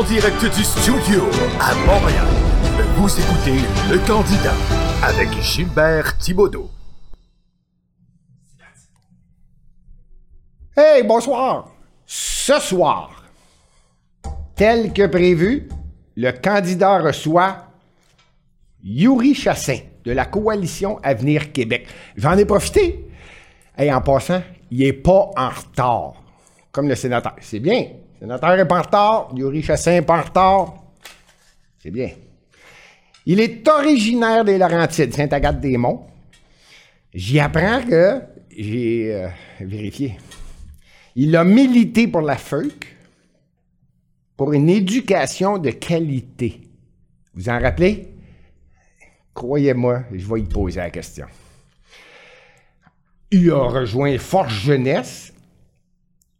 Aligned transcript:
En 0.00 0.02
direct 0.04 0.42
du 0.56 0.64
studio 0.64 1.28
à 1.60 1.74
Montréal, 1.84 2.26
vous 2.96 3.20
écoutez 3.20 3.58
Le 3.90 3.98
Candidat 4.06 4.54
avec 5.02 5.28
Gilbert 5.42 6.16
Thibaudot. 6.16 6.70
Hey, 10.74 11.02
bonsoir! 11.02 11.70
Ce 12.06 12.58
soir, 12.60 13.24
tel 14.56 14.94
que 14.94 15.06
prévu, 15.06 15.68
le 16.16 16.30
candidat 16.32 17.00
reçoit 17.00 17.66
Yuri 18.82 19.34
Chassin 19.34 19.80
de 20.04 20.12
la 20.12 20.24
coalition 20.24 20.98
Avenir 21.02 21.52
Québec. 21.52 21.86
J'en 22.16 22.38
ai 22.38 22.46
profité. 22.46 23.06
Et 23.76 23.92
en 23.92 24.00
passant, 24.00 24.40
il 24.70 24.78
n'est 24.78 24.94
pas 24.94 25.28
en 25.36 25.50
retard, 25.50 26.14
comme 26.72 26.88
le 26.88 26.94
sénateur. 26.94 27.36
C'est 27.42 27.60
bien. 27.60 27.84
Sénateur 28.20 28.68
pas 28.68 28.78
en 28.78 28.82
retard, 28.82 29.30
Yuri 29.34 29.62
Chassin 29.62 30.02
pas 30.02 30.18
en 30.18 30.22
retard. 30.22 30.74
C'est 31.78 31.90
bien. 31.90 32.10
Il 33.24 33.40
est 33.40 33.66
originaire 33.66 34.44
des 34.44 34.58
Laurentides, 34.58 35.14
Sainte-Agathe-des-Monts. 35.14 36.06
J'y 37.14 37.40
apprends 37.40 37.82
que 37.82 38.20
j'ai 38.54 39.14
euh, 39.14 39.28
vérifié. 39.60 40.18
Il 41.16 41.34
a 41.34 41.44
milité 41.44 42.08
pour 42.08 42.20
la 42.20 42.36
FEUC, 42.36 42.94
pour 44.36 44.52
une 44.52 44.68
éducation 44.68 45.56
de 45.56 45.70
qualité. 45.70 46.60
Vous 47.34 47.48
en 47.48 47.58
rappelez? 47.58 48.14
Croyez-moi, 49.32 50.02
je 50.12 50.26
vais 50.26 50.40
y 50.40 50.44
poser 50.44 50.80
la 50.80 50.90
question. 50.90 51.26
Il 53.30 53.50
a 53.50 53.62
rejoint 53.62 54.18
Force 54.18 54.52
Jeunesse 54.52 55.32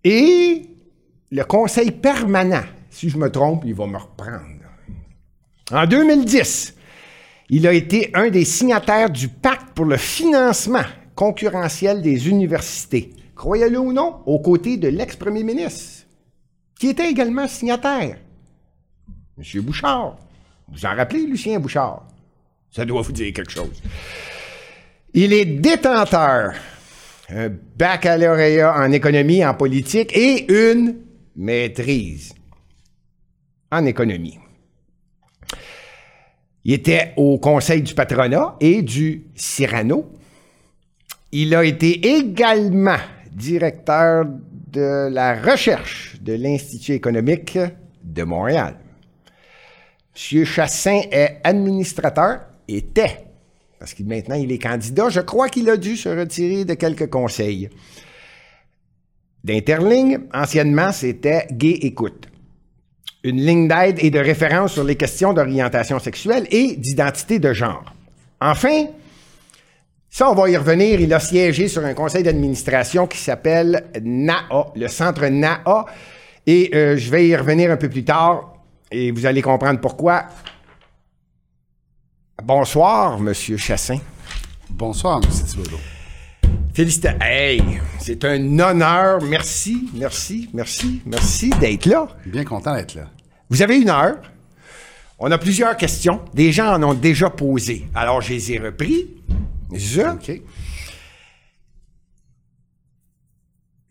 et 0.04 0.69
le 1.30 1.44
Conseil 1.44 1.92
permanent. 1.92 2.64
Si 2.90 3.08
je 3.08 3.16
me 3.16 3.30
trompe, 3.30 3.62
il 3.64 3.74
va 3.74 3.86
me 3.86 3.96
reprendre. 3.96 4.44
En 5.70 5.86
2010, 5.86 6.74
il 7.50 7.66
a 7.66 7.72
été 7.72 8.10
un 8.14 8.28
des 8.30 8.44
signataires 8.44 9.10
du 9.10 9.28
pacte 9.28 9.72
pour 9.74 9.84
le 9.84 9.96
financement 9.96 10.82
concurrentiel 11.14 12.02
des 12.02 12.28
universités. 12.28 13.12
Croyez-le 13.36 13.78
ou 13.78 13.92
non, 13.92 14.22
aux 14.26 14.40
côtés 14.40 14.76
de 14.76 14.88
l'ex-premier 14.88 15.44
ministre, 15.44 16.06
qui 16.78 16.88
était 16.88 17.08
également 17.08 17.46
signataire. 17.46 18.16
M. 19.38 19.62
Bouchard. 19.62 20.18
Vous 20.68 20.84
en 20.84 20.94
rappelez, 20.94 21.26
Lucien 21.26 21.58
Bouchard? 21.60 22.06
Ça 22.70 22.84
doit 22.84 23.02
vous 23.02 23.12
dire 23.12 23.32
quelque 23.32 23.50
chose. 23.50 23.82
Il 25.14 25.32
est 25.32 25.44
détenteur 25.44 26.52
un 27.28 27.48
baccalauréat 27.76 28.76
en 28.76 28.90
économie, 28.92 29.44
en 29.44 29.54
politique 29.54 30.16
et 30.16 30.52
une 30.52 30.96
maîtrise 31.36 32.34
en 33.70 33.84
économie. 33.86 34.38
Il 36.64 36.74
était 36.74 37.14
au 37.16 37.38
conseil 37.38 37.82
du 37.82 37.94
patronat 37.94 38.56
et 38.60 38.82
du 38.82 39.24
Cyrano. 39.34 40.12
Il 41.32 41.54
a 41.54 41.64
été 41.64 42.16
également 42.18 42.98
directeur 43.32 44.26
de 44.26 45.08
la 45.10 45.40
recherche 45.40 46.16
de 46.20 46.34
l'Institut 46.34 46.92
économique 46.92 47.58
de 48.02 48.22
Montréal. 48.22 48.76
M. 50.32 50.44
Chassin 50.44 51.00
est 51.10 51.40
administrateur, 51.44 52.40
était, 52.68 53.24
parce 53.78 53.94
que 53.94 54.02
maintenant 54.02 54.34
il 54.34 54.52
est 54.52 54.58
candidat. 54.58 55.08
Je 55.08 55.20
crois 55.20 55.48
qu'il 55.48 55.68
a 55.70 55.76
dû 55.76 55.96
se 55.96 56.08
retirer 56.08 56.64
de 56.64 56.74
quelques 56.74 57.08
conseils. 57.08 57.70
D'Interligne, 59.42 60.20
anciennement, 60.34 60.92
c'était 60.92 61.46
Gay 61.50 61.78
Écoute. 61.82 62.26
Une 63.22 63.40
ligne 63.40 63.68
d'aide 63.68 63.98
et 63.98 64.10
de 64.10 64.18
référence 64.18 64.72
sur 64.72 64.84
les 64.84 64.96
questions 64.96 65.32
d'orientation 65.32 65.98
sexuelle 65.98 66.46
et 66.50 66.76
d'identité 66.76 67.38
de 67.38 67.52
genre. 67.52 67.84
Enfin, 68.40 68.86
ça, 70.08 70.30
on 70.30 70.34
va 70.34 70.50
y 70.50 70.56
revenir. 70.56 71.00
Il 71.00 71.12
a 71.14 71.20
siégé 71.20 71.68
sur 71.68 71.84
un 71.84 71.94
conseil 71.94 72.22
d'administration 72.22 73.06
qui 73.06 73.18
s'appelle 73.18 73.84
NAA, 74.02 74.72
le 74.74 74.88
centre 74.88 75.26
NAA. 75.26 75.86
Et 76.46 76.70
euh, 76.74 76.96
je 76.96 77.10
vais 77.10 77.28
y 77.28 77.36
revenir 77.36 77.70
un 77.70 77.76
peu 77.76 77.88
plus 77.88 78.04
tard 78.04 78.54
et 78.90 79.12
vous 79.12 79.26
allez 79.26 79.42
comprendre 79.42 79.80
pourquoi. 79.80 80.24
Bonsoir, 82.42 83.20
Monsieur 83.20 83.56
Chassin. 83.56 83.98
Bonsoir, 84.68 85.20
M. 85.22 85.30
Thibodeau. 85.30 85.78
Félicitations. 86.72 87.18
Hey, 87.20 87.62
c'est 87.98 88.24
un 88.24 88.58
honneur. 88.58 89.22
Merci, 89.22 89.90
merci, 89.94 90.48
merci, 90.54 91.02
merci 91.04 91.50
d'être 91.60 91.86
là. 91.86 92.08
Bien 92.26 92.44
content 92.44 92.74
d'être 92.74 92.94
là. 92.94 93.10
Vous 93.48 93.62
avez 93.62 93.78
une 93.78 93.90
heure. 93.90 94.18
On 95.18 95.30
a 95.30 95.38
plusieurs 95.38 95.76
questions. 95.76 96.20
Des 96.32 96.52
gens 96.52 96.74
en 96.74 96.82
ont 96.82 96.94
déjà 96.94 97.28
posé. 97.28 97.88
Alors, 97.94 98.20
je 98.22 98.32
les 98.32 98.52
ai 98.52 98.58
repris. 98.58 99.08
Je. 99.72 100.02
OK. 100.02 100.28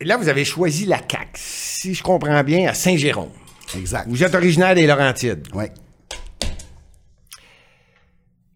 Et 0.01 0.05
là, 0.05 0.15
vous 0.17 0.29
avez 0.29 0.45
choisi 0.45 0.85
la 0.85 0.99
CAQ, 0.99 1.31
si 1.35 1.93
je 1.93 2.01
comprends 2.01 2.43
bien, 2.43 2.69
à 2.69 2.73
Saint-Jérôme. 2.73 3.31
Exact. 3.75 4.07
Vous 4.07 4.23
êtes 4.23 4.33
originaire 4.33 4.73
des 4.73 4.87
Laurentides. 4.87 5.45
Oui. 5.53 5.65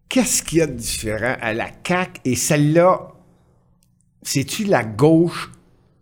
Qu'est-ce 0.07 0.41
qu'il 0.41 0.59
y 0.59 0.61
a 0.61 0.67
de 0.67 0.73
différent 0.73 1.35
à 1.41 1.53
la 1.53 1.67
CAQ 1.85 2.21
et 2.23 2.35
celle-là? 2.35 3.12
C'est-tu 4.23 4.63
la 4.65 4.83
gauche 4.83 5.51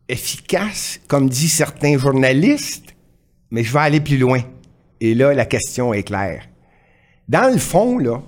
efficace, 0.08 1.00
comme 1.08 1.30
disent 1.30 1.54
certains 1.54 1.98
journalistes? 1.98 2.96
Mais 3.50 3.64
je 3.64 3.72
vais 3.74 3.80
aller 3.80 4.00
plus 4.00 4.18
loin. 4.18 4.42
Et 5.00 5.14
là, 5.16 5.34
la 5.34 5.46
question 5.46 5.94
est 5.94 6.04
claire. 6.04 6.44
Dans 7.28 7.52
le 7.52 7.58
fond, 7.60 7.98
là, 7.98 8.22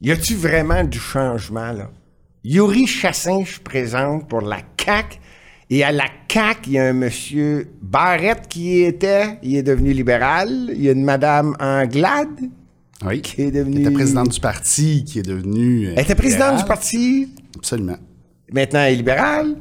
y 0.00 0.10
a-tu 0.10 0.34
vraiment 0.34 0.84
du 0.84 0.98
changement, 0.98 1.72
là? 1.72 1.90
Yuri 2.42 2.86
Chassin, 2.86 3.44
je 3.44 3.60
présente 3.60 4.26
pour 4.28 4.40
la 4.40 4.58
CAQ. 4.82 5.18
Et 5.68 5.84
à 5.84 5.92
la 5.92 6.06
CAQ, 6.28 6.60
il 6.66 6.72
y 6.72 6.78
a 6.78 6.86
un 6.86 6.92
monsieur 6.94 7.70
Barrette 7.82 8.48
qui 8.48 8.80
était, 8.80 9.38
il 9.42 9.56
est 9.56 9.62
devenu 9.62 9.92
libéral. 9.92 10.70
Il 10.74 10.82
y 10.82 10.88
a 10.88 10.92
une 10.92 11.04
madame 11.04 11.54
Anglade 11.60 12.40
Oui. 13.04 13.20
qui 13.20 13.42
est 13.42 13.50
devenue... 13.50 13.76
Qui 13.76 13.82
était 13.82 13.90
présidente 13.92 14.30
du 14.30 14.40
parti, 14.40 15.04
qui 15.04 15.18
est 15.20 15.22
devenue. 15.22 15.88
euh, 15.88 15.92
Elle 15.96 16.04
était 16.04 16.14
présidente 16.14 16.58
du 16.58 16.64
parti, 16.64 17.28
Absolument. 17.56 17.98
Maintenant 18.52 18.80
est 18.80 18.94
libérale. 18.94 19.56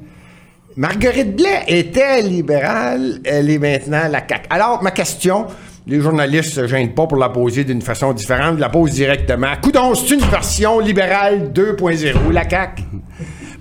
Marguerite 0.76 1.36
Blais 1.36 1.64
était 1.68 2.22
libérale, 2.22 3.20
elle 3.26 3.50
est 3.50 3.58
maintenant 3.58 4.08
la 4.10 4.26
CAQ. 4.28 4.48
Alors, 4.50 4.82
ma 4.82 4.92
question, 4.92 5.48
les 5.88 6.00
journalistes 6.00 6.54
se 6.54 6.68
gênent 6.68 6.94
pas 6.94 7.08
pour 7.08 7.18
la 7.18 7.30
poser 7.30 7.64
d'une 7.64 7.82
façon 7.82 8.14
différente, 8.14 8.56
je 8.56 8.62
la 8.62 8.70
pose 8.70 8.92
directement. 8.92 9.48
Coudon, 9.62 9.94
c'est 9.96 10.14
une 10.14 10.22
version 10.22 10.80
libérale 10.80 11.52
2.0, 11.54 12.32
la 12.32 12.50
CAQ. 12.50 12.84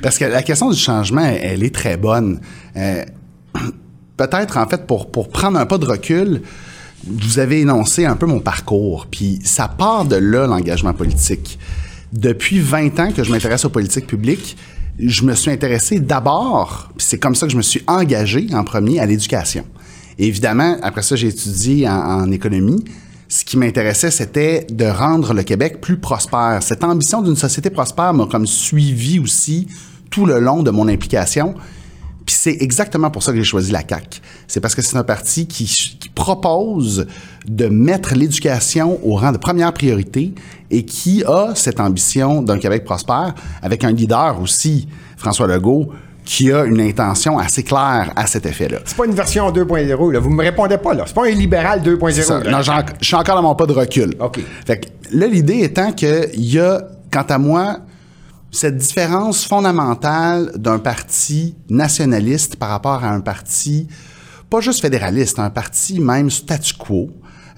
Parce 0.00 0.18
que 0.18 0.26
la 0.26 0.42
question 0.42 0.70
du 0.70 0.78
changement, 0.78 1.24
elle, 1.24 1.40
elle 1.42 1.62
est 1.64 1.74
très 1.74 1.96
bonne. 1.96 2.40
Euh, 2.76 3.04
Peut-être, 4.18 4.56
en 4.56 4.66
fait, 4.66 4.84
pour, 4.84 5.12
pour 5.12 5.28
prendre 5.28 5.58
un 5.60 5.64
pas 5.64 5.78
de 5.78 5.86
recul, 5.86 6.42
vous 7.06 7.38
avez 7.38 7.60
énoncé 7.60 8.04
un 8.04 8.16
peu 8.16 8.26
mon 8.26 8.40
parcours, 8.40 9.06
puis 9.08 9.38
ça 9.44 9.68
part 9.68 10.04
de 10.04 10.16
là, 10.16 10.48
l'engagement 10.48 10.92
politique. 10.92 11.56
Depuis 12.12 12.58
20 12.58 12.98
ans 12.98 13.12
que 13.12 13.22
je 13.22 13.30
m'intéresse 13.30 13.64
aux 13.64 13.70
politiques 13.70 14.08
publiques, 14.08 14.56
je 14.98 15.24
me 15.24 15.34
suis 15.34 15.50
intéressé 15.50 16.00
d'abord, 16.00 16.90
c'est 16.98 17.18
comme 17.18 17.34
ça 17.34 17.46
que 17.46 17.52
je 17.52 17.56
me 17.56 17.62
suis 17.62 17.82
engagé 17.86 18.48
en 18.52 18.64
premier 18.64 18.98
à 18.98 19.06
l'éducation. 19.06 19.64
Évidemment, 20.18 20.76
après 20.82 21.02
ça, 21.02 21.14
j'ai 21.14 21.28
étudié 21.28 21.88
en, 21.88 21.92
en 21.92 22.30
économie. 22.32 22.84
Ce 23.28 23.44
qui 23.44 23.56
m'intéressait, 23.56 24.10
c'était 24.10 24.66
de 24.70 24.86
rendre 24.86 25.34
le 25.34 25.42
Québec 25.42 25.80
plus 25.80 25.98
prospère. 25.98 26.60
Cette 26.62 26.82
ambition 26.82 27.22
d'une 27.22 27.36
société 27.36 27.70
prospère 27.70 28.14
m'a 28.14 28.26
comme 28.26 28.46
suivi 28.46 29.18
aussi 29.18 29.68
tout 30.10 30.26
le 30.26 30.40
long 30.40 30.62
de 30.62 30.70
mon 30.70 30.88
implication. 30.88 31.54
Puis 32.28 32.36
c'est 32.38 32.58
exactement 32.60 33.10
pour 33.10 33.22
ça 33.22 33.32
que 33.32 33.38
j'ai 33.38 33.44
choisi 33.44 33.72
la 33.72 33.80
CAQ. 33.80 34.20
C'est 34.48 34.60
parce 34.60 34.74
que 34.74 34.82
c'est 34.82 34.98
un 34.98 35.02
parti 35.02 35.46
qui, 35.46 35.64
qui 35.64 36.10
propose 36.10 37.06
de 37.46 37.68
mettre 37.68 38.14
l'éducation 38.14 39.00
au 39.02 39.14
rang 39.14 39.32
de 39.32 39.38
première 39.38 39.72
priorité 39.72 40.34
et 40.70 40.84
qui 40.84 41.24
a 41.24 41.54
cette 41.54 41.80
ambition 41.80 42.42
d'un 42.42 42.58
Québec 42.58 42.84
prospère 42.84 43.34
avec 43.62 43.82
un 43.82 43.92
leader 43.92 44.38
aussi, 44.42 44.88
François 45.16 45.46
Legault, 45.46 45.88
qui 46.26 46.52
a 46.52 46.66
une 46.66 46.82
intention 46.82 47.38
assez 47.38 47.62
claire 47.62 48.12
à 48.14 48.26
cet 48.26 48.44
effet-là. 48.44 48.80
C'est 48.84 48.98
pas 48.98 49.06
une 49.06 49.14
version 49.14 49.50
2.0, 49.50 50.12
là. 50.12 50.18
Vous 50.20 50.28
me 50.28 50.42
répondez 50.42 50.76
pas, 50.76 50.92
là. 50.92 51.04
C'est 51.06 51.14
pas 51.14 51.26
un 51.26 51.30
libéral 51.30 51.80
2.0. 51.80 52.12
C'est 52.12 52.22
ça. 52.24 52.40
là. 52.40 52.50
Non, 52.50 52.60
je 52.60 53.06
suis 53.06 53.16
encore 53.16 53.36
dans 53.36 53.42
mon 53.42 53.54
pas 53.54 53.64
de 53.64 53.72
recul. 53.72 54.14
OK. 54.20 54.38
Fait 54.66 54.80
que 54.80 54.88
là, 55.12 55.26
l'idée 55.28 55.60
étant 55.60 55.92
qu'il 55.92 56.28
y 56.34 56.58
a, 56.58 56.82
quant 57.10 57.24
à 57.26 57.38
moi, 57.38 57.78
cette 58.50 58.76
différence 58.76 59.44
fondamentale 59.44 60.52
d'un 60.56 60.78
parti 60.78 61.54
nationaliste 61.68 62.56
par 62.56 62.70
rapport 62.70 63.04
à 63.04 63.10
un 63.10 63.20
parti, 63.20 63.88
pas 64.48 64.60
juste 64.60 64.80
fédéraliste, 64.80 65.38
un 65.38 65.50
parti 65.50 66.00
même 66.00 66.30
statu 66.30 66.74
quo, 66.74 67.10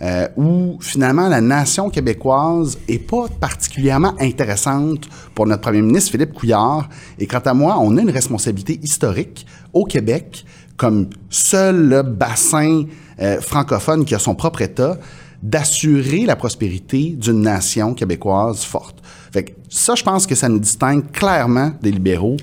euh, 0.02 0.26
où 0.36 0.78
finalement 0.80 1.28
la 1.28 1.40
nation 1.40 1.90
québécoise 1.90 2.78
est 2.88 2.98
pas 2.98 3.26
particulièrement 3.40 4.14
intéressante 4.18 5.08
pour 5.34 5.46
notre 5.46 5.60
premier 5.60 5.82
ministre 5.82 6.12
Philippe 6.12 6.32
Couillard. 6.32 6.88
Et 7.18 7.26
quant 7.26 7.42
à 7.44 7.52
moi, 7.52 7.76
on 7.78 7.96
a 7.96 8.00
une 8.00 8.10
responsabilité 8.10 8.80
historique 8.82 9.46
au 9.72 9.84
Québec 9.84 10.44
comme 10.76 11.10
seul 11.28 11.88
le 11.88 12.02
bassin 12.02 12.84
euh, 13.20 13.38
francophone 13.42 14.06
qui 14.06 14.14
a 14.14 14.18
son 14.18 14.34
propre 14.34 14.62
État, 14.62 14.96
d'assurer 15.42 16.24
la 16.24 16.36
prospérité 16.36 17.10
d'une 17.18 17.42
nation 17.42 17.92
québécoise 17.92 18.64
forte. 18.64 19.02
Fait 19.32 19.44
que 19.44 19.52
ça, 19.68 19.94
je 19.94 20.02
pense 20.02 20.26
que 20.26 20.34
ça 20.34 20.48
nous 20.48 20.58
distingue 20.58 21.10
clairement 21.12 21.72
des 21.82 21.90
libéraux 21.92 22.36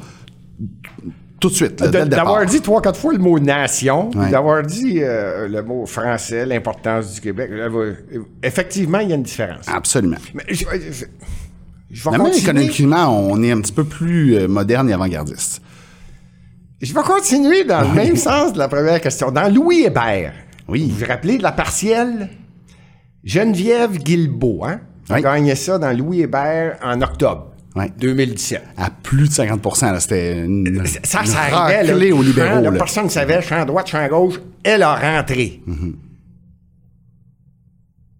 tout 1.40 1.50
de 1.50 1.54
suite. 1.54 1.76
D'avoir 1.84 2.46
dit 2.46 2.62
trois, 2.62 2.82
quatre 2.82 3.00
fois 3.00 3.14
le 3.14 3.20
mot 3.20 3.38
nation, 3.40 4.10
Ouais. 4.16 4.32
d'avoir 4.32 4.64
dit 4.64 5.00
euh, 5.04 5.48
le 5.48 5.62
mot 5.62 5.86
français, 5.86 6.46
l'importance 6.46 7.14
du 7.16 7.22
Québec, 7.22 7.52
effectivement, 8.42 9.00
il 9.00 9.10
y 9.10 9.12
a 9.12 9.16
une 9.16 9.24
différence. 9.24 9.66
Absolument. 9.68 10.18
Mais 10.34 10.44
je, 10.50 10.66
je- 10.92 11.06
je 11.92 12.04
vais 12.04 12.12
même 12.12 12.22
continuer. 12.22 12.42
économiquement, 12.42 13.20
on 13.30 13.42
est 13.44 13.52
un 13.52 13.62
petit 13.62 13.72
peu 13.72 13.84
plus 13.84 14.36
euh, 14.36 14.48
moderne 14.48 14.90
et 14.90 14.94
avant-gardiste. 14.94 15.62
Je 16.82 16.94
vais 16.94 17.02
continuer 17.02 17.64
dans 17.64 17.82
le 17.82 17.94
même 17.94 18.16
sens 18.18 18.54
de 18.54 18.58
la 18.60 18.68
première 18.68 19.00
question. 19.02 19.32
Dans 19.32 19.52
Louis 19.54 19.84
Hébert, 19.86 20.34
Oui. 20.68 20.90
vous 20.92 20.98
vous 21.00 21.06
rappelez 21.08 21.38
de 21.38 21.44
la 21.44 21.52
partielle? 21.52 22.30
Geneviève 23.24 23.98
Guilbeault, 23.98 24.64
hein? 24.66 24.80
Oui. 25.16 25.22
gagné 25.22 25.56
ça 25.56 25.78
dans 25.78 25.92
Louis 25.96 26.22
Hébert 26.22 26.78
en 26.84 27.02
octobre 27.02 27.52
Oui. 27.76 27.86
2017. 27.98 28.62
À 28.78 28.90
plus 28.90 29.28
de 29.30 29.34
50 29.34 29.82
là, 29.82 30.00
C'était 30.00 30.40
une, 30.44 30.86
Ça, 31.04 31.22
une 31.22 31.26
ça 31.28 31.40
arrivait. 31.40 31.84
là, 31.84 31.94
aux 32.16 32.18
champ, 32.18 32.22
libéraux. 32.24 32.56
là, 32.56 32.62
là. 32.62 32.72
personne 32.72 33.06
ne 33.06 33.10
savait, 33.10 33.42
champ 33.42 33.64
droite, 33.66 33.88
champ 33.88 34.08
gauche. 34.08 34.40
Elle 34.64 34.84
a 34.84 34.96
rentré. 34.96 35.62
Mm-hmm. 35.68 35.94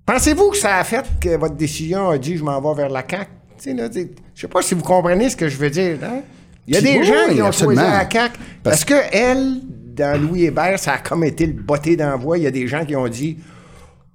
Pensez-vous 0.06 0.52
que 0.52 0.58
ça 0.58 0.78
a 0.78 0.84
fait 0.84 1.06
que 1.20 1.36
votre 1.38 1.56
décision 1.56 2.10
a 2.10 2.18
dit 2.18 2.38
je 2.38 2.44
m'en 2.44 2.62
vais 2.62 2.82
vers 2.84 2.90
la 2.90 3.04
CAQ? 3.10 3.30
Là, 3.76 3.90
tu 3.90 4.00
sais, 4.02 4.12
Je 4.36 4.48
pas 4.48 4.62
si 4.62 4.74
vous 4.76 4.82
comprenez 4.84 5.30
ce 5.30 5.36
que 5.36 5.50
je 5.50 5.58
veux 5.58 5.70
dire. 5.70 5.98
hein? 6.04 6.22
Il 6.68 6.76
y 6.76 6.78
a 6.78 6.82
Puis 6.82 6.92
des 6.94 7.00
oui, 7.00 7.06
gens 7.06 7.34
qui 7.34 7.42
ont 7.42 7.52
choisi 7.52 7.82
la 7.82 8.10
CAQ. 8.10 8.38
Parce- 8.64 8.86
que 8.86 8.94
elle, 9.12 9.62
dans 9.96 10.22
Louis 10.22 10.44
Hébert, 10.46 10.80
ça 10.80 10.94
a 10.94 10.98
comme 11.00 11.24
été 11.24 11.46
le 11.46 11.54
botté 11.54 11.96
d'envoi? 11.98 12.38
Il 12.38 12.44
y 12.44 12.48
a 12.48 12.52
des 12.52 12.68
gens 12.68 12.86
qui 12.86 12.96
ont 12.96 13.08
dit 13.08 13.38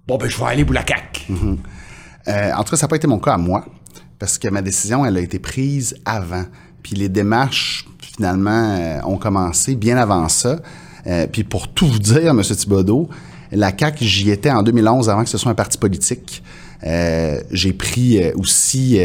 Bon, 0.07 0.17
ben, 0.17 0.29
je 0.29 0.39
vais 0.39 0.45
aller 0.47 0.65
pour 0.65 0.75
la 0.75 0.85
CAQ. 0.87 1.33
Euh, 2.29 2.53
en 2.53 2.63
tout 2.63 2.71
cas, 2.71 2.77
ça 2.77 2.87
n'a 2.87 2.89
pas 2.89 2.97
été 2.97 3.07
mon 3.07 3.19
cas 3.19 3.35
à 3.35 3.39
moi, 3.39 3.65
parce 4.19 4.39
que 4.39 4.49
ma 4.49 4.63
décision, 4.63 5.05
elle 5.05 5.17
a 5.17 5.21
été 5.21 5.39
prise 5.39 5.97
avant. 6.05 6.45
Puis 6.83 6.97
les 6.97 7.09
démarches, 7.09 7.87
finalement, 8.01 8.77
euh, 8.79 9.01
ont 9.05 9.17
commencé 9.17 9.75
bien 9.75 9.97
avant 9.97 10.29
ça. 10.29 10.59
Euh, 11.07 11.27
puis 11.27 11.45
pour 11.45 11.69
tout 11.69 11.87
vous 11.87 11.99
dire, 11.99 12.31
M. 12.31 12.43
Thibodeau, 12.43 13.09
la 13.51 13.73
CAQ, 13.77 14.05
j'y 14.05 14.31
étais 14.31 14.51
en 14.51 14.63
2011 14.63 15.11
avant 15.11 15.25
que 15.25 15.31
ce 15.31 15.39
soit 15.39 15.51
un 15.51 15.57
parti 15.57 15.79
politique. 15.79 16.43
Euh, 16.85 17.41
J'ai 17.51 17.73
pris 17.73 18.23
euh, 18.23 18.33
aussi 18.37 18.99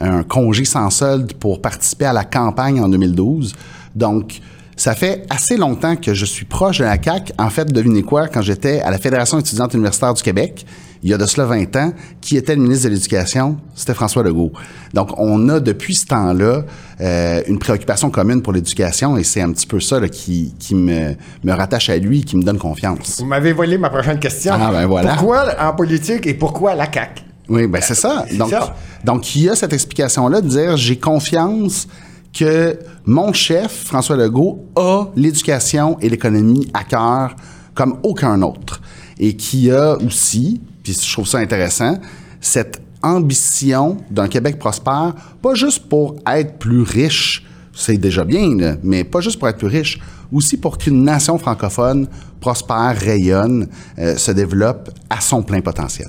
un 0.00 0.22
congé 0.22 0.64
sans 0.64 0.90
solde 0.90 1.34
pour 1.34 1.60
participer 1.60 2.06
à 2.06 2.12
la 2.12 2.24
campagne 2.24 2.80
en 2.80 2.88
2012. 2.88 3.54
Donc, 3.94 4.40
ça 4.76 4.94
fait 4.94 5.24
assez 5.30 5.56
longtemps 5.56 5.96
que 5.96 6.14
je 6.14 6.24
suis 6.24 6.44
proche 6.44 6.78
de 6.78 6.84
la 6.84 7.00
CAQ. 7.00 7.32
En 7.38 7.50
fait, 7.50 7.72
devinez 7.72 8.02
quoi, 8.02 8.28
quand 8.28 8.42
j'étais 8.42 8.80
à 8.80 8.90
la 8.90 8.98
Fédération 8.98 9.38
étudiante 9.38 9.74
universitaire 9.74 10.14
du 10.14 10.22
Québec, 10.22 10.66
il 11.04 11.10
y 11.10 11.14
a 11.14 11.18
de 11.18 11.26
cela 11.26 11.46
20 11.46 11.76
ans, 11.76 11.92
qui 12.22 12.38
était 12.38 12.54
le 12.56 12.62
ministre 12.62 12.88
de 12.88 12.94
l'Éducation? 12.94 13.58
C'était 13.74 13.92
François 13.92 14.22
Legault. 14.22 14.52
Donc, 14.94 15.10
on 15.18 15.50
a 15.50 15.60
depuis 15.60 15.94
ce 15.94 16.06
temps-là 16.06 16.62
euh, 17.00 17.42
une 17.46 17.58
préoccupation 17.58 18.08
commune 18.10 18.40
pour 18.40 18.54
l'éducation 18.54 19.18
et 19.18 19.22
c'est 19.22 19.42
un 19.42 19.52
petit 19.52 19.66
peu 19.66 19.80
ça 19.80 20.00
là, 20.00 20.08
qui, 20.08 20.54
qui 20.58 20.74
me, 20.74 21.14
me 21.44 21.52
rattache 21.52 21.90
à 21.90 21.98
lui, 21.98 22.24
qui 22.24 22.36
me 22.38 22.42
donne 22.42 22.56
confiance. 22.56 23.16
Vous 23.18 23.26
m'avez 23.26 23.52
volé 23.52 23.76
ma 23.76 23.90
prochaine 23.90 24.18
question. 24.18 24.54
Ah, 24.58 24.70
ben 24.72 24.86
voilà. 24.86 25.14
Pourquoi 25.14 25.44
en 25.60 25.74
politique 25.74 26.26
et 26.26 26.32
pourquoi 26.32 26.74
la 26.74 26.90
CAQ? 26.90 27.22
Oui, 27.50 27.66
ben 27.66 27.82
c'est 27.82 27.94
ça. 27.94 28.24
Donc, 28.38 28.48
ça. 28.48 28.74
donc, 29.04 29.36
il 29.36 29.42
y 29.42 29.50
a 29.50 29.54
cette 29.54 29.74
explication-là 29.74 30.40
de 30.40 30.48
dire 30.48 30.78
j'ai 30.78 30.96
confiance 30.96 31.86
que 32.34 32.78
mon 33.06 33.32
chef, 33.32 33.84
François 33.84 34.16
Legault, 34.16 34.66
a 34.76 35.06
l'éducation 35.16 35.98
et 36.00 36.08
l'économie 36.08 36.68
à 36.74 36.84
cœur 36.84 37.36
comme 37.74 37.98
aucun 38.02 38.42
autre. 38.42 38.80
Et 39.18 39.36
qui 39.36 39.70
a 39.70 39.96
aussi, 39.96 40.60
puis 40.82 40.92
je 40.92 41.12
trouve 41.12 41.26
ça 41.26 41.38
intéressant, 41.38 41.98
cette 42.40 42.82
ambition 43.02 43.98
d'un 44.10 44.28
Québec 44.28 44.58
prospère, 44.58 45.14
pas 45.40 45.54
juste 45.54 45.88
pour 45.88 46.16
être 46.26 46.58
plus 46.58 46.82
riche, 46.82 47.46
c'est 47.72 47.98
déjà 47.98 48.24
bien, 48.24 48.76
mais 48.82 49.04
pas 49.04 49.20
juste 49.20 49.38
pour 49.38 49.48
être 49.48 49.58
plus 49.58 49.68
riche, 49.68 50.00
aussi 50.32 50.56
pour 50.56 50.78
qu'une 50.78 51.04
nation 51.04 51.38
francophone 51.38 52.08
prospère, 52.40 52.96
rayonne, 52.98 53.68
euh, 53.98 54.16
se 54.16 54.32
développe 54.32 54.90
à 55.08 55.20
son 55.20 55.42
plein 55.42 55.60
potentiel. 55.60 56.08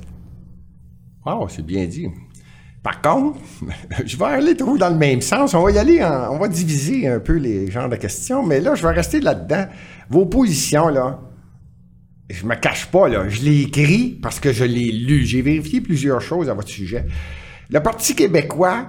Wow, 1.24 1.48
c'est 1.48 1.64
bien 1.64 1.86
dit. 1.86 2.08
Par 2.86 3.00
contre, 3.02 3.40
je 4.06 4.16
vais 4.16 4.24
aller 4.26 4.56
trop 4.56 4.78
dans 4.78 4.90
le 4.90 4.94
même 4.94 5.20
sens. 5.20 5.54
On 5.54 5.62
va 5.64 5.72
y 5.72 5.78
aller, 5.78 6.04
en- 6.04 6.34
on 6.34 6.38
va 6.38 6.46
diviser 6.46 7.08
un 7.08 7.18
peu 7.18 7.32
les 7.32 7.68
genres 7.68 7.88
de 7.88 7.96
questions, 7.96 8.46
mais 8.46 8.60
là, 8.60 8.76
je 8.76 8.86
vais 8.86 8.92
rester 8.92 9.18
là-dedans. 9.20 9.64
Vos 10.08 10.24
positions, 10.26 10.86
là, 10.86 11.18
je 12.30 12.46
me 12.46 12.54
cache 12.54 12.86
pas, 12.86 13.08
là. 13.08 13.28
Je 13.28 13.42
l'ai 13.42 13.62
écrit 13.62 14.16
parce 14.22 14.38
que 14.38 14.52
je 14.52 14.62
l'ai 14.62 14.92
lu. 14.92 15.24
J'ai 15.26 15.42
vérifié 15.42 15.80
plusieurs 15.80 16.20
choses 16.20 16.48
à 16.48 16.54
votre 16.54 16.68
sujet. 16.68 17.06
Le 17.70 17.80
Parti 17.80 18.14
québécois 18.14 18.86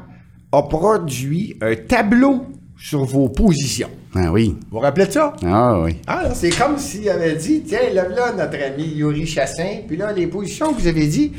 a 0.52 0.62
produit 0.62 1.58
un 1.62 1.74
tableau 1.76 2.46
sur 2.78 3.04
vos 3.04 3.30
positions. 3.30 3.90
Ah 4.14 4.32
oui. 4.32 4.50
Vous 4.70 4.78
vous 4.78 4.80
rappelez 4.80 5.08
de 5.08 5.12
ça? 5.12 5.34
Ah 5.44 5.82
oui. 5.82 5.96
Ah, 6.06 6.36
c'est 6.36 6.52
comme 6.56 6.78
s'il 6.78 7.10
avait 7.10 7.36
dit, 7.36 7.64
tiens, 7.66 7.80
là, 7.96 8.08
là, 8.10 8.32
notre 8.32 8.64
ami 8.64 8.84
Yuri 8.96 9.26
Chassin, 9.26 9.78
puis 9.88 9.98
là, 9.98 10.14
les 10.14 10.28
positions 10.28 10.72
que 10.72 10.82
vous 10.82 10.88
avez 10.88 11.08
dit, 11.08 11.32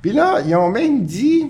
puis 0.00 0.12
là, 0.12 0.40
ils 0.46 0.54
ont 0.54 0.70
même 0.70 1.02
dit, 1.04 1.46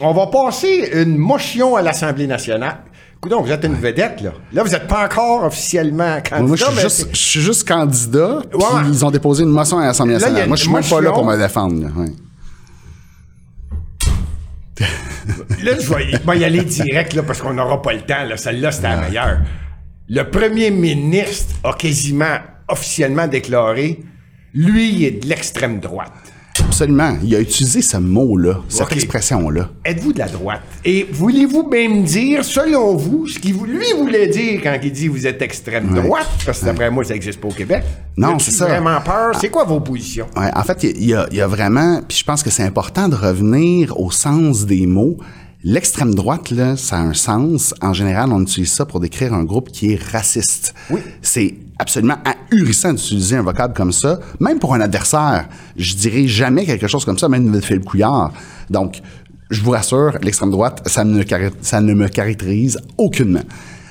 on 0.00 0.12
va 0.12 0.26
passer 0.26 0.90
une 0.94 1.16
motion 1.16 1.76
à 1.76 1.82
l'Assemblée 1.82 2.26
nationale. 2.26 2.78
Écoutez, 3.16 3.34
vous 3.42 3.50
êtes 3.50 3.64
une 3.64 3.74
vedette, 3.74 4.20
là. 4.20 4.32
Là, 4.52 4.62
vous 4.62 4.70
n'êtes 4.70 4.86
pas 4.86 5.04
encore 5.06 5.44
officiellement 5.44 6.18
candidat. 6.20 6.42
Moi, 6.46 6.56
je 6.56 6.64
suis, 6.64 6.74
mais 6.74 6.82
juste, 6.82 6.96
c'est- 6.96 7.10
je 7.14 7.16
suis 7.20 7.40
juste 7.40 7.66
candidat, 7.66 8.40
puis 8.50 8.58
Ouais. 8.60 8.82
ils 8.88 9.04
ont 9.04 9.10
déposé 9.10 9.42
une 9.42 9.50
motion 9.50 9.78
à 9.78 9.86
l'Assemblée 9.86 10.14
nationale. 10.14 10.46
Moi, 10.48 10.56
je 10.56 10.62
suis 10.64 10.72
même 10.72 10.84
pas 10.84 11.00
là 11.00 11.12
pour 11.12 11.24
me 11.24 11.36
défendre. 11.36 11.82
là, 11.82 11.88
ouais. 11.96 12.12
Là, 15.62 15.72
je 15.80 15.92
vais, 15.92 16.10
je 16.12 16.18
vais 16.30 16.38
y 16.38 16.44
aller 16.44 16.62
direct, 16.62 17.14
là, 17.14 17.22
parce 17.22 17.40
qu'on 17.40 17.54
n'aura 17.54 17.80
pas 17.82 17.94
le 17.94 18.02
temps, 18.02 18.24
là. 18.24 18.36
Celle-là, 18.36 18.70
c'était 18.70 18.88
la 18.88 18.96
meilleure. 18.98 19.38
Le 20.08 20.22
premier 20.22 20.70
ministre 20.70 21.54
a 21.64 21.72
quasiment 21.72 22.36
officiellement 22.68 23.26
déclaré, 23.26 24.00
lui, 24.54 24.92
il 24.92 25.04
est 25.04 25.10
de 25.22 25.26
l'extrême 25.28 25.80
droite. 25.80 26.12
Absolument. 26.64 27.16
Il 27.22 27.34
a 27.34 27.40
utilisé 27.40 27.82
ce 27.82 27.96
mot-là, 27.96 28.60
cette 28.68 28.92
expression-là. 28.92 29.68
Êtes-vous 29.84 30.12
de 30.12 30.18
la 30.18 30.28
droite? 30.28 30.62
Et 30.84 31.06
voulez-vous 31.10 31.68
même 31.68 32.04
dire, 32.04 32.44
selon 32.44 32.96
vous, 32.96 33.26
ce 33.26 33.38
qu'il 33.38 33.54
lui 33.54 33.92
voulait 33.96 34.28
dire 34.28 34.60
quand 34.62 34.76
il 34.82 34.92
dit 34.92 35.08
vous 35.08 35.26
êtes 35.26 35.42
extrême 35.42 35.92
Ouais. 35.94 36.02
droite? 36.02 36.26
Parce 36.44 36.60
que 36.60 36.66
d'après 36.66 36.90
moi, 36.90 37.04
ça 37.04 37.14
n'existe 37.14 37.40
pas 37.40 37.48
au 37.48 37.52
Québec. 37.52 37.82
Non, 38.16 38.38
c'est 38.38 38.50
ça. 38.50 38.66
vraiment 38.66 39.00
peur? 39.00 39.34
C'est 39.40 39.48
quoi 39.50 39.64
vos 39.64 39.80
positions? 39.80 40.26
Ouais, 40.36 40.50
en 40.54 40.62
fait, 40.62 40.82
il 40.84 41.04
y, 41.04 41.14
a- 41.14 41.26
il 41.30 41.36
y 41.36 41.40
a 41.40 41.46
vraiment, 41.46 42.00
puis 42.06 42.16
je 42.18 42.24
pense 42.24 42.42
que 42.42 42.50
c'est 42.50 42.62
important 42.64 43.08
de 43.08 43.14
revenir 43.14 43.98
au 44.00 44.10
sens 44.10 44.64
des 44.66 44.86
mots. 44.86 45.16
L'extrême 45.68 46.14
droite, 46.14 46.50
là, 46.52 46.76
ça 46.76 46.96
a 46.96 47.00
un 47.00 47.12
sens. 47.12 47.74
En 47.82 47.92
général, 47.92 48.32
on 48.32 48.40
utilise 48.40 48.70
ça 48.70 48.86
pour 48.86 49.00
décrire 49.00 49.34
un 49.34 49.42
groupe 49.42 49.72
qui 49.72 49.92
est 49.94 50.00
raciste. 50.12 50.74
Oui. 50.90 51.00
C'est 51.22 51.56
absolument 51.80 52.18
ahurissant 52.24 52.92
d'utiliser 52.92 53.34
un 53.36 53.42
vocable 53.42 53.74
comme 53.74 53.90
ça, 53.90 54.20
même 54.38 54.60
pour 54.60 54.74
un 54.74 54.80
adversaire. 54.80 55.48
Je 55.76 55.94
dirais 55.96 56.28
jamais 56.28 56.64
quelque 56.66 56.86
chose 56.86 57.04
comme 57.04 57.18
ça, 57.18 57.28
même 57.28 57.50
de 57.50 57.60
Philippe 57.60 57.84
Couillard. 57.84 58.32
Donc, 58.70 59.00
je 59.50 59.60
vous 59.60 59.72
rassure, 59.72 60.12
l'extrême 60.22 60.52
droite, 60.52 60.82
ça 60.86 61.02
ne, 61.02 61.20
cari- 61.24 61.50
ça 61.62 61.80
ne 61.80 61.94
me 61.94 62.06
caractérise 62.06 62.78
aucunement. 62.96 63.42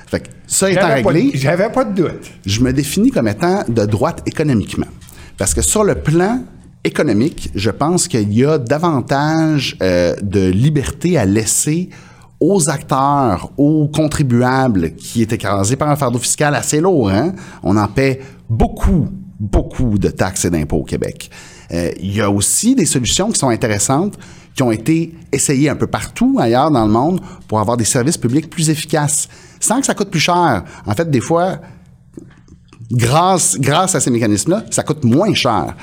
Fait 0.06 0.20
que 0.20 0.28
ça 0.46 0.70
étant 0.70 0.88
réglé, 0.88 1.32
j'avais 1.34 1.68
pas 1.68 1.84
de 1.84 1.94
doute. 1.94 2.30
je 2.46 2.60
me 2.62 2.72
définis 2.72 3.10
comme 3.10 3.28
étant 3.28 3.64
de 3.68 3.84
droite 3.84 4.22
économiquement. 4.24 4.86
Parce 5.36 5.52
que 5.52 5.60
sur 5.60 5.84
le 5.84 5.94
plan 5.96 6.42
économique, 6.86 7.50
je 7.54 7.70
pense 7.70 8.08
qu'il 8.08 8.32
y 8.32 8.44
a 8.44 8.58
davantage 8.58 9.76
euh, 9.82 10.14
de 10.22 10.48
liberté 10.48 11.18
à 11.18 11.24
laisser 11.24 11.90
aux 12.40 12.68
acteurs, 12.68 13.50
aux 13.56 13.88
contribuables 13.88 14.94
qui 14.94 15.22
est 15.22 15.32
écrasé 15.32 15.76
par 15.76 15.88
un 15.88 15.96
fardeau 15.96 16.18
fiscal 16.18 16.54
assez 16.54 16.80
lourd. 16.80 17.10
Hein? 17.10 17.34
On 17.62 17.76
en 17.76 17.88
paie 17.88 18.20
beaucoup, 18.48 19.08
beaucoup 19.40 19.98
de 19.98 20.08
taxes 20.08 20.44
et 20.44 20.50
d'impôts 20.50 20.78
au 20.78 20.84
Québec. 20.84 21.30
Euh, 21.72 21.90
il 22.00 22.14
y 22.14 22.20
a 22.20 22.30
aussi 22.30 22.74
des 22.74 22.86
solutions 22.86 23.30
qui 23.30 23.38
sont 23.38 23.48
intéressantes, 23.48 24.16
qui 24.54 24.62
ont 24.62 24.70
été 24.70 25.14
essayées 25.32 25.68
un 25.68 25.76
peu 25.76 25.86
partout 25.86 26.36
ailleurs 26.38 26.70
dans 26.70 26.86
le 26.86 26.92
monde 26.92 27.20
pour 27.48 27.58
avoir 27.58 27.76
des 27.76 27.84
services 27.84 28.18
publics 28.18 28.48
plus 28.48 28.70
efficaces, 28.70 29.28
sans 29.58 29.80
que 29.80 29.86
ça 29.86 29.94
coûte 29.94 30.10
plus 30.10 30.20
cher. 30.20 30.62
En 30.86 30.94
fait, 30.94 31.10
des 31.10 31.20
fois, 31.20 31.58
grâce, 32.90 33.58
grâce 33.58 33.94
à 33.94 34.00
ces 34.00 34.10
mécanismes-là, 34.10 34.64
ça 34.70 34.82
coûte 34.82 35.04
moins 35.04 35.34
cher. 35.34 35.74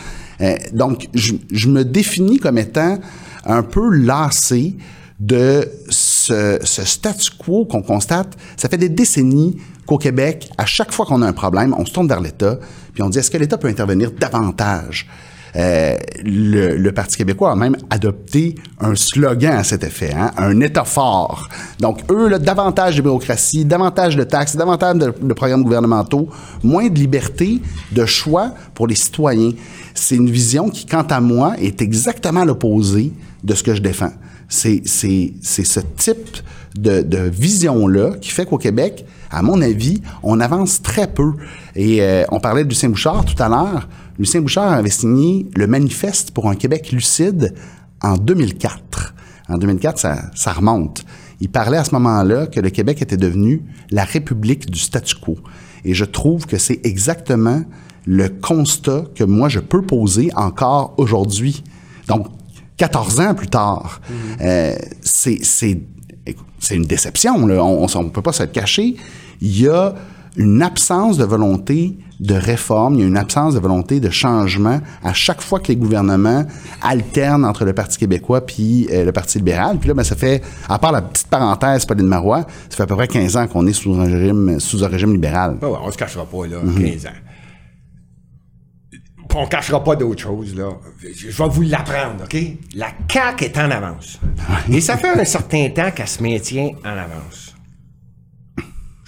Euh, 0.44 0.56
donc, 0.74 1.08
je, 1.14 1.68
me 1.68 1.84
définis 1.84 2.38
comme 2.38 2.58
étant 2.58 3.00
un 3.46 3.64
peu 3.64 3.90
lassé 3.90 4.76
de 5.20 5.70
ce, 5.90 6.60
ce 6.64 6.84
statu 6.84 7.32
quo 7.38 7.66
qu'on 7.66 7.82
constate. 7.82 8.38
Ça 8.58 8.70
fait 8.70 8.78
des 8.78 8.90
décennies 8.90 9.58
qu'au 9.86 9.98
Québec, 9.98 10.50
à 10.58 10.66
chaque 10.66 10.92
fois 10.92 11.06
qu'on 11.06 11.22
a 11.22 11.28
un 11.28 11.34
problème, 11.34 11.76
on 11.78 11.86
se 11.86 11.94
tourne 11.94 12.08
vers 12.08 12.22
l'État, 12.22 12.58
puis 12.94 13.04
on 13.04 13.10
dit 13.10 13.20
est-ce 13.20 13.32
que 13.32 13.38
l'État 13.38 13.58
peut 13.58 13.68
intervenir 13.68 14.12
davantage? 14.12 15.08
Euh, 15.56 15.96
le, 16.24 16.92
Parti 16.92 17.18
québécois 17.18 17.52
a 17.52 17.56
même 17.56 17.76
adopté 17.90 18.56
un 18.80 18.96
slogan 18.96 19.58
à 19.58 19.64
cet 19.64 19.84
effet, 19.84 20.14
hein, 20.14 20.32
un 20.38 20.60
État 20.62 20.84
fort. 20.84 21.48
Donc, 21.80 22.02
eux, 22.12 22.28
là, 22.28 22.40
davantage 22.40 22.98
de 22.98 23.02
bureaucratie, 23.02 23.66
davantage 23.66 24.16
de 24.16 24.24
taxes, 24.24 24.56
davantage 24.56 24.98
de, 24.98 25.34
programmes 25.34 25.64
gouvernementaux, 25.64 26.30
moins 26.64 26.88
de 26.88 26.98
liberté, 26.98 27.62
de 27.92 28.06
choix 28.06 28.52
pour 28.74 28.88
les 28.88 28.96
citoyens. 28.96 29.52
C'est 29.94 30.16
une 30.16 30.30
vision 30.30 30.70
qui, 30.70 30.86
quant 30.86 31.06
à 31.10 31.20
moi, 31.20 31.56
est 31.60 31.82
exactement 31.82 32.46
l'opposé 32.46 33.12
de 33.44 33.54
ce 33.54 33.64
que 33.64 33.76
je 33.76 33.82
défends. 33.82 34.14
C'est, 34.48 34.84
ce 34.86 35.80
type 35.98 36.38
de, 36.76 37.02
de 37.02 37.18
vision-là 37.18 38.12
qui 38.22 38.30
fait 38.30 38.46
qu'au 38.46 38.58
Québec, 38.58 39.06
à 39.34 39.42
mon 39.42 39.62
avis, 39.62 40.02
on 40.22 40.40
avance 40.40 40.82
très 40.82 41.08
peu. 41.08 41.34
Et 41.76 42.02
euh, 42.02 42.24
on 42.30 42.40
parlait 42.40 42.64
de 42.64 42.70
Lucien 42.70 42.90
Bouchard 42.90 43.26
tout 43.26 43.42
à 43.42 43.50
l'heure. 43.50 43.88
Lucien 44.20 44.42
Bouchard 44.42 44.72
avait 44.74 44.90
signé 44.90 45.48
le 45.56 45.68
manifeste 45.68 46.32
pour 46.32 46.50
un 46.50 46.56
Québec 46.56 46.92
lucide 46.92 47.54
en 48.02 48.16
2004. 48.16 49.16
En 49.50 49.58
2004, 49.58 50.00
ça, 50.00 50.22
ça 50.36 50.54
remonte. 50.54 51.06
Il 51.42 51.50
parlait 51.50 51.78
à 51.78 51.84
ce 51.84 51.92
moment-là 51.96 52.48
que 52.48 52.60
le 52.60 52.70
Québec 52.70 53.02
était 53.02 53.18
devenu 53.18 53.64
la 53.92 54.04
république 54.04 54.70
du 54.70 54.80
statu 54.80 55.16
quo. 55.16 55.38
Et 55.84 55.94
je 55.94 56.06
trouve 56.06 56.46
que 56.46 56.58
c'est 56.58 56.80
exactement 56.86 57.64
le 58.06 58.30
constat 58.30 59.06
que 59.16 59.24
moi 59.24 59.50
je 59.50 59.60
peux 59.60 59.82
poser 59.82 60.30
encore 60.36 60.94
aujourd'hui. 60.98 61.64
Donc, 62.08 62.28
14 62.78 63.20
ans 63.20 63.34
plus 63.34 63.48
tard, 63.48 64.02
euh, 64.42 64.76
c'est 65.02 65.42
une 66.72 66.86
déception. 66.86 67.46
Là. 67.46 67.64
On 67.64 67.86
ne 67.86 68.10
peut 68.10 68.22
pas 68.22 68.34
se 68.34 68.44
le 68.44 68.50
cacher. 68.50 68.96
Il 69.42 69.60
y 69.60 69.68
a 69.68 69.96
une 70.36 70.62
absence 70.62 71.18
de 71.18 71.24
volonté 71.24 71.98
de 72.24 72.36
réforme, 72.36 72.96
il 72.96 73.02
y 73.02 73.04
a 73.04 73.08
une 73.08 73.18
absence 73.18 73.54
de 73.54 73.60
volonté 73.60 74.00
de 74.00 74.10
changement 74.10 74.80
à 75.04 75.14
chaque 75.14 75.42
fois 75.42 75.60
que 75.60 75.68
les 75.68 75.76
gouvernements 75.76 76.46
alternent 76.82 77.44
entre 77.44 77.66
le 77.66 77.74
Parti 77.74 77.98
québécois 77.98 78.46
puis 78.46 78.88
euh, 78.92 79.04
le 79.04 79.12
Parti 79.12 79.40
libéral. 79.40 79.78
Puis 79.78 79.90
là, 79.90 79.94
ben, 79.94 80.04
ça 80.04 80.16
fait, 80.16 80.42
à 80.70 80.80
part 80.80 80.94
la 80.94 81.02
petite 81.02 81.28
parenthèse, 81.28 81.86
Pauline 81.86 82.08
Marois, 82.08 82.46
ça 82.70 82.78
fait 82.78 82.84
à 82.84 82.88
peu 82.88 82.96
près 82.96 83.10
15 83.10 83.36
ans 83.36 83.48
qu'on 83.48 83.68
est 83.68 83.74
sous 83.74 83.94
un 83.96 84.06
régime, 84.06 84.60
sous 84.60 84.84
un 84.86 84.88
régime 84.88 85.12
libéral. 85.12 85.58
Ben 85.60 85.68
ouais, 85.68 85.80
on 85.84 85.92
se 85.92 85.98
cachera 85.98 86.26
pas, 86.26 86.48
là, 86.48 86.58
15 86.62 87.06
ans. 87.08 87.10
Puis 88.90 89.38
on 89.42 89.48
cachera 89.48 89.84
pas 89.84 89.96
d'autre 89.98 90.22
chose, 90.22 90.56
là. 90.56 90.70
Je 91.02 91.30
je 91.30 91.44
vais 91.44 91.50
vous 91.50 91.64
l'apprendre, 91.64 92.24
OK? 92.24 92.38
La 92.76 92.88
CAQ 93.12 93.46
est 93.46 93.58
en 93.58 93.70
avance. 93.70 94.20
Et 94.72 94.80
ça 94.80 94.96
fait 94.96 95.20
un 95.20 95.26
certain 95.26 95.70
temps 95.70 95.92
qu'elle 95.92 96.08
se 96.08 96.24
maintient 96.24 96.70
en 96.86 96.90
avance. 96.90 97.53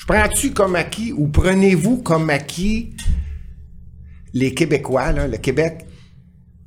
Je 0.08 0.14
prends-tu 0.14 0.52
comme 0.52 0.76
acquis 0.76 1.12
ou 1.14 1.28
prenez-vous 1.28 1.98
comme 1.98 2.30
acquis 2.30 2.96
les 4.34 4.54
Québécois, 4.54 5.12
là, 5.14 5.28
le 5.28 5.38
Québec 5.38 5.86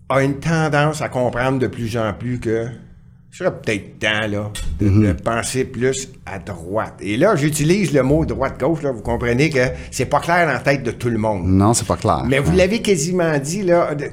a 0.09 0.23
une 0.23 0.41
tendance 0.41 1.03
à 1.03 1.09
comprendre 1.09 1.59
de 1.59 1.67
plus 1.67 1.97
en 1.99 2.15
plus 2.15 2.41
que 2.41 2.67
ce 3.31 3.45
serait 3.45 3.55
peut-être 3.61 3.99
temps 4.01 4.27
là, 4.27 4.51
de, 4.81 4.89
de 4.89 5.13
penser 5.13 5.65
plus 5.67 6.09
à 6.25 6.39
droite. 6.39 6.95
Et 7.01 7.17
là, 7.19 7.37
j'utilise 7.37 7.93
le 7.93 8.03
mot 8.03 8.25
droite-gauche, 8.25 8.81
vous 8.85 9.03
comprenez 9.03 9.51
que 9.51 9.61
c'est 9.91 10.07
pas 10.07 10.19
clair 10.21 10.47
dans 10.47 10.55
la 10.55 10.59
tête 10.61 10.83
de 10.83 10.91
tout 10.91 11.11
le 11.11 11.19
monde. 11.19 11.43
Non, 11.47 11.75
c'est 11.75 11.87
pas 11.87 11.97
clair. 11.99 12.25
Mais 12.27 12.39
vous 12.41 12.57
l'avez 12.57 12.81
quasiment 12.81 13.37
dit, 13.39 13.63
là. 13.63 13.95
de- 13.95 14.11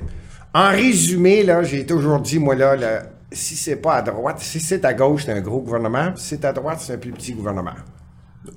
en 0.54 0.70
résumé, 0.70 1.44
là, 1.44 1.64
j'ai 1.64 1.86
toujours 1.86 2.20
dit, 2.20 2.40
moi, 2.40 2.56
là, 2.56 2.76
là, 2.76 3.04
si 3.32 3.56
c'est 3.56 3.78
pas 3.78 3.96
à 3.96 4.02
droite, 4.02 4.38
si 4.40 4.60
c'est 4.60 4.86
à 4.86 4.94
gauche, 4.94 5.24
c'est 5.26 5.32
un 5.34 5.42
gros 5.42 5.62
gouvernement. 5.62 6.12
Si 6.16 6.28
c'est 6.30 6.46
à 6.46 6.54
droite, 6.54 6.78
c'est 6.82 6.94
un 6.94 6.98
plus 6.98 7.12
petit 7.12 7.34
gouvernement. 7.34 7.74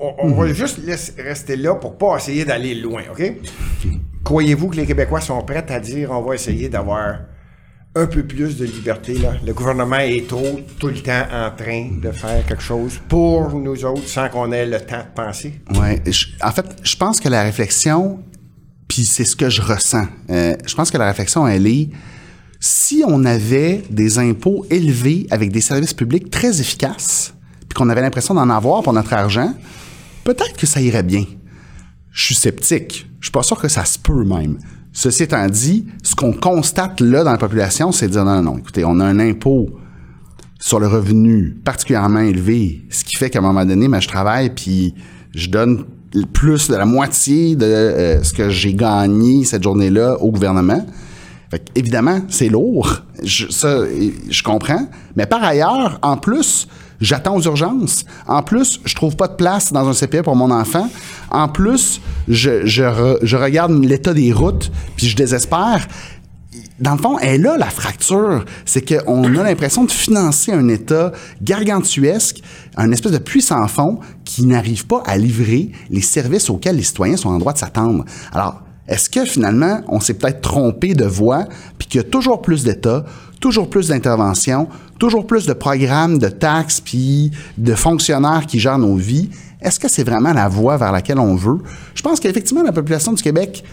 On, 0.00 0.14
on 0.18 0.32
va 0.34 0.52
juste 0.52 0.78
laisser- 0.84 1.20
rester 1.20 1.56
là 1.56 1.74
pour 1.74 1.96
pas 1.98 2.16
essayer 2.16 2.44
d'aller 2.44 2.74
loin, 2.74 3.02
OK? 3.10 3.32
Croyez-vous 4.24 4.68
que 4.68 4.76
les 4.76 4.86
Québécois 4.86 5.20
sont 5.20 5.40
prêts 5.42 5.64
à 5.68 5.80
dire 5.80 6.10
on 6.10 6.22
va 6.22 6.34
essayer 6.34 6.68
d'avoir 6.68 7.20
un 7.94 8.06
peu 8.06 8.22
plus 8.24 8.56
de 8.58 8.64
liberté, 8.66 9.14
là? 9.14 9.32
Le 9.44 9.52
gouvernement 9.54 9.98
est 9.98 10.28
trop, 10.28 10.60
tout 10.78 10.88
le 10.88 11.00
temps 11.02 11.24
en 11.32 11.50
train 11.56 11.90
de 12.00 12.10
faire 12.12 12.44
quelque 12.46 12.62
chose 12.62 13.00
pour 13.08 13.50
nous 13.54 13.84
autres 13.84 14.06
sans 14.06 14.28
qu'on 14.28 14.52
ait 14.52 14.66
le 14.66 14.78
temps 14.80 14.98
de 14.98 15.14
penser? 15.14 15.54
Je- 16.06 16.26
en 16.42 16.52
fait, 16.52 16.66
je 16.82 16.96
pense 16.96 17.18
que 17.18 17.28
la 17.28 17.42
réflexion, 17.42 18.20
puis 18.86 19.04
c'est 19.04 19.24
ce 19.24 19.34
que 19.34 19.48
je 19.50 19.62
ressens. 19.62 20.06
euh, 20.30 20.54
je 20.66 20.74
pense 20.74 20.90
que 20.90 20.98
la 20.98 21.06
réflexion, 21.06 21.48
elle 21.48 21.66
est 21.66 21.88
si 22.60 23.02
on 23.06 23.24
avait 23.24 23.82
des 23.88 24.18
impôts 24.18 24.66
élevés 24.70 25.26
avec 25.30 25.50
des 25.50 25.60
services 25.60 25.94
publics 25.94 26.28
très 26.30 26.60
efficaces, 26.60 27.34
qu'on 27.78 27.88
avait 27.88 28.02
l'impression 28.02 28.34
d'en 28.34 28.50
avoir 28.50 28.82
pour 28.82 28.92
notre 28.92 29.12
argent, 29.12 29.54
peut-être 30.24 30.56
que 30.56 30.66
ça 30.66 30.80
irait 30.80 31.02
bien. 31.02 31.24
Je 32.10 32.24
suis 32.24 32.34
sceptique. 32.34 33.08
Je 33.20 33.26
suis 33.26 33.32
pas 33.32 33.42
sûr 33.42 33.58
que 33.60 33.68
ça 33.68 33.84
se 33.84 33.98
peut 33.98 34.24
même. 34.24 34.58
Ceci 34.92 35.22
étant 35.22 35.46
dit, 35.46 35.86
ce 36.02 36.14
qu'on 36.14 36.32
constate 36.32 37.00
là 37.00 37.22
dans 37.22 37.32
la 37.32 37.38
population, 37.38 37.92
c'est 37.92 38.08
de 38.08 38.12
dire 38.12 38.24
non, 38.24 38.36
non, 38.36 38.42
non, 38.42 38.58
écoutez, 38.58 38.84
on 38.84 38.98
a 39.00 39.04
un 39.04 39.20
impôt 39.20 39.68
sur 40.58 40.80
le 40.80 40.88
revenu 40.88 41.56
particulièrement 41.64 42.20
élevé, 42.20 42.84
ce 42.90 43.04
qui 43.04 43.16
fait 43.16 43.30
qu'à 43.30 43.38
un 43.38 43.42
moment 43.42 43.64
donné, 43.64 43.86
ben, 43.86 44.00
je 44.00 44.08
travaille 44.08 44.50
puis 44.50 44.94
je 45.34 45.48
donne 45.48 45.84
plus 46.32 46.68
de 46.68 46.74
la 46.74 46.84
moitié 46.84 47.54
de 47.54 47.64
euh, 47.64 48.22
ce 48.24 48.32
que 48.32 48.50
j'ai 48.50 48.74
gagné 48.74 49.44
cette 49.44 49.62
journée-là 49.62 50.16
au 50.20 50.32
gouvernement. 50.32 50.84
Évidemment, 51.74 52.20
c'est 52.28 52.48
lourd. 52.48 53.02
Ça, 53.50 53.84
je 54.28 54.42
comprends. 54.42 54.88
Mais 55.16 55.26
par 55.26 55.42
ailleurs, 55.42 55.98
en 56.02 56.16
plus, 56.16 56.66
j'attends 57.00 57.36
aux 57.36 57.42
urgences. 57.42 58.04
En 58.26 58.42
plus, 58.42 58.80
je 58.84 58.94
trouve 58.94 59.16
pas 59.16 59.28
de 59.28 59.34
place 59.34 59.72
dans 59.72 59.88
un 59.88 59.92
CPE 59.94 60.22
pour 60.22 60.36
mon 60.36 60.50
enfant. 60.50 60.88
En 61.30 61.48
plus, 61.48 62.00
je, 62.28 62.66
je, 62.66 62.82
re- 62.82 63.18
je 63.22 63.36
regarde 63.36 63.72
l'état 63.84 64.14
des 64.14 64.32
routes, 64.32 64.70
puis 64.96 65.06
je 65.08 65.16
désespère 65.16 65.86
dans 66.80 66.92
le 66.92 66.98
fond, 66.98 67.18
elle 67.18 67.42
là, 67.42 67.56
la 67.58 67.70
fracture. 67.70 68.44
C'est 68.64 68.82
qu'on 68.82 69.24
a 69.24 69.42
l'impression 69.42 69.84
de 69.84 69.90
financer 69.90 70.52
un 70.52 70.68
État 70.68 71.12
gargantuesque, 71.42 72.40
un 72.76 72.92
espèce 72.92 73.12
de 73.12 73.18
puissant 73.18 73.66
fond 73.66 73.98
qui 74.24 74.46
n'arrive 74.46 74.86
pas 74.86 75.02
à 75.04 75.16
livrer 75.18 75.72
les 75.90 76.00
services 76.00 76.48
auxquels 76.50 76.76
les 76.76 76.84
citoyens 76.84 77.16
sont 77.16 77.30
en 77.30 77.38
droit 77.38 77.52
de 77.52 77.58
s'attendre. 77.58 78.04
Alors, 78.32 78.62
est-ce 78.86 79.10
que 79.10 79.24
finalement, 79.24 79.80
on 79.88 80.00
s'est 80.00 80.14
peut-être 80.14 80.40
trompé 80.40 80.94
de 80.94 81.04
voie, 81.04 81.46
puis 81.78 81.88
qu'il 81.88 82.00
y 82.00 82.04
a 82.04 82.08
toujours 82.08 82.40
plus 82.40 82.62
d'États, 82.64 83.04
toujours 83.40 83.70
plus 83.70 83.88
d'interventions, 83.88 84.68
toujours 84.98 85.26
plus 85.26 85.46
de 85.46 85.52
programmes, 85.52 86.18
de 86.18 86.28
taxes, 86.28 86.80
puis 86.80 87.30
de 87.56 87.74
fonctionnaires 87.74 88.46
qui 88.46 88.58
gèrent 88.58 88.78
nos 88.78 88.96
vies? 88.96 89.30
Est-ce 89.60 89.80
que 89.80 89.88
c'est 89.88 90.04
vraiment 90.04 90.32
la 90.32 90.48
voie 90.48 90.76
vers 90.76 90.92
laquelle 90.92 91.18
on 91.18 91.34
veut? 91.34 91.58
Je 91.94 92.02
pense 92.02 92.20
qu'effectivement, 92.20 92.62
la 92.62 92.72
population 92.72 93.12
du 93.12 93.22
Québec 93.22 93.64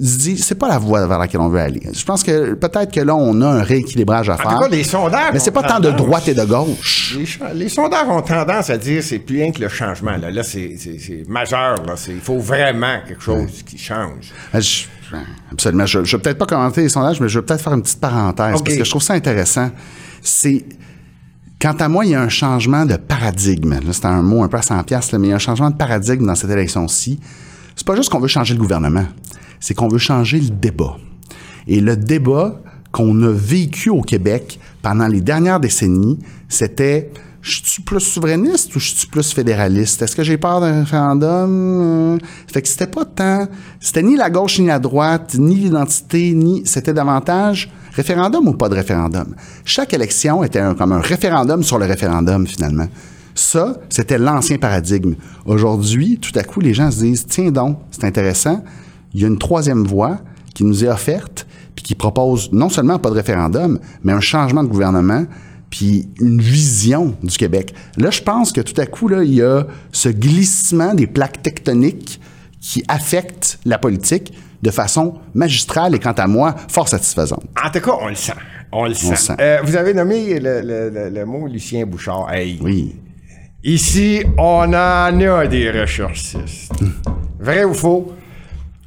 se 0.00 0.18
dit 0.18 0.38
c'est 0.38 0.54
pas 0.54 0.68
la 0.68 0.78
voie 0.78 1.06
vers 1.06 1.18
laquelle 1.18 1.40
on 1.40 1.48
veut 1.48 1.60
aller. 1.60 1.82
Je 1.92 2.04
pense 2.04 2.22
que 2.22 2.54
peut-être 2.54 2.92
que 2.92 3.00
là 3.00 3.14
on 3.14 3.40
a 3.42 3.46
un 3.46 3.62
rééquilibrage 3.62 4.28
à 4.28 4.34
En 4.34 4.36
faire. 4.38 4.50
tout 4.50 4.58
cas, 4.62 4.68
les 4.68 4.84
sondages 4.84 5.32
mais 5.32 5.38
c'est 5.38 5.50
pas 5.50 5.62
tant 5.62 5.80
de 5.80 5.90
droite 5.90 6.26
et 6.28 6.34
de 6.34 6.44
gauche. 6.44 7.16
Les, 7.54 7.68
sondages 7.68 8.08
ont 8.08 8.22
tendance 8.22 8.70
à 8.70 8.78
dire 8.78 9.02
c'est 9.02 9.18
plus 9.18 9.36
rien 9.36 9.52
que 9.52 9.60
le 9.60 9.68
changement. 9.68 10.16
Là, 10.16 10.30
là 10.30 10.42
c'est, 10.42 10.76
majeur. 11.28 11.76
Là. 11.86 11.94
Il 12.08 12.20
faut 12.20 12.38
vraiment 12.38 12.98
quelque 13.06 13.22
chose 13.22 13.62
qui 13.64 13.78
change. 13.78 14.32
Ben, 14.52 14.60
je- 14.60 14.84
absolument. 15.50 15.86
Je, 15.86 16.04
je 16.04 16.16
vais 16.16 16.22
peut-être 16.22 16.38
pas 16.38 16.46
commenter 16.46 16.82
les 16.82 16.88
sondages, 16.88 17.20
mais 17.20 17.28
je 17.28 17.38
vais 17.38 17.44
peut-être 17.44 17.62
faire 17.62 17.74
une 17.74 17.82
petite 17.82 18.00
parenthèse 18.00 18.62
parce 18.62 18.76
que 18.76 18.84
je 18.84 18.90
trouve 18.90 19.02
ça 19.02 19.14
intéressant. 19.14 19.70
C'est 20.22 20.64
Quant 21.64 21.72
à 21.78 21.88
moi, 21.88 22.04
il 22.04 22.10
y 22.10 22.14
a 22.14 22.20
un 22.20 22.28
changement 22.28 22.84
de 22.84 22.96
paradigme. 22.96 23.80
C'est 23.90 24.04
un 24.04 24.20
mot 24.20 24.42
un 24.42 24.48
peu 24.48 24.58
à 24.58 24.62
100 24.62 24.82
piastres, 24.82 25.18
mais 25.18 25.28
il 25.28 25.30
y 25.30 25.32
a 25.32 25.36
un 25.36 25.38
changement 25.38 25.70
de 25.70 25.76
paradigme 25.76 26.26
dans 26.26 26.34
cette 26.34 26.50
élection-ci. 26.50 27.18
C'est 27.74 27.86
pas 27.86 27.96
juste 27.96 28.10
qu'on 28.10 28.20
veut 28.20 28.28
changer 28.28 28.52
le 28.52 28.60
gouvernement, 28.60 29.06
c'est 29.60 29.72
qu'on 29.72 29.88
veut 29.88 29.96
changer 29.96 30.40
le 30.40 30.50
débat. 30.50 30.98
Et 31.66 31.80
le 31.80 31.96
débat 31.96 32.60
qu'on 32.92 33.18
a 33.22 33.32
vécu 33.32 33.88
au 33.88 34.02
Québec 34.02 34.60
pendant 34.82 35.06
les 35.06 35.22
dernières 35.22 35.58
décennies, 35.58 36.18
c'était 36.50 37.10
je 37.44 37.60
suis 37.62 37.82
plus 37.82 38.00
souverainiste 38.00 38.74
ou 38.74 38.80
je 38.80 38.94
suis 38.94 39.06
plus 39.06 39.32
fédéraliste? 39.32 40.00
Est-ce 40.00 40.16
que 40.16 40.22
j'ai 40.22 40.38
peur 40.38 40.60
d'un 40.60 40.80
référendum? 40.80 41.50
Euh, 41.50 42.18
Fait 42.50 42.62
que 42.62 42.68
c'était 42.68 42.86
pas 42.86 43.04
tant. 43.04 43.46
C'était 43.80 44.02
ni 44.02 44.16
la 44.16 44.30
gauche 44.30 44.58
ni 44.58 44.66
la 44.66 44.78
droite, 44.78 45.34
ni 45.38 45.56
l'identité, 45.56 46.32
ni. 46.32 46.62
C'était 46.64 46.94
davantage 46.94 47.70
référendum 47.92 48.48
ou 48.48 48.54
pas 48.54 48.70
de 48.70 48.74
référendum. 48.74 49.34
Chaque 49.64 49.92
élection 49.92 50.42
était 50.42 50.62
comme 50.76 50.92
un 50.92 51.00
référendum 51.00 51.62
sur 51.62 51.78
le 51.78 51.84
référendum, 51.84 52.46
finalement. 52.46 52.88
Ça, 53.34 53.76
c'était 53.90 54.18
l'ancien 54.18 54.56
paradigme. 54.56 55.14
Aujourd'hui, 55.44 56.18
tout 56.18 56.32
à 56.36 56.44
coup, 56.44 56.60
les 56.60 56.72
gens 56.72 56.90
se 56.90 57.00
disent 57.00 57.26
tiens 57.26 57.50
donc, 57.50 57.78
c'est 57.90 58.04
intéressant. 58.04 58.64
Il 59.12 59.20
y 59.20 59.24
a 59.24 59.28
une 59.28 59.38
troisième 59.38 59.84
voie 59.84 60.18
qui 60.54 60.64
nous 60.64 60.82
est 60.82 60.88
offerte, 60.88 61.46
puis 61.74 61.84
qui 61.84 61.94
propose 61.94 62.50
non 62.52 62.70
seulement 62.70 62.98
pas 62.98 63.10
de 63.10 63.16
référendum, 63.16 63.78
mais 64.02 64.12
un 64.12 64.20
changement 64.20 64.62
de 64.62 64.68
gouvernement, 64.68 65.24
puis 65.76 66.08
une 66.20 66.40
vision 66.40 67.16
du 67.24 67.36
Québec. 67.36 67.74
Là, 67.96 68.10
je 68.12 68.22
pense 68.22 68.52
que 68.52 68.60
tout 68.60 68.80
à 68.80 68.86
coup, 68.86 69.08
là, 69.08 69.24
il 69.24 69.34
y 69.34 69.42
a 69.42 69.66
ce 69.90 70.08
glissement 70.08 70.94
des 70.94 71.08
plaques 71.08 71.42
tectoniques 71.42 72.20
qui 72.60 72.84
affectent 72.86 73.58
la 73.64 73.78
politique 73.78 74.32
de 74.62 74.70
façon 74.70 75.14
magistrale 75.34 75.96
et, 75.96 75.98
quant 75.98 76.12
à 76.12 76.28
moi, 76.28 76.54
fort 76.68 76.86
satisfaisante. 76.88 77.42
En 77.60 77.70
tout 77.70 77.80
cas, 77.80 77.96
on 78.00 78.06
le 78.08 78.14
sent. 78.14 78.32
On 78.70 78.84
le 78.86 78.94
sent. 78.94 79.32
Euh, 79.40 79.58
vous 79.64 79.74
avez 79.74 79.94
nommé 79.94 80.38
le, 80.38 80.60
le- 80.60 80.90
le- 80.90 81.10
le 81.10 81.24
mot 81.26 81.48
Lucien 81.48 81.84
Bouchard. 81.86 82.32
Hey, 82.32 82.60
Oui. 82.62 82.94
Ici, 83.64 84.22
on 84.38 84.42
en 84.68 84.72
a 85.20 85.46
des 85.48 85.70
recherchistes. 85.72 86.70
Vrai 87.40 87.64
ou 87.64 87.74
faux? 87.74 88.12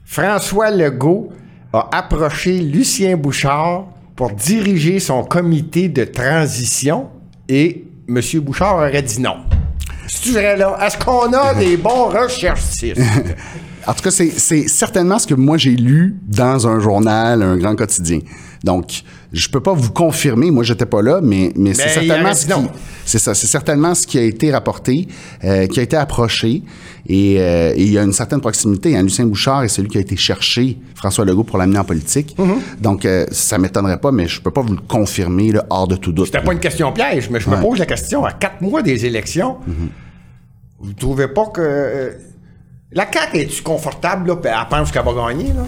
François 0.06 0.72
Legault 0.72 1.34
a 1.74 1.90
approché 1.92 2.60
Lucien 2.60 3.18
Bouchard 3.18 3.88
pour 4.18 4.32
diriger 4.32 5.00
son 5.00 5.24
comité 5.24 5.88
de 5.88 6.04
transition 6.04 7.08
et 7.48 7.86
M. 8.10 8.20
Bouchard 8.42 8.78
aurait 8.78 9.04
dit 9.04 9.22
non. 9.22 9.38
Est-ce 10.06 10.98
qu'on 10.98 11.32
a 11.32 11.54
des 11.54 11.78
bons 11.78 12.10
recherchistes? 12.10 13.00
En 13.86 13.94
tout 13.94 14.02
cas, 14.04 14.12
c'est 14.12 14.68
certainement 14.68 15.18
ce 15.18 15.26
que 15.26 15.34
moi 15.34 15.58
j'ai 15.58 15.74
lu 15.74 16.20
dans 16.28 16.68
un 16.68 16.78
journal, 16.82 17.42
un 17.42 17.56
grand 17.56 17.74
quotidien. 17.74 18.20
Donc, 18.62 19.04
je 19.34 19.50
peux 19.50 19.60
pas 19.60 19.74
vous 19.74 19.92
confirmer, 19.92 20.52
moi 20.52 20.64
j'étais 20.64 20.86
pas 20.86 21.02
là, 21.02 21.20
mais, 21.22 21.52
mais 21.56 21.74
c'est 21.74 21.86
Mais 21.86 22.08
certainement 22.08 22.34
ce 22.34 22.46
qui, 22.46 22.54
c'est 23.06 23.20
ça, 23.20 23.34
c'est 23.34 23.48
certainement 23.48 23.94
ce 23.94 24.08
qui 24.08 24.18
a 24.18 24.24
été 24.24 24.52
rapporté, 24.52 25.08
euh, 25.44 25.68
qui 25.68 25.80
a 25.80 25.84
été 25.84 25.98
approché, 25.98 26.64
et, 27.08 27.36
euh, 27.40 27.74
et 27.76 27.84
il 27.84 27.92
y 27.92 27.98
a 27.98 28.04
une 28.04 28.14
certaine 28.14 28.42
proximité. 28.42 28.98
Hein. 28.98 29.04
Lucien 29.04 29.26
Bouchard 29.26 29.64
est 29.64 29.68
celui 29.70 29.90
qui 29.90 29.98
a 29.98 30.02
été 30.02 30.16
cherché 30.16 30.78
François 30.96 31.26
Legault 31.26 31.44
pour 31.44 31.58
l'amener 31.58 31.80
en 31.80 31.84
politique. 31.84 32.36
Mm-hmm. 32.38 32.82
Donc, 32.82 33.06
euh, 33.06 33.26
ça 33.32 33.58
m'étonnerait 33.58 34.00
pas, 34.00 34.12
mais 34.12 34.28
je 34.28 34.42
peux 34.42 34.52
pas 34.52 34.62
vous 34.62 34.74
le 34.74 34.82
confirmer 34.88 35.52
là, 35.52 35.66
hors 35.70 35.88
de 35.88 35.96
tout 35.96 36.12
doute. 36.12 36.28
C'était 36.28 36.42
pas 36.42 36.54
une 36.54 36.60
question 36.60 36.92
piège, 36.92 37.30
mais 37.30 37.40
je 37.40 37.50
me 37.50 37.60
pose 37.62 37.80
la 37.80 37.86
question 37.86 38.26
à 38.26 38.32
quatre 38.32 38.62
mois 38.62 38.82
des 38.82 39.06
élections. 39.06 39.58
Vous 40.80 40.94
trouvez 40.94 41.28
pas 41.28 41.48
que. 41.48 41.62
euh, 41.62 42.12
la 42.92 43.06
CAQ 43.12 43.38
est-tu 43.40 43.62
confortable, 43.64 44.28
là, 44.28 44.38
elle 44.44 44.70
pense 44.70 44.92
qu'elle 44.92 45.04
va 45.04 45.14
gagner, 45.14 45.50
là? 45.50 45.66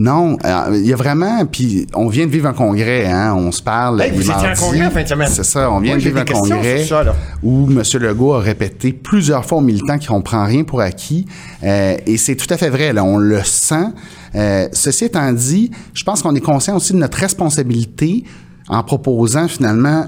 Non, 0.00 0.38
euh, 0.46 0.78
il 0.80 0.86
y 0.86 0.94
a 0.94 0.96
vraiment, 0.96 1.44
puis 1.44 1.86
on 1.94 2.08
vient 2.08 2.24
de 2.24 2.30
vivre 2.30 2.48
un 2.48 2.54
congrès, 2.54 3.04
hein, 3.04 3.34
on 3.36 3.52
se 3.52 3.62
parle. 3.62 4.00
Hey, 4.00 4.12
vous 4.12 4.22
étiez 4.22 4.32
en 4.32 4.54
congrès 4.54 4.86
en 4.86 4.90
fin 4.90 5.02
de 5.02 5.08
semaine. 5.08 5.28
C'est 5.30 5.44
ça, 5.44 5.70
on 5.70 5.78
vient 5.78 5.92
Moi, 5.92 5.98
de 5.98 6.08
vivre 6.08 6.20
un 6.20 6.24
congrès 6.24 6.84
ça, 6.86 7.04
où 7.42 7.68
M. 7.70 7.82
Legault 8.00 8.32
a 8.32 8.40
répété 8.40 8.94
plusieurs 8.94 9.44
fois 9.44 9.58
aux 9.58 9.60
militants 9.60 9.98
qu'on 9.98 10.22
prend 10.22 10.46
rien 10.46 10.64
pour 10.64 10.80
acquis, 10.80 11.26
euh, 11.62 11.98
et 12.06 12.16
c'est 12.16 12.34
tout 12.34 12.46
à 12.48 12.56
fait 12.56 12.70
vrai, 12.70 12.94
là, 12.94 13.04
on 13.04 13.18
le 13.18 13.44
sent. 13.44 13.88
Euh, 14.34 14.68
ceci 14.72 15.04
étant 15.04 15.30
dit, 15.34 15.70
je 15.92 16.02
pense 16.02 16.22
qu'on 16.22 16.34
est 16.34 16.40
conscient 16.40 16.76
aussi 16.76 16.94
de 16.94 16.98
notre 16.98 17.18
responsabilité 17.18 18.24
en 18.70 18.82
proposant 18.82 19.48
finalement 19.48 20.06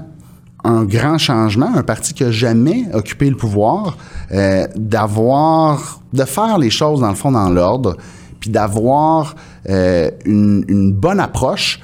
un 0.63 0.85
grand 0.85 1.19
changement, 1.19 1.69
un 1.75 1.83
parti 1.83 2.15
qui 2.15 2.23
a 2.23 2.31
jamais 2.31 2.85
occupé 2.95 3.29
le 3.29 3.35
pouvoir, 3.35 3.97
euh, 4.31 4.65
d'avoir, 4.75 6.01
de 6.13 6.23
faire 6.23 6.57
les 6.57 6.71
choses 6.71 7.01
dans 7.01 7.09
le 7.09 7.15
fond 7.15 7.31
dans 7.31 7.49
l'ordre, 7.49 7.95
puis 8.43 8.51
d'avoir 8.51 9.37
euh, 9.69 10.11
une, 10.25 10.65
une 10.67 10.91
bonne 10.91 11.21
approche 11.21 11.79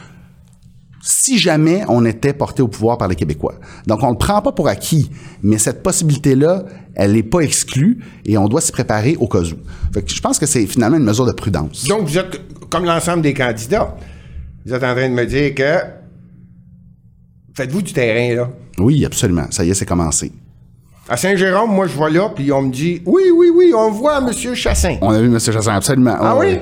si 1.02 1.38
jamais 1.38 1.86
on 1.88 2.04
était 2.04 2.34
porté 2.34 2.62
au 2.62 2.68
pouvoir 2.68 2.98
par 2.98 3.08
les 3.08 3.16
Québécois. 3.16 3.56
Donc, 3.88 4.04
on 4.04 4.10
le 4.10 4.18
prend 4.18 4.42
pas 4.42 4.52
pour 4.52 4.68
acquis, 4.68 5.10
mais 5.42 5.58
cette 5.58 5.82
possibilité-là, 5.84 6.66
elle 6.96 7.14
n'est 7.14 7.24
pas 7.24 7.40
exclue 7.40 8.04
et 8.26 8.38
on 8.38 8.50
doit 8.50 8.60
s'y 8.60 8.74
préparer 8.74 9.16
au 9.22 9.30
cas 9.30 9.40
où. 9.40 9.56
Fait 9.94 10.02
que 10.02 10.12
je 10.12 10.20
pense 10.20 10.38
que 10.38 10.46
c'est 10.46 10.66
finalement 10.66 10.98
une 10.98 11.06
mesure 11.06 11.26
de 11.26 11.32
prudence. 11.32 11.86
Donc, 11.86 12.10
vous 12.10 12.18
êtes 12.18 12.42
comme 12.70 12.84
l'ensemble 12.84 13.22
des 13.22 13.34
candidats. 13.34 13.96
Vous 14.66 14.74
êtes 14.74 14.84
en 14.84 14.94
train 14.94 15.08
de 15.08 15.14
me 15.14 15.26
dire 15.26 15.56
que. 15.56 15.78
Faites-vous 17.54 17.84
du 17.84 17.94
terrain, 17.94 18.36
là? 18.36 18.50
Oui, 18.80 19.06
absolument. 19.06 19.46
Ça 19.50 19.64
y 19.64 19.70
est, 19.70 19.76
c'est 19.76 19.86
commencé. 19.86 20.34
À 21.10 21.18
Saint-Jérôme, 21.18 21.72
moi, 21.74 21.88
je 21.88 21.94
vois 21.94 22.12
là, 22.12 22.30
puis 22.30 22.52
on 22.52 22.62
me 22.62 22.72
dit 22.72 23.02
Oui, 23.06 23.24
oui, 23.36 23.48
oui, 23.54 23.74
on 23.76 23.90
voit 23.90 24.20
M. 24.20 24.32
Chassin. 24.56 24.98
On 25.02 25.10
a 25.12 25.20
vu 25.20 25.26
M. 25.28 25.40
Chassin, 25.40 25.74
absolument. 25.74 26.16
Ah 26.20 26.36
Oh, 26.36 26.42
oui? 26.42 26.60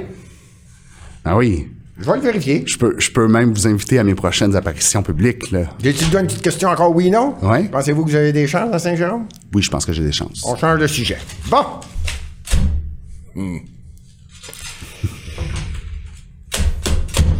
Ah 1.25 1.35
oui. 1.35 1.67
Je 1.99 2.05
vais 2.05 2.15
le 2.15 2.21
vérifier. 2.21 2.63
Je 2.65 2.77
peux, 2.77 2.95
je 2.97 3.11
peux 3.11 3.27
même 3.27 3.51
vous 3.53 3.67
inviter 3.67 3.99
à 3.99 4.03
mes 4.05 4.15
prochaines 4.15 4.55
apparitions 4.55 5.03
publiques. 5.03 5.51
Là. 5.51 5.63
J'ai-tu 5.83 6.05
donné 6.05 6.21
une 6.21 6.27
petite 6.27 6.43
question 6.43 6.69
encore, 6.69 6.95
oui, 6.95 7.09
non? 7.09 7.35
Ouais. 7.41 7.63
Pensez-vous 7.65 8.05
que 8.05 8.09
vous 8.11 8.15
avez 8.15 8.31
des 8.31 8.47
chances 8.47 8.73
à 8.73 8.79
Saint-Jérôme? 8.79 9.25
Oui, 9.53 9.61
je 9.61 9.69
pense 9.69 9.85
que 9.85 9.91
j'ai 9.91 10.03
des 10.03 10.11
chances. 10.13 10.43
On 10.45 10.55
change 10.55 10.79
de 10.79 10.87
sujet. 10.87 11.17
Bon. 11.49 11.63
Hmm. 13.35 13.57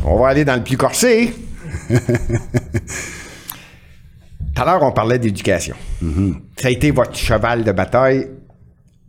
On 0.05 0.19
va 0.19 0.27
aller 0.29 0.43
dans 0.43 0.55
le 0.55 0.63
plus 0.63 0.75
corsé. 0.77 1.33
Tout 4.57 4.63
à 4.63 4.65
l'heure, 4.65 4.81
on 4.81 4.91
parlait 4.91 5.19
d'éducation. 5.19 5.75
Ça 6.57 6.67
a 6.69 6.71
été 6.71 6.89
votre 6.89 7.15
cheval 7.15 7.63
de 7.63 7.71
bataille, 7.71 8.27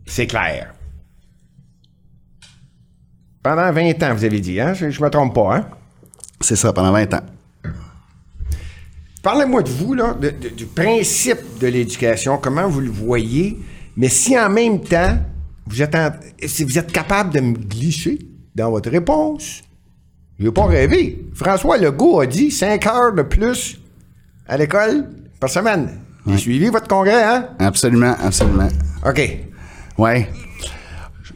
c'est 0.05 0.27
clair. 0.27 0.75
Pendant 3.41 3.71
20 3.71 4.03
ans, 4.03 4.13
vous 4.13 4.25
avez 4.25 4.39
dit, 4.41 4.59
hein? 4.61 4.75
Je, 4.75 4.91
je 4.91 5.01
me 5.01 5.09
trompe 5.09 5.33
pas, 5.33 5.55
hein? 5.57 5.65
C'est 6.39 6.55
ça, 6.55 6.71
pendant 6.71 6.91
20 6.91 7.13
ans. 7.15 7.21
Parlez-moi 9.23 9.63
de 9.63 9.69
vous, 9.69 9.95
là, 9.95 10.13
de- 10.13 10.29
de- 10.29 10.49
du 10.49 10.67
principe 10.67 11.39
de 11.59 11.65
l'éducation, 11.67 12.37
comment 12.37 12.67
vous 12.69 12.81
le 12.81 12.91
voyez, 12.91 13.57
mais 13.97 14.07
si 14.07 14.37
en 14.37 14.49
même 14.51 14.81
temps, 14.81 15.17
vous 15.65 15.81
êtes, 15.81 15.95
en- 15.95 16.11
si 16.45 16.63
vous 16.63 16.77
êtes 16.77 16.91
capable 16.91 17.33
de 17.33 17.39
me 17.39 17.53
glisser 17.57 18.19
dans 18.53 18.69
votre 18.69 18.91
réponse, 18.91 19.63
je 20.37 20.45
n'ai 20.45 20.51
pas 20.51 20.67
rêvé. 20.67 21.25
François 21.33 21.79
Legault 21.79 22.19
a 22.19 22.27
dit 22.27 22.51
5 22.51 22.85
heures 22.85 23.13
de 23.15 23.23
plus 23.23 23.79
à 24.47 24.55
l'école 24.55 25.09
par 25.39 25.49
semaine. 25.49 25.99
J'ai 26.27 26.37
suivi 26.37 26.67
votre 26.69 26.87
congrès, 26.87 27.23
hein? 27.23 27.47
Absolument, 27.59 28.15
absolument. 28.23 28.67
OK. 29.05 29.37
Ouais. 29.97 30.29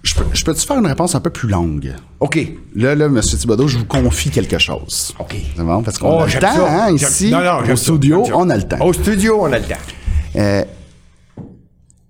Je 0.03 0.13
peux, 0.15 0.25
je 0.33 0.43
peux-tu 0.43 0.67
faire 0.67 0.77
une 0.77 0.85
réponse 0.85 1.15
un 1.15 1.21
peu 1.21 1.29
plus 1.29 1.47
longue? 1.47 1.93
OK. 2.19 2.37
Là, 2.75 2.93
là, 2.93 3.05
M. 3.05 3.19
Thibodeau, 3.21 3.67
je 3.69 3.77
vous 3.77 3.85
confie 3.85 4.29
quelque 4.29 4.57
chose. 4.57 5.13
OK. 5.19 5.35
C'est 5.55 5.63
bon? 5.63 5.81
Parce 5.81 5.97
qu'on 5.97 6.19
a 6.19 6.25
le 6.25 6.31
Oh, 6.35 6.39
temps, 6.39 6.53
ça. 6.55 6.85
hein, 6.85 6.91
ici, 6.91 7.31
Non, 7.31 7.39
non, 7.41 7.71
au 7.71 7.75
studio, 7.77 8.25
ça. 8.25 8.33
on 8.35 8.49
a 8.49 8.57
le 8.57 8.63
temps. 8.63 8.81
Au 8.85 8.91
studio, 8.91 9.37
on 9.41 9.51
a 9.53 9.59
le 9.59 9.65
temps. 9.65 9.75
Euh, 10.35 10.63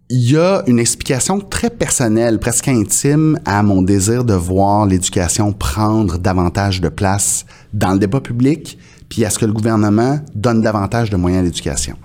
il 0.09 0.31
y 0.31 0.37
a 0.37 0.63
une 0.67 0.79
explication 0.79 1.39
très 1.39 1.69
personnelle, 1.69 2.39
presque 2.39 2.67
intime, 2.67 3.39
à 3.45 3.63
mon 3.63 3.81
désir 3.81 4.23
de 4.23 4.33
voir 4.33 4.85
l'éducation 4.85 5.53
prendre 5.53 6.17
davantage 6.17 6.81
de 6.81 6.89
place 6.89 7.45
dans 7.73 7.93
le 7.93 7.99
débat 7.99 8.19
public, 8.19 8.77
puis 9.09 9.25
à 9.25 9.29
ce 9.29 9.39
que 9.39 9.45
le 9.45 9.53
gouvernement 9.53 10.19
donne 10.35 10.61
davantage 10.61 11.09
de 11.09 11.15
moyens 11.15 11.41
à 11.41 11.43
l'éducation. 11.45 11.95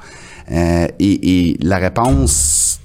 Euh, 0.50 0.86
et, 0.98 1.50
et 1.50 1.58
la 1.60 1.78
réponse, 1.78 2.80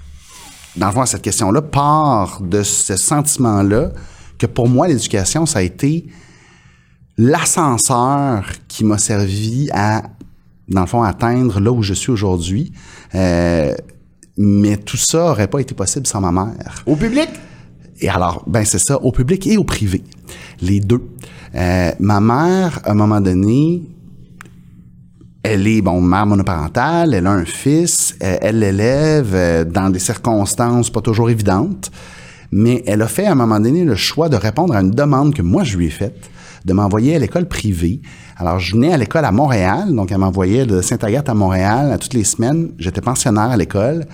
dans 0.76 0.88
le 0.88 0.93
fond, 0.93 1.02
à 1.02 1.06
cette 1.06 1.21
question-là, 1.21 1.62
part 1.62 2.41
de 2.41 2.63
ce 2.63 2.97
sentiment-là 2.97 3.91
que 4.38 4.47
pour 4.47 4.67
moi, 4.67 4.88
l'éducation, 4.88 5.45
ça 5.45 5.60
a 5.60 5.62
été 5.62 6.08
l'ascenseur 7.17 8.45
qui 8.67 8.84
m'a 8.84 8.97
servi 8.97 9.69
à, 9.71 10.04
dans 10.67 10.82
le 10.82 10.88
fond, 10.88 11.04
atteindre 11.04 11.60
là 11.60 11.71
où 11.71 11.84
je 11.84 11.93
suis 11.93 12.12
aujourd'hui. 12.12 12.73
Euh, 13.13 13.76
mais 14.37 14.77
tout 14.77 14.97
ça 14.97 15.31
aurait 15.31 15.47
pas 15.47 15.59
été 15.59 15.73
possible 15.73 16.07
sans 16.07 16.21
ma 16.21 16.31
mère. 16.31 16.83
Au 16.85 16.95
public? 16.95 17.29
Et 17.99 18.09
alors, 18.09 18.43
ben 18.47 18.65
c'est 18.65 18.79
ça, 18.79 18.97
au 19.01 19.11
public 19.11 19.45
et 19.47 19.57
au 19.57 19.63
privé, 19.63 20.03
les 20.61 20.79
deux. 20.79 21.01
Euh, 21.55 21.91
ma 21.99 22.19
mère, 22.19 22.79
à 22.83 22.91
un 22.91 22.95
moment 22.95 23.21
donné, 23.21 23.83
elle 25.43 25.67
est, 25.67 25.81
bon, 25.81 26.01
mère 26.01 26.25
monoparentale, 26.25 27.13
elle 27.13 27.27
a 27.27 27.31
un 27.31 27.45
fils, 27.45 28.15
euh, 28.23 28.37
elle 28.41 28.59
l'élève 28.59 29.31
euh, 29.33 29.65
dans 29.65 29.89
des 29.89 29.99
circonstances 29.99 30.89
pas 30.89 31.01
toujours 31.01 31.29
évidentes, 31.29 31.91
mais 32.51 32.83
elle 32.87 33.01
a 33.01 33.07
fait 33.07 33.25
à 33.25 33.33
un 33.33 33.35
moment 33.35 33.59
donné 33.59 33.83
le 33.83 33.95
choix 33.95 34.29
de 34.29 34.37
répondre 34.37 34.73
à 34.73 34.81
une 34.81 34.91
demande 34.91 35.33
que 35.33 35.41
moi 35.41 35.63
je 35.63 35.77
lui 35.77 35.87
ai 35.87 35.89
faite, 35.89 36.31
de 36.65 36.73
m'envoyer 36.73 37.15
à 37.15 37.19
l'école 37.19 37.47
privée. 37.47 38.02
Alors, 38.38 38.60
je 38.60 38.73
venais 38.76 38.93
à 38.93 38.97
l'école 38.97 39.26
à 39.26 39.32
Montréal, 39.32 39.93
donc 39.93 40.12
elle 40.12 40.17
m'envoyait 40.17 40.65
de 40.65 40.82
Sainte-Agathe 40.82 41.30
à 41.30 41.34
Montréal 41.34 41.91
à 41.91 41.97
toutes 41.97 42.13
les 42.13 42.23
semaines. 42.23 42.71
J'étais 42.78 43.02
pensionnaire 43.02 43.52
à 43.52 43.58
l'école 43.58 44.06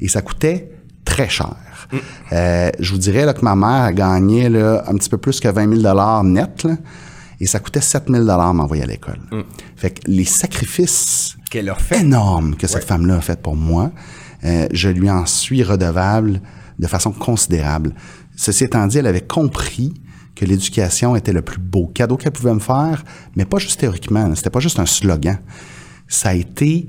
et 0.00 0.08
ça 0.08 0.22
coûtait 0.22 0.70
très 1.04 1.28
cher. 1.28 1.54
Euh, 2.32 2.70
je 2.80 2.92
vous 2.92 2.98
dirais 2.98 3.24
là, 3.24 3.32
que 3.32 3.44
ma 3.44 3.54
mère 3.54 3.68
a 3.84 3.92
gagné 3.92 4.48
là, 4.48 4.84
un 4.88 4.94
petit 4.94 5.08
peu 5.08 5.18
plus 5.18 5.40
que 5.40 5.48
20 5.48 5.80
000 5.82 6.22
net, 6.24 6.64
là, 6.64 6.76
et 7.40 7.46
ça 7.46 7.60
coûtait 7.60 7.80
7 7.80 8.04
000 8.08 8.24
m'envoyer 8.24 8.82
à 8.82 8.86
l'école. 8.86 9.20
Fait 9.76 9.90
que 9.90 10.00
les 10.10 10.24
sacrifices 10.24 11.36
Qu'elle 11.50 11.68
a 11.68 11.74
fait. 11.74 12.00
énormes 12.00 12.56
que 12.56 12.66
cette 12.66 12.84
femme-là 12.84 13.16
a 13.16 13.20
fait 13.20 13.40
pour 13.40 13.56
moi, 13.56 13.92
euh, 14.44 14.66
je 14.72 14.88
lui 14.88 15.10
en 15.10 15.26
suis 15.26 15.62
redevable 15.62 16.40
de 16.78 16.86
façon 16.86 17.12
considérable. 17.12 17.94
Ceci 18.36 18.64
étant 18.64 18.86
dit, 18.86 18.98
elle 18.98 19.06
avait 19.06 19.20
compris 19.26 19.94
que 20.36 20.44
l'éducation 20.44 21.16
était 21.16 21.32
le 21.32 21.42
plus 21.42 21.58
beau 21.58 21.88
cadeau 21.88 22.16
qu'elle 22.16 22.30
pouvait 22.32 22.54
me 22.54 22.60
faire, 22.60 23.02
mais 23.34 23.44
pas 23.44 23.58
juste 23.58 23.80
théoriquement. 23.80 24.32
C'était 24.36 24.50
pas 24.50 24.60
juste 24.60 24.78
un 24.78 24.86
slogan. 24.86 25.38
Ça 26.06 26.28
a 26.28 26.34
été 26.34 26.88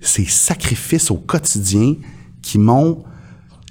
ces 0.00 0.24
sacrifices 0.24 1.10
au 1.10 1.16
quotidien 1.16 1.96
qui 2.40 2.58
m'ont 2.58 3.04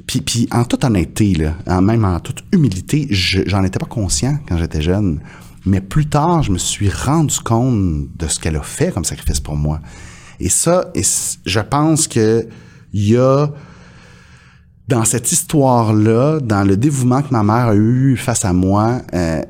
puis, 0.07 0.21
puis 0.21 0.47
en 0.51 0.65
toute 0.65 0.83
honnêteté, 0.83 1.33
là, 1.35 1.81
même 1.81 2.03
en 2.03 2.19
toute 2.19 2.43
humilité, 2.51 3.07
je- 3.11 3.43
j'en 3.45 3.63
étais 3.63 3.79
pas 3.79 3.85
conscient 3.85 4.37
quand 4.49 4.57
j'étais 4.57 4.81
jeune. 4.81 5.21
Mais 5.65 5.79
plus 5.79 6.07
tard, 6.07 6.43
je 6.43 6.51
me 6.51 6.57
suis 6.57 6.89
rendu 6.89 7.39
compte 7.39 8.07
de 8.17 8.27
ce 8.27 8.39
qu'elle 8.39 8.57
a 8.57 8.63
fait 8.63 8.91
comme 8.91 9.05
sacrifice 9.05 9.39
pour 9.39 9.55
moi. 9.55 9.79
Et 10.39 10.49
ça, 10.49 10.91
je 11.45 11.59
pense 11.61 12.07
que 12.07 12.47
il 12.91 13.07
y 13.09 13.17
a 13.17 13.47
dans 14.93 15.05
cette 15.05 15.31
histoire-là, 15.31 16.39
dans 16.41 16.63
le 16.63 16.77
dévouement 16.77 17.21
que 17.21 17.29
ma 17.31 17.43
mère 17.43 17.67
a 17.69 17.75
eu 17.75 18.15
face 18.17 18.45
à 18.45 18.53
moi, 18.53 18.99
euh, 19.13 19.41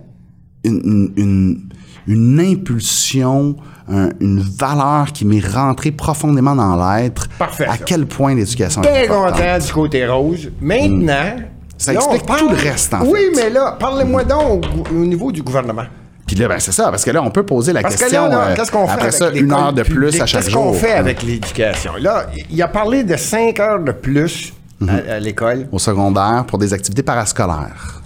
une, 0.64 0.82
une, 0.86 1.14
une, 1.18 1.70
une 2.08 2.40
impulsion, 2.40 3.56
un- 3.90 4.10
une 4.20 4.40
valeur 4.40 5.12
qui 5.14 5.26
m'est 5.26 5.46
rentrée 5.46 5.92
profondément 5.92 6.56
dans 6.56 6.76
l'être. 6.76 7.28
Parfait, 7.38 7.66
À 7.66 7.74
ça. 7.78 7.84
quel 7.86 8.06
point 8.06 8.34
l'éducation 8.36 8.82
est 8.84 9.06
importante. 9.10 9.34
content 9.38 9.58
du 9.66 9.72
côté 9.74 10.06
rose. 10.08 10.52
Maintenant. 10.62 11.36
Ça 11.78 11.92
là, 11.92 12.00
on 12.02 12.14
explique 12.14 12.26
parle- 12.26 12.40
tout 12.40 12.50
le 12.50 12.56
reste, 12.56 12.94
en 12.94 13.02
Oui, 13.06 13.20
fait. 13.36 13.44
mais 13.44 13.50
là, 13.50 13.76
parlez-moi 13.78 14.24
donc 14.24 14.64
au, 14.78 14.96
au 14.96 15.06
niveau 15.06 15.32
du 15.32 15.42
gouvernement. 15.44 15.84
Puis 16.26 16.38
là, 16.38 16.48
ben, 16.48 16.60
c'est 16.60 16.72
ça, 16.72 16.90
parce 16.90 17.04
que 17.04 17.12
là, 17.12 17.22
on 17.22 17.32
peut 17.32 17.46
poser 17.46 17.74
la 17.74 17.82
Parce 17.82 17.96
que 17.96 18.00
question. 18.02 18.24
là, 18.24 18.30
là, 18.30 18.48
euh, 18.52 18.56
qu'est-ce 18.56 18.72
qu'on 18.72 18.86
fait 18.88 18.94
après 18.94 19.02
avec 19.08 19.14
ça, 19.14 19.30
une 19.32 19.52
heure 19.52 19.74
de 19.74 19.84
plus 19.84 20.22
à 20.22 20.26
chaque 20.26 20.44
Qu'est-ce 20.44 20.52
jour. 20.54 20.64
qu'on 20.64 20.74
fait 20.74 20.94
hein, 20.94 21.00
avec 21.00 21.22
l'éducation? 21.22 21.92
Là, 22.00 22.28
il 22.50 22.62
a 22.62 22.70
parlé 22.70 23.04
de 23.04 23.18
5 23.18 23.60
heures 23.60 23.84
de 23.84 23.92
plus 23.92 24.54
Mhm. 24.84 25.02
à, 25.10 25.14
à 25.14 25.20
l'école. 25.20 25.68
Au 25.72 25.80
secondaire 25.80 26.46
pour 26.48 26.58
des 26.58 26.74
activités 26.74 27.04
parascolaires. 27.04 28.02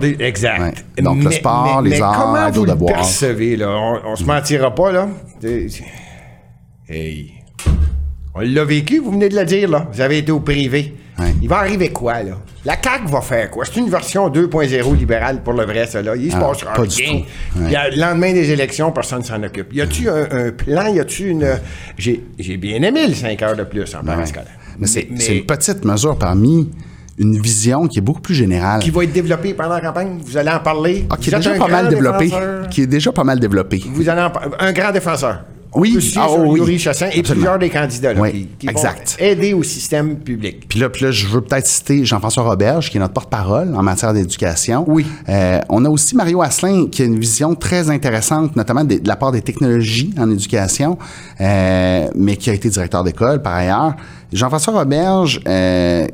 Des- 0.00 0.16
exact. 0.20 0.60
Ouais. 0.96 1.02
Donc, 1.02 1.22
le 1.22 1.30
sport, 1.30 1.82
les 1.82 2.00
arts, 2.00 2.16
comment 2.32 2.46
les 2.46 2.52
vous 2.52 2.64
le 2.64 2.74
percevez, 2.86 3.56
là? 3.56 3.68
On, 3.70 4.12
on 4.12 4.16
se 4.16 4.24
mentira 4.24 4.74
pas, 4.74 4.90
là. 4.92 5.08
Hey. 6.88 7.32
On 8.34 8.40
l'a 8.40 8.64
vécu, 8.64 8.98
vous 8.98 9.12
venez 9.12 9.28
de 9.28 9.36
le 9.36 9.44
dire, 9.44 9.68
là. 9.70 9.86
Vous 9.92 10.00
avez 10.00 10.18
été 10.18 10.32
au 10.32 10.40
privé. 10.40 10.94
Ouais. 11.18 11.32
Il 11.40 11.48
va 11.48 11.58
arriver 11.58 11.90
quoi, 11.90 12.22
là? 12.24 12.32
La 12.64 12.74
CAQ 12.82 13.06
va 13.06 13.20
faire 13.20 13.50
quoi? 13.50 13.64
C'est 13.66 13.78
une 13.78 13.88
version 13.90 14.28
2.0 14.30 14.96
libérale 14.96 15.42
pour 15.42 15.52
le 15.52 15.64
vrai, 15.64 15.86
ça, 15.86 16.02
là. 16.02 16.16
Il 16.16 16.32
se 16.32 16.36
Ah, 16.36 16.40
passe 16.40 16.64
pas 16.64 16.72
rien. 16.82 17.22
Ouais. 17.56 17.90
Le 17.94 18.00
lendemain 18.00 18.32
des 18.32 18.50
élections, 18.50 18.90
personne 18.90 19.20
ne 19.20 19.24
s'en 19.24 19.40
occupe. 19.42 19.72
Y 19.72 19.82
a-tu 19.82 20.08
un, 20.08 20.26
un 20.30 20.50
plan? 20.50 20.86
Y 20.92 20.98
a-tu 20.98 21.28
une. 21.28 21.46
J'ai 21.96 22.24
j'ai 22.38 22.56
bien 22.56 22.82
aimé 22.82 23.06
le 23.06 23.14
5 23.14 23.40
heures 23.42 23.54
de 23.56 23.62
plus 23.64 23.94
en 23.94 24.00
Ben 24.00 24.14
parascolaire. 24.14 24.48
Mais 24.78 24.86
c'est 24.86 25.06
Mais- 25.10 25.20
c'est 25.20 25.36
une 25.38 25.46
petite 25.46 25.84
mesure 25.84 26.16
parmi 26.18 26.70
une 27.18 27.38
vision 27.40 27.86
qui 27.86 27.98
est 27.98 28.02
beaucoup 28.02 28.20
plus 28.20 28.34
générale. 28.34 28.80
qui 28.80 28.90
va 28.90 29.04
être 29.04 29.12
développée 29.12 29.54
pendant 29.54 29.74
la 29.74 29.80
campagne. 29.80 30.18
Vous 30.24 30.36
allez 30.36 30.50
en 30.50 30.58
parler. 30.60 31.06
Ah, 31.10 31.16
qui 31.16 31.30
Vous 31.30 31.36
est 31.36 31.38
déjà 31.38 31.54
pas 31.54 31.68
mal 31.68 31.82
grand 31.84 31.90
développé. 31.90 32.24
défenseur. 32.24 32.68
Qui 32.70 32.80
est 32.82 32.86
déjà 32.88 33.12
pas 33.12 33.24
mal 33.24 33.38
développé. 33.38 33.84
Vous 33.92 34.08
allez 34.08 34.22
en 34.22 34.32
un 34.58 34.72
grand 34.72 34.90
défenseur. 34.90 35.44
Oui. 35.76 35.96
Ah, 36.16 36.28
sur 36.28 36.38
oui. 36.46 36.60
Yuri 36.60 36.78
Chassin 36.78 37.06
et 37.06 37.18
Absolument. 37.18 37.32
plusieurs 37.34 37.58
des 37.58 37.68
candidats 37.70 38.14
là, 38.14 38.20
Oui, 38.20 38.30
qui, 38.32 38.46
qui 38.58 38.68
exact. 38.68 39.16
vont 39.18 39.26
aider 39.26 39.52
au 39.54 39.64
système 39.64 40.16
public. 40.16 40.66
Puis 40.68 40.78
là, 40.78 40.88
puis 40.88 41.04
là, 41.04 41.10
je 41.10 41.26
veux 41.26 41.40
peut-être 41.40 41.66
citer 41.66 42.04
Jean-François 42.04 42.44
Roberge, 42.44 42.90
qui 42.90 42.96
est 42.96 43.00
notre 43.00 43.12
porte-parole 43.14 43.74
en 43.74 43.82
matière 43.82 44.12
d'éducation. 44.14 44.84
Oui. 44.86 45.04
Euh, 45.28 45.58
on 45.68 45.84
a 45.84 45.88
aussi 45.88 46.14
Mario 46.14 46.42
Asselin, 46.42 46.86
qui 46.92 47.02
a 47.02 47.06
une 47.06 47.18
vision 47.18 47.56
très 47.56 47.90
intéressante, 47.90 48.54
notamment 48.54 48.84
des- 48.84 49.00
de 49.00 49.08
la 49.08 49.16
part 49.16 49.32
des 49.32 49.42
technologies 49.42 50.14
en 50.16 50.30
éducation, 50.30 50.96
euh, 51.40 52.06
mais 52.14 52.36
qui 52.36 52.50
a 52.50 52.52
été 52.54 52.68
directeur 52.68 53.02
d'école 53.02 53.42
par 53.42 53.54
ailleurs. 53.54 53.94
Jean-François 54.32 54.72
Roberge 54.72 55.40
euh, 55.46 56.06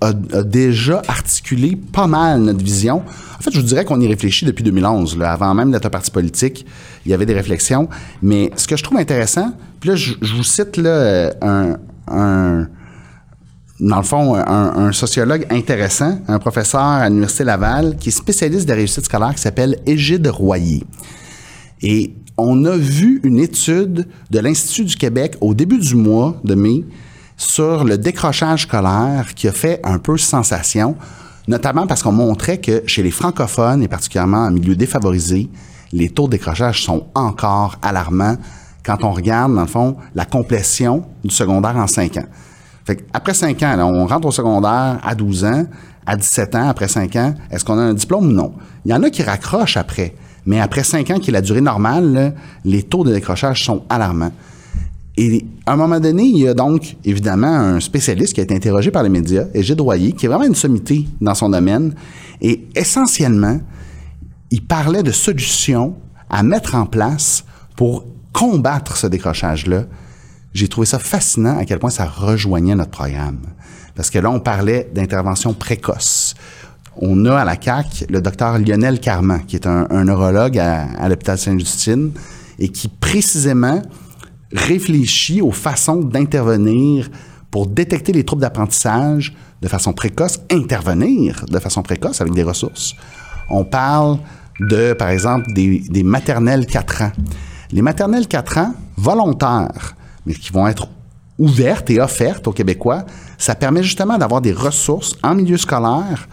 a, 0.00 0.12
déjà 0.42 1.02
articulé 1.08 1.76
pas 1.76 2.06
mal 2.06 2.40
notre 2.40 2.64
vision. 2.64 3.02
En 3.38 3.42
fait, 3.42 3.50
je 3.52 3.60
vous 3.60 3.66
dirais 3.66 3.84
qu'on 3.84 4.00
y 4.00 4.06
réfléchit 4.06 4.44
depuis 4.44 4.64
2011. 4.64 5.18
Là, 5.18 5.32
avant 5.32 5.54
même 5.54 5.70
d'être 5.70 5.88
parti 5.88 6.10
politique, 6.10 6.66
il 7.04 7.10
y 7.10 7.14
avait 7.14 7.26
des 7.26 7.34
réflexions. 7.34 7.88
Mais 8.22 8.50
ce 8.56 8.66
que 8.66 8.76
je 8.76 8.82
trouve 8.82 8.98
intéressant, 8.98 9.52
puis 9.80 9.90
là, 9.90 9.96
je, 9.96 10.14
vous 10.34 10.44
cite 10.44 10.76
là, 10.76 10.90
euh, 10.90 11.76
un, 12.08 12.66
dans 13.78 13.96
le 13.96 14.02
fond, 14.02 14.34
un, 14.34 14.76
un 14.76 14.92
sociologue 14.92 15.46
intéressant, 15.50 16.18
un 16.28 16.38
professeur 16.38 16.80
à 16.80 17.08
l'Université 17.08 17.44
Laval, 17.44 17.96
qui 17.96 18.08
est 18.08 18.12
spécialiste 18.12 18.64
de 18.64 18.70
la 18.70 18.76
réussite 18.76 19.04
scolaire, 19.04 19.34
qui 19.34 19.40
s'appelle 19.40 19.76
Égide 19.86 20.26
Royer. 20.26 20.84
Et 21.82 22.14
on 22.36 22.64
a 22.64 22.76
vu 22.76 23.20
une 23.22 23.38
étude 23.38 24.06
de 24.30 24.38
l'Institut 24.38 24.84
du 24.84 24.96
Québec 24.96 25.36
au 25.40 25.54
début 25.54 25.78
du 25.78 25.94
mois 25.94 26.40
de 26.44 26.54
mai 26.54 26.84
sur 27.40 27.84
le 27.84 27.96
décrochage 27.96 28.62
scolaire 28.62 29.34
qui 29.34 29.48
a 29.48 29.52
fait 29.52 29.80
un 29.82 29.98
peu 29.98 30.18
sensation, 30.18 30.94
notamment 31.48 31.86
parce 31.86 32.02
qu'on 32.02 32.12
montrait 32.12 32.58
que 32.58 32.82
chez 32.86 33.02
les 33.02 33.10
francophones, 33.10 33.82
et 33.82 33.88
particulièrement 33.88 34.44
en 34.44 34.50
milieu 34.50 34.76
défavorisé, 34.76 35.48
les 35.92 36.10
taux 36.10 36.26
de 36.26 36.32
décrochage 36.32 36.84
sont 36.84 37.06
encore 37.14 37.76
alarmants 37.80 38.36
quand 38.84 39.04
on 39.04 39.12
regarde, 39.12 39.54
dans 39.54 39.62
le 39.62 39.66
fond, 39.66 39.96
la 40.14 40.26
complétion 40.26 41.04
du 41.24 41.34
secondaire 41.34 41.76
en 41.76 41.86
cinq 41.86 42.18
ans. 42.18 42.26
Fait 42.84 43.06
après 43.12 43.34
5 43.34 43.62
ans, 43.62 43.90
on 43.90 44.06
rentre 44.06 44.28
au 44.28 44.32
secondaire 44.32 44.98
à 45.02 45.14
12 45.14 45.44
ans, 45.44 45.64
à 46.06 46.16
17 46.16 46.54
ans, 46.56 46.68
après 46.68 46.88
5 46.88 47.16
ans, 47.16 47.34
est-ce 47.50 47.64
qu'on 47.64 47.78
a 47.78 47.82
un 47.82 47.94
diplôme? 47.94 48.28
Ou 48.28 48.32
non? 48.32 48.52
Il 48.84 48.90
y 48.90 48.94
en 48.94 49.02
a 49.02 49.10
qui 49.10 49.22
raccrochent 49.22 49.76
après, 49.76 50.14
mais 50.44 50.60
après 50.60 50.82
5 50.82 51.10
ans, 51.10 51.18
qui 51.18 51.30
est 51.30 51.32
la 51.32 51.42
durée 51.42 51.60
normale, 51.60 52.34
les 52.64 52.82
taux 52.82 53.04
de 53.04 53.12
décrochage 53.12 53.64
sont 53.64 53.84
alarmants. 53.88 54.32
Et 55.16 55.44
à 55.66 55.72
un 55.72 55.76
moment 55.76 56.00
donné, 56.00 56.24
il 56.24 56.38
y 56.38 56.48
a 56.48 56.54
donc 56.54 56.96
évidemment 57.04 57.48
un 57.48 57.80
spécialiste 57.80 58.34
qui 58.34 58.40
a 58.40 58.44
été 58.44 58.54
interrogé 58.54 58.90
par 58.90 59.02
les 59.02 59.08
médias, 59.08 59.44
Égide 59.54 59.80
Royer, 59.80 60.12
qui 60.12 60.26
est 60.26 60.28
vraiment 60.28 60.44
une 60.44 60.54
sommité 60.54 61.06
dans 61.20 61.34
son 61.34 61.48
domaine. 61.48 61.94
Et 62.40 62.68
essentiellement, 62.74 63.60
il 64.50 64.64
parlait 64.64 65.02
de 65.02 65.12
solutions 65.12 65.96
à 66.28 66.42
mettre 66.42 66.74
en 66.74 66.86
place 66.86 67.44
pour 67.76 68.04
combattre 68.32 68.96
ce 68.96 69.06
décrochage-là. 69.06 69.84
J'ai 70.54 70.68
trouvé 70.68 70.86
ça 70.86 70.98
fascinant 70.98 71.58
à 71.58 71.64
quel 71.64 71.78
point 71.78 71.90
ça 71.90 72.06
rejoignait 72.06 72.74
notre 72.74 72.90
programme. 72.90 73.40
Parce 73.94 74.10
que 74.10 74.18
là, 74.18 74.30
on 74.30 74.40
parlait 74.40 74.90
d'intervention 74.94 75.52
précoce. 75.52 76.34
On 76.96 77.24
a 77.26 77.36
à 77.36 77.44
la 77.44 77.56
CAC 77.56 78.06
le 78.08 78.20
docteur 78.20 78.58
Lionel 78.58 79.00
Carman, 79.00 79.44
qui 79.46 79.56
est 79.56 79.66
un, 79.66 80.04
neurologue 80.04 80.58
à, 80.58 80.84
à 80.98 81.08
l'hôpital 81.08 81.38
Sainte-Justine 81.38 82.12
et 82.58 82.68
qui 82.68 82.88
précisément 82.88 83.82
réfléchit 84.52 85.40
aux 85.40 85.52
façons 85.52 86.00
d'intervenir 86.00 87.08
pour 87.50 87.66
détecter 87.66 88.12
les 88.12 88.24
troubles 88.24 88.42
d'apprentissage 88.42 89.34
de 89.60 89.68
façon 89.68 89.92
précoce, 89.92 90.40
intervenir 90.50 91.44
de 91.48 91.58
façon 91.58 91.82
précoce 91.82 92.20
avec 92.20 92.32
des 92.32 92.42
ressources. 92.42 92.94
On 93.50 93.64
parle 93.64 94.18
de, 94.60 94.92
par 94.92 95.08
exemple, 95.08 95.52
des, 95.52 95.80
des 95.80 96.02
maternelles 96.02 96.66
4 96.66 97.02
ans. 97.02 97.12
Les 97.72 97.82
maternelles 97.82 98.28
4 98.28 98.58
ans 98.58 98.74
volontaires, 98.96 99.96
mais 100.26 100.34
qui 100.34 100.52
vont 100.52 100.66
être 100.68 100.88
ouvertes 101.38 101.90
et 101.90 102.00
offertes 102.00 102.46
aux 102.46 102.52
Québécois, 102.52 103.04
ça 103.38 103.54
permet 103.54 103.82
justement 103.82 104.18
d'avoir 104.18 104.40
des 104.40 104.52
ressources 104.52 105.16
en 105.22 105.34
milieu 105.34 105.56
scolaire 105.56 106.28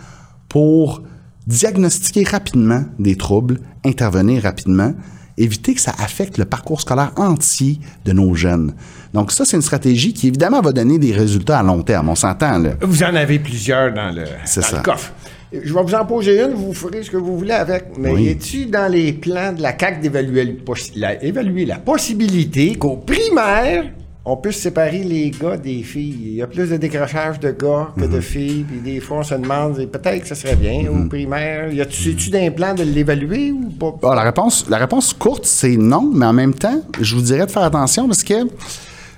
pour 0.50 1.02
diagnostiquer 1.48 2.24
rapidement 2.24 2.84
des 3.00 3.16
troubles, 3.16 3.62
intervenir 3.86 4.44
rapidement, 4.44 4.94
éviter 5.38 5.74
que 5.74 5.82
ça 5.82 5.94
affecte 6.00 6.38
le 6.38 6.46
parcours 6.46 6.82
scolaire 6.82 7.12
entier 7.16 7.80
de 8.06 8.12
nos 8.12 8.34
jeunes. 8.34 8.74
Donc 9.14 9.32
ça, 9.32 9.46
c'est 9.46 9.56
une 9.56 9.62
stratégie 9.62 10.14
qui, 10.14 10.28
évidemment, 10.28 10.62
va 10.62 10.72
donner 10.72 11.00
des 11.00 11.14
résultats 11.14 11.60
à 11.60 11.64
long 11.64 11.82
terme. 11.82 12.10
On 12.10 12.16
s'entend, 12.16 12.58
là. 12.60 12.72
Vous 12.82 13.04
en 13.04 13.16
avez 13.16 13.40
plusieurs 13.40 13.94
dans 13.94 14.14
le, 14.14 14.24
dans 14.26 14.82
coffre. 14.82 15.14
Je 15.54 15.74
vais 15.74 15.82
vous 15.82 15.94
en 15.96 16.06
poser 16.06 16.42
une, 16.42 16.54
vous 16.54 16.74
ferez 16.74 17.04
ce 17.04 17.10
que 17.12 17.18
vous 17.18 17.38
voulez 17.38 17.54
avec. 17.54 17.98
Mais 17.98 18.12
Oui. 18.12 18.28
est-tu 18.28 18.66
dans 18.66 18.92
les 18.92 19.14
plans 19.14 19.54
de 19.54 19.62
la 19.62 19.78
CAQ 19.80 20.02
d'évaluer 20.02 20.58
la, 20.96 21.24
évaluer 21.24 21.66
la 21.66 21.78
possibilité 21.78 22.76
qu'au 22.76 22.98
primaire, 22.98 23.86
on 24.30 24.36
puisse 24.38 24.58
séparer 24.58 25.04
les 25.04 25.30
gars 25.32 25.56
des 25.58 25.84
filles? 25.84 26.18
Il 26.22 26.34
y 26.36 26.42
a 26.42 26.48
plus 26.48 26.70
de 26.70 26.78
décrochage 26.78 27.40
de 27.40 27.52
gars 27.52 27.90
que 27.98 28.04
Mhm. 28.06 28.12
de 28.16 28.20
filles, 28.20 28.66
puis 28.68 28.80
des 28.80 29.00
fois 29.00 29.20
on 29.20 29.24
se 29.24 29.36
demande, 29.36 29.78
peut-être 29.86 30.22
que 30.24 30.28
ça 30.28 30.36
serait 30.36 30.56
bien 30.58 30.86
au 30.92 31.08
primaire. 31.08 31.72
Y 31.72 31.82
a-tu 31.82 32.16
les 32.32 32.52
plans 32.52 32.74
de 32.76 32.84
l'évaluer 32.84 33.52
ou 33.52 33.70
pas? 33.70 33.96
Ah, 34.04 34.16
la, 34.16 34.24
réponse, 34.24 34.66
la 34.70 34.78
réponse 34.78 35.14
courte, 35.14 35.46
c'est 35.46 35.78
non, 35.78 36.12
mais 36.14 36.26
en 36.26 36.34
même 36.34 36.54
temps, 36.54 36.82
je 37.00 37.16
vous 37.16 37.22
dirais 37.22 37.46
de 37.46 37.52
faire 37.52 37.64
attention 37.64 38.08
parce 38.08 38.24
que 38.24 38.34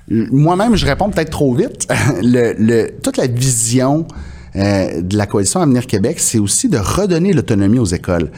moi-même, 0.09 0.75
je 0.75 0.85
réponds 0.85 1.09
peut-être 1.09 1.29
trop 1.31 1.53
vite. 1.53 1.87
le, 2.21 2.53
le- 2.57 2.91
toute 3.03 3.17
la 3.17 3.27
vision 3.27 4.05
euh, 4.55 5.01
de 5.01 5.15
la 5.17 5.25
coalition 5.27 5.61
Avenir 5.61 5.85
Québec, 5.85 6.19
c'est 6.19 6.39
aussi 6.39 6.67
de 6.69 6.77
redonner 6.77 7.33
l'autonomie 7.33 7.79
aux 7.79 7.85
écoles. 7.85 8.31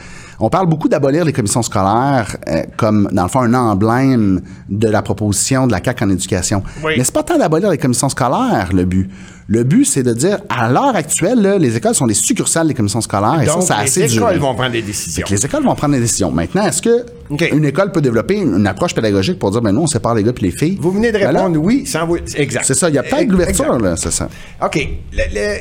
On 0.44 0.48
parle 0.50 0.66
beaucoup 0.66 0.88
d'abolir 0.88 1.24
les 1.24 1.32
commissions 1.32 1.62
scolaires 1.62 2.36
euh, 2.48 2.62
comme, 2.76 3.08
dans 3.12 3.22
le 3.22 3.28
fond, 3.28 3.42
un 3.42 3.54
emblème 3.54 4.40
de 4.68 4.88
la 4.88 5.00
proposition 5.00 5.68
de 5.68 5.72
la 5.72 5.80
CAQ 5.82 6.02
en 6.04 6.10
éducation. 6.10 6.64
Oui. 6.82 6.94
Mais 6.98 7.04
c'est 7.04 7.14
pas 7.14 7.22
tant 7.22 7.38
d'abolir 7.38 7.70
les 7.70 7.78
commissions 7.78 8.08
scolaires, 8.08 8.70
le 8.74 8.84
but. 8.84 9.08
Le 9.46 9.62
but, 9.62 9.84
c'est 9.84 10.02
de 10.02 10.12
dire, 10.12 10.38
à 10.48 10.68
l'heure 10.68 10.96
actuelle, 10.96 11.40
là, 11.40 11.58
les 11.58 11.76
écoles 11.76 11.94
sont 11.94 12.08
des 12.08 12.14
succursales 12.14 12.66
des 12.66 12.74
commissions 12.74 13.00
scolaires. 13.00 13.40
et 13.40 13.46
ça, 13.46 13.60
c'est 13.60 13.72
assez 13.72 14.00
les 14.02 14.16
écoles 14.16 14.38
vont 14.38 14.52
prendre 14.56 14.72
des 14.72 14.82
décisions. 14.82 15.24
Les 15.30 15.46
écoles 15.46 15.62
vont 15.62 15.76
prendre 15.76 15.94
des 15.94 16.00
décisions. 16.00 16.32
Maintenant, 16.32 16.66
est-ce 16.66 16.82
que 16.82 17.06
une 17.54 17.64
école 17.64 17.92
peut 17.92 18.00
développer 18.00 18.38
une, 18.38 18.66
approche 18.66 18.96
pédagogique 18.96 19.38
pour 19.38 19.52
dire, 19.52 19.62
ben 19.62 19.70
nous, 19.70 19.82
on 19.82 19.86
sépare 19.86 20.16
les 20.16 20.24
gars 20.24 20.32
puis 20.32 20.46
les 20.46 20.50
filles? 20.50 20.76
Vous 20.80 20.90
venez 20.90 21.12
de 21.12 21.18
Ben 21.18 21.30
là, 21.30 21.44
répondre 21.44 21.60
oui 21.62 21.86
sans 21.86 22.04
vous. 22.04 22.16
Exact. 22.34 22.64
c'est 22.64 22.74
ça, 22.74 22.88
il 22.88 22.96
y 22.96 22.98
a 22.98 23.04
peut-être 23.04 23.20
Ex- 23.20 23.30
l'ouverture, 23.30 23.78
là, 23.78 23.94
c'est 23.96 24.10
ça. 24.10 24.28
OK. 24.60 24.88
Le- 25.12 25.22
le- 25.34 25.58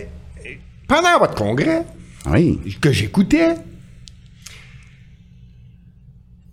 pendant 0.88 1.20
votre 1.20 1.36
congrès, 1.36 1.84
Oui. 2.32 2.60
que 2.82 2.92
j'écoutais, 2.92 3.56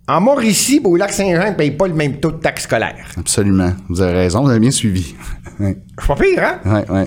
en 0.09 0.21
Mauricie, 0.21 0.81
au 0.83 0.95
lac 0.95 1.13
Saint-Jean, 1.13 1.51
ne 1.51 1.55
paye 1.55 1.69
pas 1.69 1.87
le 1.87 1.93
même 1.93 2.19
taux 2.19 2.31
de 2.31 2.37
taxe 2.37 2.63
scolaire. 2.63 3.11
Absolument. 3.15 3.73
Vous 3.87 4.01
avez 4.01 4.13
raison, 4.13 4.41
vous 4.43 4.49
avez 4.49 4.59
bien 4.59 4.71
suivi. 4.71 5.13
C'est 5.59 6.07
pas 6.07 6.15
pire, 6.15 6.43
hein? 6.43 6.59
oui, 6.65 6.79
oui. 6.89 7.01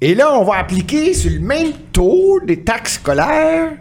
Et 0.00 0.14
là, 0.14 0.38
on 0.38 0.44
va 0.44 0.58
appliquer 0.58 1.12
sur 1.12 1.32
le 1.32 1.40
même 1.40 1.72
taux 1.92 2.40
des 2.46 2.62
taxes 2.62 2.94
scolaires 2.94 3.72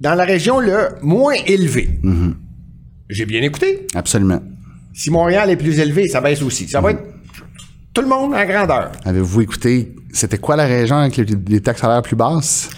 dans 0.00 0.14
la 0.14 0.24
région 0.24 0.60
le 0.60 0.90
moins 1.02 1.34
élevé. 1.46 1.98
Mm-hmm. 2.02 2.34
J'ai 3.10 3.26
bien 3.26 3.42
écouté. 3.42 3.86
Absolument. 3.94 4.40
Si 4.94 5.10
Montréal 5.10 5.50
est 5.50 5.56
plus 5.56 5.80
élevé, 5.80 6.06
ça 6.06 6.20
baisse 6.20 6.42
aussi. 6.42 6.68
Ça 6.68 6.80
va 6.80 6.92
être 6.92 7.02
tout 7.92 8.02
le 8.02 8.08
monde 8.08 8.34
en 8.34 8.44
grandeur. 8.46 8.92
Avez-vous 9.04 9.42
écouté, 9.42 9.94
c'était 10.12 10.38
quoi 10.38 10.54
la 10.54 10.66
région 10.66 10.96
avec 10.96 11.16
les, 11.16 11.26
les 11.48 11.60
taxes 11.60 11.80
salaires 11.80 12.02
plus 12.02 12.16
basses? 12.16 12.70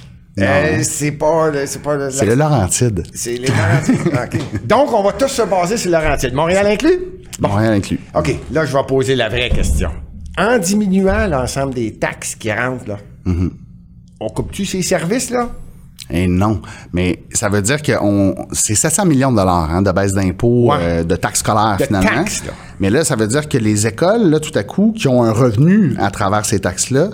Euh, 0.43 0.79
c'est 0.83 1.13
pas, 1.13 1.51
le- 1.51 1.67
c'est 1.67 1.83
pas 1.83 1.97
le- 1.97 2.11
c'est 2.11 2.27
le 2.27 2.35
Laurentide. 2.35 3.03
C'est 3.15 3.35
les 3.37 3.49
Laurentides. 3.49 4.67
Donc, 4.67 4.93
on 4.93 5.03
va 5.03 5.13
tous 5.13 5.29
se 5.29 5.43
baser 5.43 5.77
sur 5.77 5.91
Laurentides. 5.91 6.35
Montréal 6.35 6.67
inclus? 6.67 6.99
Bon. 7.41 7.49
Montréal 7.49 7.75
inclus. 7.75 8.01
OK, 8.15 8.35
là, 8.53 8.65
je 8.65 8.73
vais 8.77 8.83
poser 8.87 9.15
la 9.15 9.29
vraie 9.29 9.49
question. 9.51 9.91
En 10.37 10.59
diminuant 10.59 11.27
l'ensemble 11.27 11.75
des 11.75 11.95
taxes 11.95 12.35
qui 12.35 12.53
rentrent, 12.53 12.89
là, 12.89 12.99
Mm-hmm. 13.27 13.51
on 14.21 14.29
coupe-tu 14.29 14.65
ces 14.65 14.83
services, 14.83 15.31
là? 15.31 15.51
Et 16.11 16.27
non. 16.27 16.63
Mais 16.95 17.25
ça 17.35 17.51
veut 17.51 17.61
dire 17.61 17.83
que 17.83 17.93
on, 18.01 18.35
c'est 18.53 18.75
700 18.75 19.05
millions 19.05 19.31
de 19.33 19.37
dollars 19.37 19.69
hein, 19.71 19.83
de 19.83 19.91
baisse 19.93 20.15
d'impôts, 20.15 20.71
Ouais. 20.71 20.77
euh, 20.81 21.05
de 21.05 21.17
taxes 21.17 21.41
scolaires 21.41 21.77
De 21.79 21.85
finalement. 21.85 22.09
taxes, 22.09 22.45
là. 22.47 22.53
Mais 22.81 22.89
là, 22.89 23.05
ça 23.05 23.15
veut 23.17 23.27
dire 23.27 23.47
que 23.49 23.59
les 23.59 23.87
écoles, 23.87 24.31
là, 24.31 24.41
tout 24.41 24.57
à 24.59 24.63
coup, 24.63 24.95
qui 24.97 25.07
ont 25.09 25.23
un 25.23 25.33
revenu 25.33 25.95
à 25.99 26.11
travers 26.11 26.47
ces 26.47 26.61
taxes-là, 26.61 27.11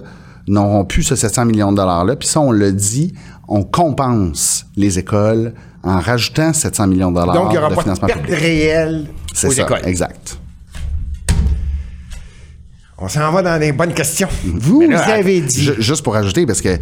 n'auront 0.47 0.85
plus 0.85 1.03
ce 1.03 1.17
700 1.17 1.45
millions 1.47 1.73
de 1.73 1.77
dollars-là. 1.77 2.17
Puis 2.17 2.29
ça, 2.29 2.41
on 2.41 2.51
le 2.53 2.73
dit, 2.73 3.15
on 3.49 3.63
compense 3.63 4.67
les 4.77 4.99
écoles 4.99 5.55
en 5.83 5.99
rajoutant 6.01 6.53
700 6.53 6.87
millions 6.87 7.11
de 7.11 7.21
dollars 7.21 7.35
Donc, 7.35 7.47
il 7.49 7.53
n'y 7.53 7.59
aura 7.59 7.69
de 7.71 7.75
pas 7.75 7.81
de 7.81 7.85
financement 7.85 8.07
perte 8.09 8.21
public. 8.23 8.39
réelle 8.41 9.07
C'est 9.35 9.49
aux 9.49 9.53
ça, 9.53 9.63
écoles. 9.63 9.81
exact. 9.85 10.39
On 12.97 13.09
s'en 13.09 13.33
va 13.33 13.43
dans 13.43 13.61
les 13.61 13.73
bonnes 13.73 13.93
questions. 13.93 14.29
Vous 14.45 14.83
là, 14.83 15.03
avez 15.15 15.41
dit. 15.41 15.63
ju- 15.65 15.75
juste 15.83 16.03
pour 16.03 16.15
ajouter, 16.17 16.47
parce 16.47 16.61
que 16.61 16.79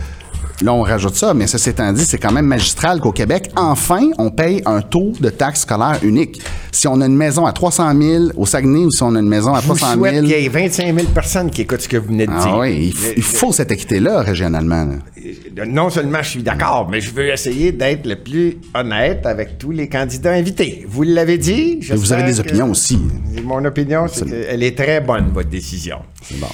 là, 0.63 0.73
on 0.73 0.83
rajoute 0.83 1.15
ça, 1.15 1.35
mais 1.35 1.47
ceci 1.47 1.71
étant 1.71 1.93
dit, 1.93 2.05
c'est 2.05 2.19
quand 2.19 2.33
même 2.33 2.47
magistral 2.47 3.01
qu'au 3.01 3.13
Québec, 3.13 3.51
enfin, 3.57 4.11
on 4.19 4.31
paye 4.31 4.63
un 4.67 4.81
taux 4.81 5.13
de 5.21 5.29
taxe 5.31 5.61
scolaire 5.63 5.99
unique. 6.03 6.41
Si 6.71 6.89
on 6.89 7.01
a 7.01 7.07
une 7.07 7.17
maison 7.17 7.45
à 7.47 7.53
300 7.53 7.93
000 8.01 8.25
au 8.37 8.47
Saguenay 8.47 8.85
ou 8.87 8.91
si 8.91 9.03
on 9.03 9.15
a 9.15 9.19
une 9.21 9.29
maison 9.29 9.55
à 9.55 9.61
Je 9.61 9.67
vous 9.67 9.75
300 9.77 9.95
souhaite 9.95 10.15
000... 10.15 10.27
qu'il 10.27 10.41
y 10.41 10.45
ait 10.47 10.49
25 10.49 10.95
000 10.95 11.07
personnes 11.15 11.51
qui 11.51 11.63
écoutent 11.63 11.81
ce 11.83 11.89
que 11.89 11.97
vous 11.99 12.09
venez 12.09 12.27
de 12.27 12.33
dire. 12.33 12.41
Ah 12.45 12.59
oui, 12.61 12.93
il, 12.95 13.13
il 13.19 13.23
faut 13.23 13.53
cette 13.53 13.71
équité-là 13.71 14.21
régionalement. 14.23 14.89
Euh, 15.19 15.65
Non 15.67 15.91
seulement 15.91 16.23
je 16.23 16.31
suis 16.31 16.43
d'accord, 16.43 16.89
mais 16.91 17.01
je 17.01 17.13
veux 17.13 17.29
essayer 17.31 17.73
d'être 17.73 18.07
le 18.07 18.17
plus 18.17 18.59
honnête 18.75 19.27
avec 19.27 19.59
tous 19.59 19.71
les 19.71 19.89
candidats 19.89 20.33
invités. 20.33 20.85
Vous 20.89 21.03
l'avez 21.03 21.39
dit. 21.39 21.81
Vous 21.91 22.13
avez 22.13 22.23
des 22.25 22.41
opinions 22.41 22.71
aussi. 22.71 22.99
Mon 23.45 23.65
opinion, 23.65 24.07
c'est 24.11 24.25
qu'elle 24.25 24.63
est 24.63 24.77
très 24.77 25.01
bonne, 25.01 25.31
votre 25.33 25.51
décision. 25.51 25.99
C'est 26.23 26.39
bon. 26.41 26.47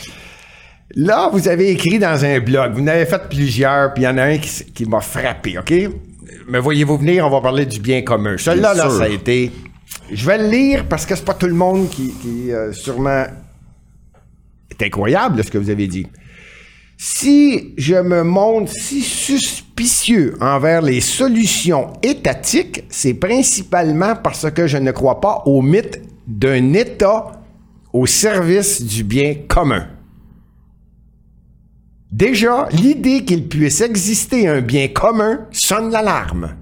Là, 0.95 1.29
vous 1.33 1.49
avez 1.49 1.71
écrit 1.71 1.99
dans 1.99 2.25
un 2.25 2.41
blog, 2.41 2.73
vous 2.73 2.83
en 2.83 2.87
avez 2.87 3.05
fait 3.05 3.29
plusieurs, 3.29 3.93
puis 3.93 4.05
il 4.05 4.07
y 4.07 4.09
en 4.09 4.17
a 4.17 4.23
un 4.23 4.39
qui, 4.39 4.87
m'a 4.87 5.01
frappé, 5.01 5.59
OK? 5.59 5.73
Mais 6.49 6.61
voyez-vous 6.61 6.97
venir, 6.97 7.27
on 7.27 7.31
va 7.31 7.41
parler 7.43 7.67
du 7.67 7.79
bien 7.79 8.03
commun. 8.03 8.37
Celui-là, 8.39 8.75
là, 8.75 8.89
ça 8.89 9.05
a 9.05 9.09
été... 9.09 9.53
Je 10.11 10.27
vais 10.27 10.39
le 10.39 10.49
lire 10.49 10.87
parce 10.89 11.05
que 11.05 11.15
c'est 11.15 11.25
pas 11.25 11.35
tout 11.35 11.47
le 11.47 11.55
monde 11.55 11.91
qui, 11.91 12.11
qui, 12.23 12.51
euh, 12.51 12.73
sûrement... 12.73 13.25
est 14.71 14.83
incroyable, 14.83 15.45
ce 15.45 15.51
que 15.51 15.59
vous 15.59 15.69
avez 15.69 15.87
dit. 15.87 16.07
Si 16.97 17.75
je 17.77 17.95
me 17.95 18.23
montre 18.25 18.73
si 18.73 19.03
suspicieux 19.03 20.37
envers 20.41 20.81
les 20.81 21.03
solutions 21.03 21.93
étatiques, 22.03 22.85
c'est 22.89 23.15
principalement 23.15 24.17
parce 24.17 24.51
que 24.51 24.67
je 24.67 24.79
ne 24.79 24.91
crois 24.91 25.21
pas 25.21 25.43
au 25.45 25.61
mythe 25.61 26.01
d'un 26.27 26.73
État 26.73 27.33
au 27.93 28.07
service 28.07 28.83
du 28.83 29.05
bien 29.05 29.35
commun. 29.47 29.87
Déjà, 32.11 32.69
l'idée 32.73 33.25
qu'il 33.25 33.49
puisse 33.49 33.81
exister 33.81 34.49
un 34.49 34.61
bien 34.61 34.89
commun 34.89 35.47
sonne 35.51 35.91
l'alarme. 35.91 36.55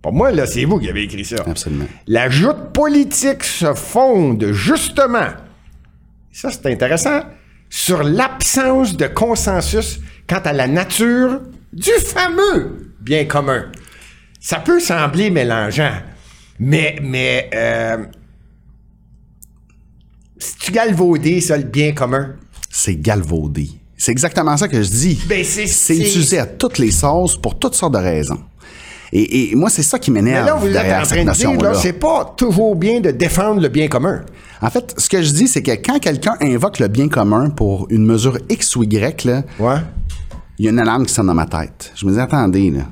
Pas 0.00 0.10
moi, 0.10 0.30
là, 0.30 0.46
c'est 0.46 0.64
vous 0.64 0.78
qui 0.78 0.88
avez 0.88 1.02
écrit 1.02 1.24
ça. 1.24 1.36
Absolument. 1.46 1.86
La 2.06 2.30
joute 2.30 2.72
politique 2.72 3.42
se 3.42 3.74
fonde 3.74 4.52
justement, 4.52 5.28
ça 6.30 6.50
c'est 6.50 6.66
intéressant, 6.66 7.22
sur 7.68 8.02
l'absence 8.02 8.96
de 8.96 9.06
consensus 9.06 10.00
quant 10.28 10.42
à 10.44 10.52
la 10.52 10.68
nature 10.68 11.40
du 11.72 11.90
fameux 11.90 12.94
bien 13.00 13.24
commun. 13.24 13.72
Ça 14.40 14.58
peut 14.58 14.78
sembler 14.78 15.30
mélangeant, 15.30 15.94
mais, 16.58 16.96
mais, 17.02 17.50
euh, 17.54 18.04
si 20.38 20.56
tu 20.58 20.72
galvaudé, 20.72 21.40
ça, 21.40 21.56
le 21.56 21.64
bien 21.64 21.92
commun, 21.92 22.36
C'est 22.70 22.96
galvaudé. 22.96 23.70
C'est 24.04 24.12
exactement 24.12 24.54
ça 24.58 24.68
que 24.68 24.82
je 24.82 24.90
dis. 24.90 25.18
Ben, 25.26 25.42
c'est- 25.42 25.96
utilisé 25.96 26.38
à 26.38 26.44
toutes 26.44 26.76
les 26.76 26.90
sauces 26.90 27.38
pour 27.38 27.58
toutes 27.58 27.74
sortes 27.74 27.94
de 27.94 27.98
raisons. 27.98 28.38
Et, 29.12 29.52
et 29.52 29.54
moi, 29.54 29.70
c'est 29.70 29.82
ça 29.82 29.98
qui 29.98 30.10
mais 30.10 30.20
m'énerve 30.20 30.46
là, 30.46 30.54
vous 30.56 30.66
êtes 30.66 30.76
en 30.76 31.04
cette 31.06 31.24
train 31.24 31.32
de 31.32 31.36
dire, 31.38 31.62
là, 31.62 31.72
c'est 31.74 31.94
pas 31.94 32.34
toujours 32.36 32.76
bien 32.76 33.00
de 33.00 33.10
défendre 33.12 33.62
le 33.62 33.68
bien 33.68 33.88
commun. 33.88 34.22
En 34.60 34.68
fait, 34.68 34.92
ce 34.98 35.08
que 35.08 35.22
je 35.22 35.30
dis, 35.32 35.48
c'est 35.48 35.62
que 35.62 35.70
quand 35.70 35.98
quelqu'un 36.00 36.34
invoque 36.42 36.80
le 36.80 36.88
bien 36.88 37.08
commun 37.08 37.48
pour 37.48 37.86
une 37.88 38.04
mesure 38.04 38.38
X 38.50 38.76
ou 38.76 38.82
Y, 38.82 39.24
là, 39.24 39.42
Ouais. 39.58 39.76
il 40.58 40.66
y 40.66 40.68
a 40.68 40.70
une 40.70 40.80
alarme 40.80 41.06
qui 41.06 41.14
sonne 41.14 41.28
dans 41.28 41.34
ma 41.34 41.46
tête. 41.46 41.90
Je 41.94 42.04
me 42.04 42.12
dis, 42.12 42.20
attendez, 42.20 42.70
là, 42.72 42.82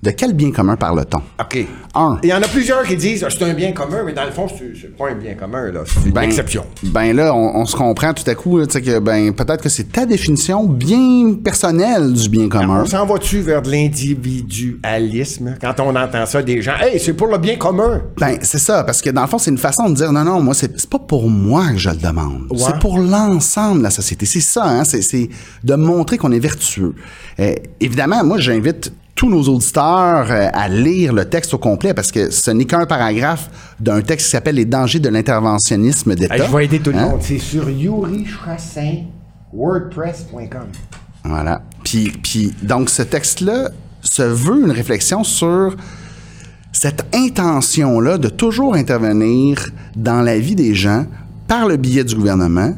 de 0.00 0.10
quel 0.10 0.32
bien 0.32 0.52
commun 0.52 0.76
parle-t-on? 0.76 1.18
OK. 1.42 1.66
Un. 1.94 2.18
Il 2.22 2.28
y 2.28 2.32
en 2.32 2.40
a 2.40 2.46
plusieurs 2.48 2.84
qui 2.84 2.96
disent 2.96 3.24
ah, 3.24 3.30
c'est 3.30 3.42
un 3.44 3.52
bien 3.54 3.72
commun, 3.72 4.02
mais 4.06 4.12
dans 4.12 4.24
le 4.24 4.30
fond, 4.30 4.46
c'est 4.48 4.96
pas 4.96 5.10
un 5.10 5.14
bien 5.16 5.34
commun, 5.34 5.72
là. 5.72 5.80
C'est 5.86 6.06
une 6.08 6.12
Ben, 6.14 6.22
exception. 6.22 6.64
Ben 6.84 7.12
là, 7.16 7.34
on, 7.34 7.56
on 7.60 7.66
se 7.66 7.74
comprend 7.74 8.14
tout 8.14 8.22
à 8.30 8.34
coup, 8.36 8.64
tu 8.64 8.72
sais, 8.72 8.80
que 8.82 8.98
ben 9.00 9.32
peut-être 9.32 9.60
que 9.62 9.68
c'est 9.68 9.90
ta 9.90 10.06
définition 10.06 10.64
bien 10.66 11.34
personnelle 11.42 12.12
du 12.12 12.28
bien 12.28 12.48
commun. 12.48 12.82
On 12.82 12.86
s'en 12.86 13.06
va-tu 13.06 13.40
vers 13.40 13.60
de 13.62 13.70
l'individualisme 13.72 15.56
quand 15.60 15.80
on 15.80 15.94
entend 15.96 16.26
ça 16.26 16.42
des 16.42 16.62
gens? 16.62 16.74
Hey, 16.80 17.00
c'est 17.00 17.14
pour 17.14 17.26
le 17.28 17.38
bien 17.38 17.56
commun. 17.56 18.02
Ben, 18.18 18.38
c'est 18.42 18.58
ça, 18.58 18.84
parce 18.84 19.02
que 19.02 19.10
dans 19.10 19.22
le 19.22 19.28
fond, 19.28 19.38
c'est 19.38 19.50
une 19.50 19.58
façon 19.58 19.88
de 19.90 19.94
dire 19.94 20.12
non, 20.12 20.24
non, 20.24 20.40
moi, 20.42 20.54
c'est 20.54 20.88
pas 20.88 20.98
pour 20.98 21.28
moi 21.28 21.70
que 21.72 21.78
je 21.78 21.90
le 21.90 21.96
demande. 21.96 22.46
Ouais. 22.50 22.58
C'est 22.58 22.78
pour 22.78 22.98
l'ensemble 22.98 23.78
de 23.78 23.82
la 23.84 23.90
société. 23.90 24.26
C'est 24.26 24.40
ça, 24.40 24.64
hein, 24.64 24.84
c'est- 24.84 25.02
c'est 25.02 25.28
de 25.64 25.74
montrer 25.74 26.18
qu'on 26.18 26.32
est 26.32 26.38
vertueux. 26.38 26.94
Euh, 27.40 27.54
évidemment, 27.80 28.22
moi, 28.24 28.38
j'invite 28.38 28.92
tous 29.18 29.28
nos 29.28 29.42
auditeurs 29.48 30.30
euh, 30.30 30.48
à 30.52 30.68
lire 30.68 31.12
le 31.12 31.24
texte 31.24 31.52
au 31.52 31.58
complet 31.58 31.92
parce 31.92 32.12
que 32.12 32.30
ce 32.30 32.52
n'est 32.52 32.66
qu'un 32.66 32.86
paragraphe 32.86 33.50
d'un 33.80 34.00
texte 34.00 34.26
qui 34.26 34.30
s'appelle 34.30 34.54
Les 34.54 34.64
dangers 34.64 35.00
de 35.00 35.08
l'interventionnisme 35.08 36.14
d'État. 36.14 36.36
Je 36.36 36.56
vais 36.56 36.64
aider 36.66 36.78
tout 36.78 36.92
le 36.92 36.98
Hein? 36.98 37.08
monde. 37.10 37.20
C'est 37.20 37.38
sur. 37.38 37.68
Voilà. 41.24 41.62
Puis, 41.82 42.12
puis 42.22 42.54
donc, 42.62 42.90
ce 42.90 43.02
texte-là 43.02 43.70
se 44.02 44.22
veut 44.22 44.62
une 44.64 44.70
réflexion 44.70 45.24
sur 45.24 45.74
cette 46.70 47.04
intention-là 47.12 48.18
de 48.18 48.28
toujours 48.28 48.76
intervenir 48.76 49.66
dans 49.96 50.22
la 50.22 50.38
vie 50.38 50.54
des 50.54 50.76
gens 50.76 51.06
par 51.48 51.66
le 51.66 51.76
biais 51.76 52.04
du 52.04 52.14
gouvernement 52.14 52.72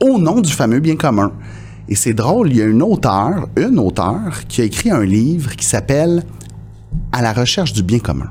au 0.00 0.20
nom 0.20 0.40
du 0.40 0.52
fameux 0.52 0.78
bien 0.78 0.94
commun. 0.94 1.32
Et 1.88 1.94
c'est 1.94 2.12
drôle, 2.12 2.50
il 2.50 2.56
y 2.58 2.62
a 2.62 2.66
une 2.66 2.82
auteure, 2.82 3.48
une 3.56 3.78
auteure, 3.78 4.46
qui 4.48 4.60
a 4.60 4.64
écrit 4.64 4.90
un 4.90 5.04
livre 5.04 5.56
qui 5.56 5.64
s'appelle 5.64 6.24
À 7.12 7.22
la 7.22 7.32
recherche 7.32 7.72
du 7.72 7.82
bien 7.82 7.98
commun. 7.98 8.30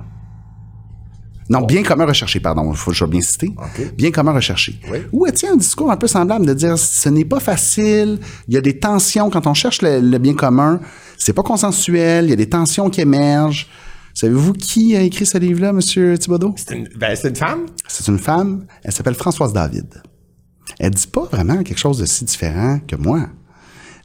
Non, 1.49 1.61
bien 1.61 1.81
commun 1.81 2.05
recherché, 2.05 2.39
pardon, 2.41 2.71
il 2.71 2.77
faut 2.77 2.91
que 2.91 2.95
je 2.95 2.99
sois 2.99 3.07
bien 3.07 3.21
cité. 3.21 3.55
Bien 3.95 4.11
commun 4.11 4.33
recherché. 4.33 4.79
Oui. 4.91 4.99
Où 5.13 5.25
tient 5.31 5.53
un 5.53 5.55
discours 5.55 5.89
un 5.89 5.97
peu 5.97 6.07
semblable 6.07 6.45
de 6.45 6.53
dire 6.53 6.77
ce 6.77 7.09
n'est 7.09 7.25
pas 7.25 7.39
facile, 7.39 8.19
il 8.47 8.53
y 8.53 8.57
a 8.57 8.61
des 8.61 8.77
tensions 8.77 9.29
quand 9.29 9.47
on 9.47 9.53
cherche 9.53 9.81
le, 9.81 10.01
le 10.01 10.17
bien 10.17 10.33
commun, 10.33 10.81
c'est 11.17 11.33
pas 11.33 11.43
consensuel, 11.43 12.25
il 12.25 12.29
y 12.31 12.33
a 12.33 12.35
des 12.35 12.49
tensions 12.49 12.89
qui 12.89 13.01
émergent. 13.01 13.67
Savez-vous 14.13 14.53
qui 14.53 14.95
a 14.95 15.01
écrit 15.01 15.25
ce 15.25 15.37
livre-là, 15.37 15.73
Monsieur 15.73 16.17
Thibodeau? 16.17 16.53
C'est 16.57 16.75
une, 16.75 16.89
ben, 16.97 17.15
c'est 17.15 17.29
une 17.29 17.35
femme? 17.35 17.65
C'est 17.87 18.07
une 18.07 18.19
femme, 18.19 18.65
elle 18.83 18.91
s'appelle 18.91 19.15
Françoise 19.15 19.53
David. 19.53 20.01
Elle 20.79 20.91
dit 20.91 21.07
pas 21.07 21.23
vraiment 21.31 21.63
quelque 21.63 21.79
chose 21.79 21.99
de 21.99 22.05
si 22.05 22.25
différent 22.25 22.79
que 22.85 22.95
moi. 22.95 23.27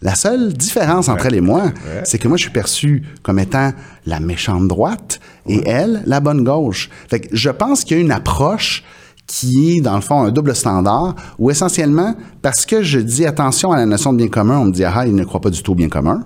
La 0.02 0.16
seule 0.16 0.52
différence 0.52 1.08
entre 1.08 1.26
elle 1.26 1.36
et 1.36 1.40
moi, 1.40 1.70
c'est 2.04 2.18
que 2.18 2.26
moi, 2.26 2.36
je 2.36 2.42
suis 2.42 2.50
perçu 2.50 3.04
comme 3.22 3.38
étant 3.38 3.72
la 4.04 4.18
méchante 4.18 4.66
droite 4.66 5.20
et 5.46 5.62
elle, 5.64 6.02
la 6.06 6.18
bonne 6.20 6.42
gauche. 6.42 6.90
Fait 7.08 7.20
que 7.20 7.28
je 7.32 7.50
pense 7.50 7.84
qu'il 7.84 7.96
y 7.96 8.00
a 8.00 8.02
une 8.02 8.10
approche 8.10 8.82
qui 9.28 9.76
est, 9.76 9.80
dans 9.80 9.94
le 9.94 10.00
fond, 10.02 10.22
un 10.22 10.32
double 10.32 10.54
standard, 10.54 11.14
où 11.38 11.50
essentiellement, 11.50 12.14
parce 12.42 12.66
que 12.66 12.82
je 12.82 12.98
dis 12.98 13.24
attention 13.24 13.70
à 13.70 13.76
la 13.76 13.86
notion 13.86 14.12
de 14.12 14.18
bien 14.18 14.28
commun, 14.28 14.58
on 14.58 14.64
me 14.66 14.72
dit, 14.72 14.84
ah, 14.84 15.06
il 15.06 15.14
ne 15.14 15.24
croit 15.24 15.40
pas 15.40 15.50
du 15.50 15.62
tout 15.62 15.72
au 15.72 15.74
bien 15.76 15.88
commun. 15.88 16.24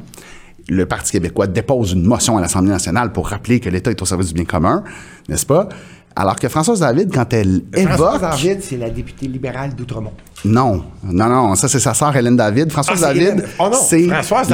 Le 0.68 0.86
Parti 0.86 1.12
québécois 1.12 1.46
dépose 1.46 1.92
une 1.92 2.04
motion 2.04 2.38
à 2.38 2.40
l'Assemblée 2.40 2.72
nationale 2.72 3.12
pour 3.12 3.28
rappeler 3.28 3.60
que 3.60 3.68
l'État 3.68 3.90
est 3.90 4.02
au 4.02 4.06
service 4.06 4.28
du 4.28 4.34
bien 4.34 4.44
commun, 4.44 4.82
n'est-ce 5.28 5.46
pas? 5.46 5.68
Alors 6.16 6.36
que 6.36 6.48
Françoise 6.48 6.80
David, 6.80 7.12
quand 7.14 7.30
elle 7.34 7.62
Françoise 7.72 7.94
évoque... 7.94 8.20
David, 8.22 8.62
c'est 8.62 8.78
la 8.78 8.88
députée 8.88 9.28
libérale 9.28 9.74
d'Outremont. 9.74 10.14
Non, 10.46 10.82
non, 11.04 11.28
non, 11.28 11.54
ça 11.54 11.68
c'est 11.68 11.80
sa 11.80 11.94
sœur 11.94 12.14
Hélène 12.16 12.36
David. 12.36 12.70
Françoise 12.70 13.02
Ah, 13.04 13.12
David. 13.12 13.44
Oh 13.58 13.70
c'est 13.88 14.06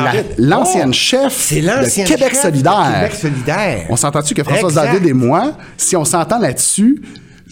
la- 0.03 0.13
l'ancienne 0.39 0.89
Oh, 0.91 0.93
chef 0.93 1.53
de 2.05 2.09
Québec 2.09 2.31
chef 2.33 2.33
de 2.33 2.37
solidaire. 2.37 2.93
Québec 2.95 3.15
solidaire. 3.21 3.87
On 3.89 3.97
s'entend-tu 3.97 4.35
que 4.35 4.43
Françoise 4.43 4.73
Exact. 4.73 4.93
David 4.93 5.07
et 5.09 5.13
moi, 5.13 5.53
si 5.77 5.97
on 5.97 6.05
s'entend 6.05 6.39
là-dessus, 6.39 7.03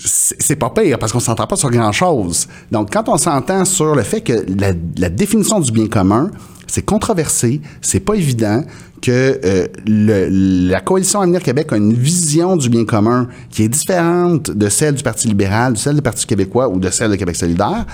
c'est 0.02 0.36
c'est 0.40 0.56
pas 0.56 0.70
pire 0.70 0.98
parce 0.98 1.12
qu'on 1.12 1.20
s'entend 1.20 1.46
pas 1.46 1.56
sur 1.56 1.70
grand-chose. 1.70 2.48
Donc 2.70 2.90
quand 2.92 3.08
on 3.08 3.18
s'entend 3.18 3.64
sur 3.64 3.94
le 3.94 4.02
fait 4.02 4.20
que 4.22 4.32
la, 4.58 4.72
la 4.96 5.08
définition 5.10 5.60
du 5.60 5.70
bien 5.72 5.88
commun, 5.88 6.30
c'est 6.66 6.82
controversé, 6.84 7.60
c'est 7.82 8.00
pas 8.00 8.14
évident 8.14 8.62
que 9.02 9.40
euh, 9.44 9.66
le- 9.86 10.68
la 10.70 10.80
coalition 10.80 11.20
Avenir 11.20 11.42
Québec 11.42 11.68
a 11.72 11.76
une 11.76 11.92
vision 11.94 12.56
du 12.56 12.68
bien 12.68 12.84
commun 12.84 13.28
qui 13.50 13.64
est 13.64 13.68
différente 13.68 14.50
de 14.50 14.68
celle 14.68 14.94
du 14.94 15.02
Parti 15.02 15.26
libéral, 15.26 15.72
de 15.72 15.78
celle 15.78 15.96
du 15.96 16.02
Parti 16.02 16.26
québécois 16.26 16.68
ou 16.68 16.78
de 16.78 16.90
celle 16.90 17.10
de 17.10 17.16
Québec 17.16 17.34
solidaire. 17.36 17.84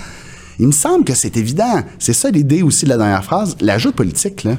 Il 0.58 0.66
me 0.68 0.72
semble 0.72 1.04
que 1.04 1.14
c'est 1.14 1.36
évident. 1.36 1.82
C'est 1.98 2.12
ça 2.12 2.30
l'idée 2.30 2.62
aussi 2.62 2.84
de 2.84 2.90
la 2.90 2.96
dernière 2.96 3.24
phrase. 3.24 3.56
L'ajout 3.60 3.92
politique, 3.92 4.44
là, 4.44 4.52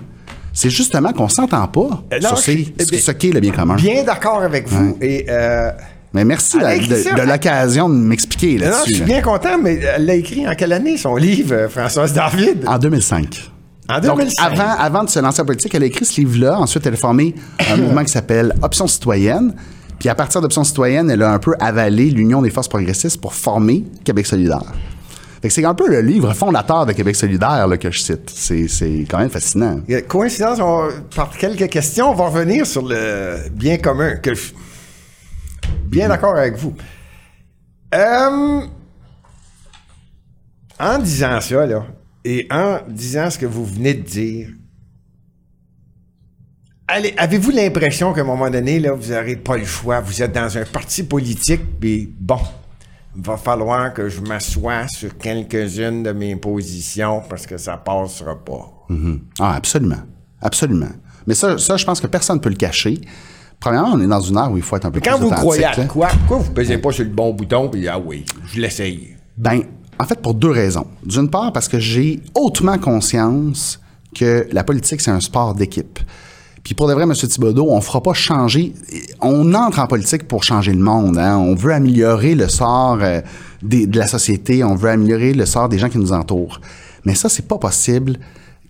c'est 0.54 0.70
justement 0.70 1.12
qu'on 1.14 1.30
s'entend 1.30 1.68
pas 1.68 2.04
Euh, 2.14 2.20
non, 2.22 2.30
sur 2.30 2.38
je- 2.38 2.42
ces- 2.44 2.56
bien, 2.56 3.00
ce 3.00 3.12
qu'est 3.12 3.32
le 3.32 3.40
bien 3.40 3.52
commun. 3.52 3.76
Bien 3.76 4.04
d'accord 4.04 4.42
avec 4.42 4.68
vous. 4.68 4.98
Et 5.02 5.26
euh, 5.30 5.72
Mais 6.14 6.24
merci 6.26 6.58
de, 6.58 6.64
hein? 6.64 7.26
l'occasion 7.26 7.90
de 7.90 7.96
m'expliquer 7.96 8.54
non, 8.54 8.60
je 8.60 8.70
là-dessus. 8.70 8.94
suis 8.96 9.04
bien 9.04 9.22
content, 9.22 9.58
mais 9.62 9.80
elle 9.96 10.06
l'a 10.06 10.16
écrit 10.16 10.48
en 10.48 10.56
quelle 10.56 10.74
année, 10.74 10.98
son 10.98 11.16
livre, 11.16 11.54
euh, 11.54 11.70
Françoise 11.70 12.14
David? 12.14 12.64
En 12.68 12.78
2005. 12.80 13.52
En 13.90 14.00
Donc, 14.02 14.18
2005. 14.20 14.44
avant, 14.52 14.70
avant 14.80 15.04
de 15.04 15.10
se 15.10 15.20
lancer 15.20 15.42
en 15.42 15.46
politique, 15.46 15.74
elle 15.74 15.84
a 15.84 15.86
écrit 15.86 16.06
ce 16.06 16.20
livre-là. 16.22 16.60
Ensuite, 16.60 16.86
elle 16.86 16.94
a 16.94 16.98
formé 16.98 17.36
un 17.72 17.78
mouvement 17.82 18.04
qui 18.04 18.12
s'appelle 18.12 18.54
Option 18.62 18.86
citoyenne. 18.88 19.54
Puis 20.00 20.10
à 20.10 20.16
partir 20.16 20.42
d'Option 20.42 20.64
citoyenne, 20.64 21.10
elle 21.10 21.24
a 21.24 21.32
un 21.32 21.40
peu 21.40 21.54
avalé 21.60 22.10
l'Union 22.12 22.42
des 22.42 22.50
forces 22.50 22.68
progressistes 22.68 23.20
pour 23.22 23.34
former 23.34 23.84
Québec 24.04 24.26
solidaire. 24.28 24.62
C'est 25.48 25.66
un 25.66 25.74
peu 25.74 25.90
le 25.90 26.02
livre 26.02 26.34
fondateur 26.34 26.86
de 26.86 26.94
Québec 26.94 27.16
solidaire 27.16 27.68
que 27.80 27.92
je 27.92 28.00
cite. 28.00 28.30
C'est, 28.30 29.06
quand 29.10 29.20
même 29.20 29.30
fascinant. 29.30 29.82
Coïncidence, 30.08 30.60
on- 30.60 30.90
par 31.16 31.30
quelques 31.38 31.70
questions, 31.70 32.12
on 32.12 32.16
va 32.16 32.28
revenir 32.28 32.66
sur 32.66 32.84
le 32.88 33.50
bien 33.52 33.78
commun. 33.78 34.16
Bien 35.86 36.10
d'accord 36.10 36.36
avec 36.36 36.56
vous. 36.58 36.74
Euh, 37.96 38.62
en 40.80 41.00
disant 41.00 41.40
ça, 41.42 41.66
là, 41.66 41.86
et 42.26 42.48
en 42.52 42.80
disant 42.88 43.30
ce 43.30 43.38
que 43.40 43.46
vous 43.46 43.66
venez 43.66 43.94
de 43.94 44.02
dire, 44.02 44.50
avez-vous 47.18 47.52
l'impression 47.52 48.14
qu'à 48.14 48.22
un 48.22 48.26
moment 48.26 48.50
donné, 48.50 48.80
là, 48.80 48.92
vous 48.94 49.12
n'aurez 49.14 49.36
pas 49.38 49.58
le 49.58 49.66
choix? 49.66 50.00
Vous 50.02 50.22
êtes 50.22 50.34
dans 50.34 50.58
un 50.58 50.66
parti 50.66 51.04
politique, 51.04 51.62
puis 51.80 52.14
bon, 52.20 52.40
va 53.18 53.38
falloir 53.38 53.94
que 53.94 54.10
je 54.10 54.22
m'assoie 54.22 54.88
sur 54.88 55.18
quelques-unes 55.18 56.04
de 56.04 56.12
mes 56.12 56.36
positions 56.36 57.24
parce 57.28 57.46
que 57.48 57.58
ça 57.58 57.78
passera 57.78 58.36
pas. 58.36 58.86
Mhm. 58.90 59.22
Ah, 59.40 59.56
absolument. 59.56 60.02
Absolument. 60.42 60.92
Mais 61.26 61.34
ça, 61.34 61.58
ça, 61.58 61.78
je 61.78 61.86
pense 61.86 62.00
que 62.00 62.08
personne 62.08 62.38
ne 62.38 62.42
peut 62.42 62.50
le 62.50 62.56
cacher. 62.56 63.02
Premièrement, 63.60 63.94
on 63.94 64.02
est 64.02 64.08
dans 64.08 64.22
une 64.22 64.38
ère 64.38 64.52
où 64.52 64.58
il 64.58 64.64
faut 64.64 64.78
être 64.78 64.86
un 64.86 64.92
peu 64.92 65.00
Quand 65.00 65.18
plus 65.18 65.26
vous 65.28 65.32
croyez 65.32 65.66
à 65.66 65.74
quoi, 65.86 66.10
pourquoi 66.10 66.38
vous 66.38 66.50
ne 66.50 66.56
pesez 66.56 66.78
pas 66.78 66.92
sur 66.92 67.04
le 67.04 67.10
bon 67.10 67.34
bouton 67.34 67.72
et 67.74 67.88
ah 67.88 68.00
oui, 68.00 68.24
je 68.54 68.62
l'essaye? 68.62 69.16
Ben, 69.36 69.62
en 70.00 70.06
fait, 70.06 70.22
pour 70.22 70.36
deux 70.36 70.52
raisons. 70.52 70.86
D'une 71.04 71.30
part, 71.30 71.52
parce 71.52 71.68
que 71.68 71.80
j'ai 71.80 72.22
hautement 72.36 72.78
conscience 72.78 73.80
que 74.16 74.48
la 74.52 74.64
politique, 74.64 75.02
c'est 75.02 75.12
un 75.12 75.20
sport 75.20 75.56
d'équipe. 75.56 76.00
Puis 76.68 76.76
pour 76.76 76.90
de 76.90 76.94
vrai, 76.94 77.04
M. 77.04 77.14
Thibodeau, 77.14 77.68
on 77.70 77.80
fera 77.80 78.04
pas 78.04 78.12
changer. 78.12 78.74
On 79.22 79.54
entre 79.54 79.80
en 79.80 79.88
politique 79.88 80.28
pour 80.28 80.44
changer 80.44 80.74
le 80.74 80.82
monde. 80.82 81.18
hein. 81.18 81.38
On 81.38 81.56
veut 81.56 81.72
améliorer 81.72 82.36
le 82.36 82.50
sort 82.50 82.98
euh, 83.02 83.22
de 83.64 83.98
la 83.98 84.06
société. 84.06 84.66
On 84.66 84.76
veut 84.76 84.90
améliorer 84.90 85.34
le 85.34 85.46
sort 85.46 85.70
des 85.70 85.80
gens 85.80 85.88
qui 85.88 85.98
nous 85.98 86.12
entourent. 86.12 86.60
Mais 87.06 87.16
ça, 87.16 87.30
c'est 87.30 87.48
pas 87.48 87.58
possible. 87.58 88.18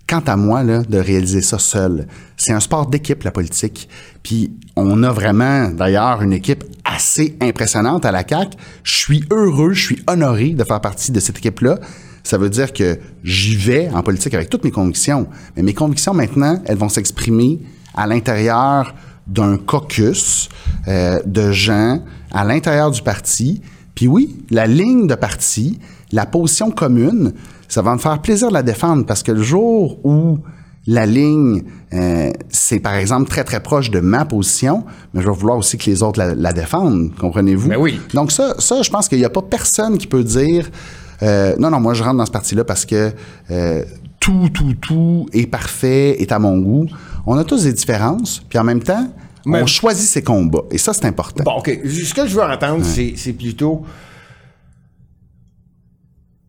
Quant 0.06 0.22
à 0.28 0.36
moi, 0.36 0.62
là, 0.62 0.82
de 0.88 0.96
réaliser 0.96 1.42
ça 1.42 1.58
seul. 1.58 2.06
C'est 2.36 2.52
un 2.52 2.60
sport 2.60 2.86
d'équipe, 2.86 3.24
la 3.24 3.32
politique. 3.32 3.88
Puis 4.22 4.52
on 4.76 5.02
a 5.02 5.10
vraiment, 5.10 5.68
d'ailleurs, 5.68 6.22
une 6.22 6.32
équipe 6.32 6.62
assez 6.84 7.36
impressionnante 7.40 8.04
à 8.04 8.12
la 8.12 8.22
CAQ. 8.24 8.56
Je 8.84 8.96
suis 8.96 9.24
heureux, 9.32 9.72
je 9.72 9.82
suis 9.82 10.02
honoré 10.06 10.50
de 10.50 10.62
faire 10.62 10.80
partie 10.80 11.10
de 11.10 11.18
cette 11.18 11.38
équipe-là. 11.38 11.80
Ça 12.22 12.38
veut 12.38 12.48
dire 12.48 12.72
que 12.72 12.96
j'y 13.24 13.56
vais 13.56 13.90
en 13.92 14.04
politique 14.04 14.34
avec 14.34 14.50
toutes 14.50 14.62
mes 14.62 14.70
convictions. 14.70 15.26
Mais 15.56 15.64
mes 15.64 15.74
convictions, 15.74 16.14
maintenant, 16.14 16.62
elles 16.64 16.78
vont 16.78 16.88
s'exprimer 16.88 17.58
à 17.98 18.06
l'intérieur 18.06 18.94
d'un 19.26 19.58
caucus 19.58 20.48
euh, 20.86 21.18
de 21.26 21.50
gens 21.50 22.00
à 22.32 22.44
l'intérieur 22.44 22.90
du 22.92 23.02
parti. 23.02 23.60
Puis 23.94 24.06
oui, 24.06 24.36
la 24.50 24.66
ligne 24.66 25.08
de 25.08 25.16
parti, 25.16 25.80
la 26.12 26.24
position 26.24 26.70
commune, 26.70 27.32
ça 27.66 27.82
va 27.82 27.92
me 27.92 27.98
faire 27.98 28.22
plaisir 28.22 28.48
de 28.48 28.54
la 28.54 28.62
défendre 28.62 29.04
parce 29.04 29.24
que 29.24 29.32
le 29.32 29.42
jour 29.42 29.98
où 30.04 30.38
la 30.86 31.06
ligne, 31.06 31.64
euh, 31.92 32.30
c'est 32.48 32.78
par 32.78 32.94
exemple 32.94 33.28
très 33.28 33.42
très 33.42 33.60
proche 33.60 33.90
de 33.90 33.98
ma 33.98 34.24
position, 34.24 34.84
mais 35.12 35.20
je 35.20 35.28
vais 35.28 35.34
vouloir 35.34 35.58
aussi 35.58 35.76
que 35.76 35.90
les 35.90 36.02
autres 36.02 36.20
la, 36.20 36.34
la 36.36 36.52
défendent, 36.52 37.10
comprenez-vous? 37.18 37.72
Oui. 37.78 38.00
Donc 38.14 38.30
ça, 38.30 38.54
ça 38.60 38.80
je 38.80 38.90
pense 38.90 39.08
qu'il 39.08 39.18
n'y 39.18 39.24
a 39.24 39.30
pas 39.30 39.42
personne 39.42 39.98
qui 39.98 40.06
peut 40.06 40.24
dire 40.24 40.70
euh, 41.22 41.56
non, 41.58 41.70
non, 41.70 41.80
moi 41.80 41.94
je 41.94 42.04
rentre 42.04 42.18
dans 42.18 42.26
ce 42.26 42.30
parti-là 42.30 42.62
parce 42.64 42.86
que 42.86 43.12
tout, 44.20 44.48
tout, 44.52 44.74
tout 44.80 45.26
est 45.32 45.46
parfait, 45.46 46.20
est 46.20 46.32
à 46.32 46.38
mon 46.38 46.58
goût. 46.58 46.86
On 47.30 47.36
a 47.36 47.44
tous 47.44 47.64
des 47.64 47.74
différences, 47.74 48.42
puis 48.48 48.58
en 48.58 48.64
même 48.64 48.82
temps, 48.82 49.06
Mais- 49.44 49.62
on 49.62 49.66
choisit 49.66 50.08
ses 50.08 50.22
combats. 50.22 50.62
Et 50.70 50.78
ça, 50.78 50.94
c'est 50.94 51.04
important. 51.04 51.44
Bon, 51.44 51.58
OK. 51.58 51.68
Ce 51.84 52.14
que 52.14 52.26
je 52.26 52.34
veux 52.34 52.42
entendre, 52.42 52.82
c'est, 52.86 53.12
c'est 53.16 53.34
plutôt. 53.34 53.82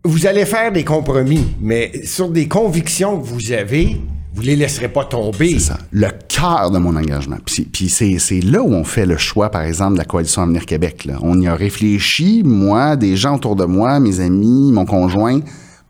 Vous 0.05 0.25
allez 0.25 0.45
faire 0.45 0.71
des 0.71 0.85
compromis, 0.85 1.45
mais 1.59 1.91
sur 2.05 2.29
des 2.29 2.47
convictions 2.47 3.19
que 3.19 3.25
vous 3.25 3.51
avez, 3.51 3.99
vous 4.33 4.41
les 4.41 4.55
laisserez 4.55 4.87
pas 4.87 5.03
tomber. 5.03 5.59
C'est 5.59 5.73
ça. 5.73 5.77
Le 5.91 6.07
cœur 6.29 6.71
de 6.71 6.77
mon 6.79 6.95
engagement. 6.95 7.35
Puis, 7.45 7.63
puis 7.65 7.89
c'est, 7.89 8.17
c'est 8.17 8.39
là 8.39 8.61
où 8.61 8.71
on 8.71 8.85
fait 8.85 9.05
le 9.05 9.17
choix, 9.17 9.49
par 9.49 9.63
exemple, 9.63 9.93
de 9.93 9.97
la 9.97 10.05
coalition 10.05 10.43
Avenir 10.43 10.65
Québec. 10.65 11.03
là. 11.03 11.17
On 11.21 11.37
y 11.41 11.47
a 11.47 11.55
réfléchi, 11.55 12.41
moi, 12.45 12.95
des 12.95 13.17
gens 13.17 13.35
autour 13.35 13.57
de 13.57 13.65
moi, 13.65 13.99
mes 13.99 14.21
amis, 14.21 14.71
mon 14.71 14.85
conjoint. 14.85 15.41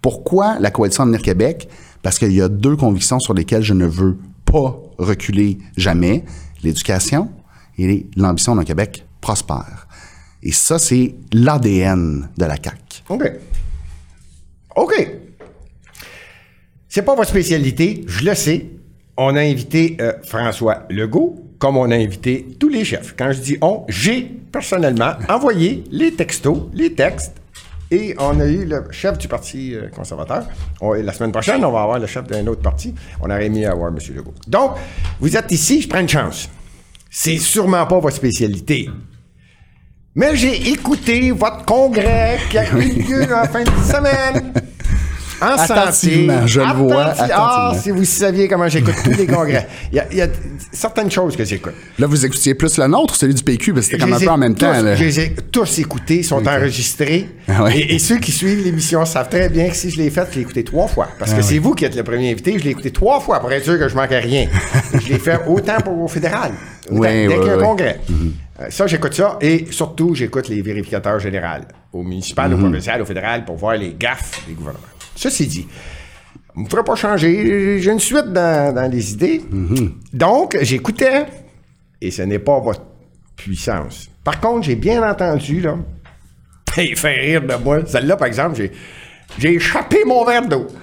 Pourquoi 0.02 0.58
la 0.60 0.71
coalition 0.71 1.04
Avenir 1.04 1.21
Québec? 1.21 1.69
Parce 2.02 2.17
qu'il 2.17 2.32
y 2.34 2.41
a 2.41 2.49
deux 2.49 2.75
convictions 2.75 3.19
sur 3.19 3.36
lesquelles 3.36 3.62
je 3.62 3.75
ne 3.75 3.86
veux 3.86 4.17
pas 4.51 4.81
reculer 4.97 5.57
jamais. 5.77 6.23
L'éducation 6.63 7.29
et 7.77 8.07
l'ambition 8.17 8.55
d'un 8.55 8.63
Québec 8.63 9.05
prospère. 9.21 9.88
Et 10.43 10.51
ça, 10.51 10.79
c'est 10.79 11.15
l'ADN 11.31 12.29
de 12.38 12.45
la 12.45 12.55
CAQ. 12.55 13.03
OK. 13.09 13.31
OK. 14.75 15.07
C'est 16.88 17.01
pas 17.03 17.15
votre 17.15 17.29
spécialité, 17.29 18.03
je 18.07 18.25
le 18.25 18.35
sais. 18.35 18.65
On 19.15 19.35
a 19.35 19.41
invité 19.41 19.97
euh, 20.01 20.13
François 20.23 20.85
Legault, 20.89 21.35
comme 21.59 21.77
on 21.77 21.91
a 21.91 21.95
invité 21.95 22.47
tous 22.59 22.69
les 22.69 22.83
chefs. 22.83 23.15
Quand 23.17 23.31
je 23.31 23.39
dis 23.39 23.57
on, 23.62 23.85
j'ai 23.89 24.23
personnellement 24.23 25.13
envoyé 25.27 25.83
les 25.91 26.13
textos, 26.13 26.69
les 26.73 26.93
textes, 26.93 27.38
et 27.91 28.15
on 28.19 28.39
a 28.39 28.45
eu 28.45 28.65
le 28.65 28.84
chef 28.91 29.17
du 29.17 29.28
Parti 29.28 29.73
euh, 29.75 29.88
conservateur. 29.89 30.45
On- 30.82 30.93
la 30.93 31.12
semaine 31.13 31.32
prochaine, 31.32 31.63
on 31.65 31.71
va 31.71 31.82
avoir 31.84 31.99
le 31.99 32.08
chef 32.08 32.25
d'un 32.28 32.45
autre 32.47 32.62
parti. 32.62 32.93
On 33.21 33.30
aurait 33.30 33.45
aimé 33.47 33.65
avoir 33.65 33.89
M. 33.89 33.97
Legault. 34.15 34.34
Donc, 34.47 34.71
vous 35.19 35.36
êtes 35.36 35.52
ici, 35.52 35.82
je 35.82 35.88
prends 35.89 35.99
une 35.99 36.10
chance. 36.10 36.49
C'est 37.10 37.38
sûrement 37.38 37.86
pas 37.88 37.99
votre 37.99 38.15
spécialité. 38.15 38.89
Mais 40.15 40.36
j'ai 40.36 40.69
écouté 40.71 41.32
votre 41.32 41.65
congrès 41.65 42.38
qui 42.49 42.58
a 42.58 42.69
eu 42.78 42.82
lieu 43.04 43.23
en 43.34 43.45
fin 43.45 43.63
de 43.63 43.69
semaine. 43.84 44.54
En 45.41 45.58
santé. 45.58 46.28
Je 46.45 46.60
le 46.60 46.73
vois, 46.73 47.13
Ah, 47.17 47.73
si 47.82 47.91
vous 47.91 48.04
saviez 48.06 48.47
comment 48.47 48.67
j'écoute 48.67 48.95
tous 49.04 49.12
les 49.17 49.25
congrès. 49.28 49.67
Il 49.91 49.95
y, 49.95 49.99
a, 49.99 50.06
il 50.12 50.17
y 50.17 50.21
a 50.21 50.28
certaines 50.71 51.10
choses 51.12 51.36
que 51.38 51.45
j'écoute. 51.45 51.73
Là, 51.97 52.08
vous 52.08 52.25
écoutiez 52.25 52.54
plus 52.56 52.78
le 52.78 52.88
nôtre 52.88 53.13
ou 53.13 53.17
celui 53.17 53.34
du 53.34 53.43
PQ? 53.43 53.73
Parce 53.73 53.86
que 53.88 53.91
c'était 53.93 54.04
comme 54.04 54.13
un 54.13 54.19
peu 54.19 54.30
en 54.30 54.38
même 54.38 54.54
tous- 54.56 54.65
temps. 54.65 54.82
là. 54.82 54.95
Je 54.95 55.04
les 55.04 55.19
ai 55.19 55.36
tous 55.52 55.80
écoutés, 55.80 56.23
sont 56.23 56.45
enregistrés. 56.47 57.30
Ah 57.47 57.63
ouais. 57.63 57.78
et, 57.78 57.95
et 57.95 57.99
ceux 57.99 58.17
qui 58.17 58.32
suivent 58.32 58.63
l'émission 58.63 59.06
savent 59.06 59.30
très 59.30 59.49
bien 59.49 59.69
que 59.69 59.75
si 59.75 59.89
je 59.89 59.97
l'ai 59.97 60.10
faite, 60.10 60.28
je 60.32 60.36
l'ai 60.38 60.41
écouté 60.41 60.63
trois 60.63 60.88
fois. 60.88 61.08
Parce 61.17 61.32
que 61.34 61.39
Ah 61.39 61.43
c'est 61.43 61.58
vous 61.60 61.73
qui 61.73 61.86
êtes 61.86 61.95
le 61.95 62.04
premier 62.04 62.32
invité, 62.32 62.58
je 62.60 62.63
l'ai 62.63 62.71
écouté 62.71 62.91
trois 62.91 63.19
fois 63.19 63.39
pour 63.39 63.52
être 63.52 63.63
sûr 63.63 63.80
que 63.80 63.88
je 63.88 63.95
manquais 63.95 64.19
rien. 64.19 64.47
Je 64.93 65.08
l'ai 65.13 65.19
fait 65.19 65.39
autant 65.47 65.78
pour 65.84 65.99
au 66.02 66.08
fédéral. 66.08 66.52
Autant, 66.89 66.99
Oui, 67.02 67.08
dès 67.08 67.28
oui, 67.28 67.34
qu'il 67.36 67.45
y 67.47 67.49
a 67.49 67.54
un 67.54 67.58
oui. 67.58 67.63
congrès. 67.63 67.99
Euh, 68.62 68.65
Ça, 68.69 68.88
j'écoute 68.88 69.13
ça. 69.13 69.38
Et 69.41 69.67
surtout, 69.71 70.13
j'écoute 70.15 70.47
les 70.49 70.62
vérificateurs 70.62 71.19
généraux, 71.19 71.63
au 71.93 72.04
municipal, 72.04 72.54
au 72.54 72.58
provincial, 72.58 73.02
au 73.02 73.06
fédéral, 73.06 73.45
pour 73.45 73.56
voir 73.58 73.75
les 73.78 73.95
gaffes 73.97 74.41
des 74.47 74.54
gouvernements. 74.54 74.84
Ceci 75.19 75.47
dit, 75.47 75.67
on 76.55 76.62
ne 76.62 76.65
me 76.65 76.69
fera 76.69 76.82
pas 76.82 76.95
changer. 76.95 77.82
J'ai 77.82 77.91
une 77.91 77.99
suite 77.99 78.27
dans, 78.32 78.73
dans 78.73 78.89
les 78.89 79.12
idées. 79.12 79.41
Donc, 80.13 80.58
j'écoutais, 80.62 81.25
et 81.99 82.10
ce 82.10 82.21
n'est 82.21 82.39
pas 82.39 82.58
votre 82.62 82.84
puissance. 83.36 84.08
Par 84.23 84.39
contre, 84.39 84.63
j'ai 84.63 84.75
bien 84.75 85.03
entendu, 85.03 85.60
là, 85.60 85.75
il 86.77 86.95
fait 86.95 87.19
rire 87.19 87.41
de 87.41 87.53
moi. 87.62 87.86
Celle-là, 87.86 88.15
par 88.15 88.29
exemple, 88.29 88.55
j'ai, 88.55 88.71
j'ai 89.38 89.55
échappé 89.55 90.05
mon 90.05 90.23
verre 90.23 90.47
d'eau. 90.47 90.67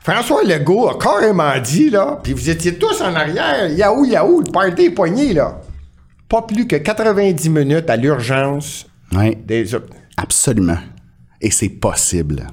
François 0.00 0.42
Legault 0.42 0.88
a 0.88 0.98
carrément 0.98 1.60
dit, 1.60 1.90
là, 1.90 2.18
puis 2.22 2.32
vous 2.32 2.48
étiez 2.48 2.78
tous 2.78 3.02
en 3.02 3.14
arrière, 3.14 3.70
yaou, 3.70 4.06
yaou, 4.06 4.40
le 4.40 4.50
party 4.50 4.88
poigné, 4.88 5.34
là. 5.34 5.60
Pas 6.30 6.40
plus 6.42 6.66
que 6.66 6.76
90 6.76 7.50
minutes 7.50 7.90
à 7.90 7.96
l'urgence 7.96 8.86
Ouais. 9.14 9.36
des... 9.44 9.66
Absolument. 10.16 10.78
Et 11.42 11.50
c'est 11.50 11.68
possible. 11.68 12.46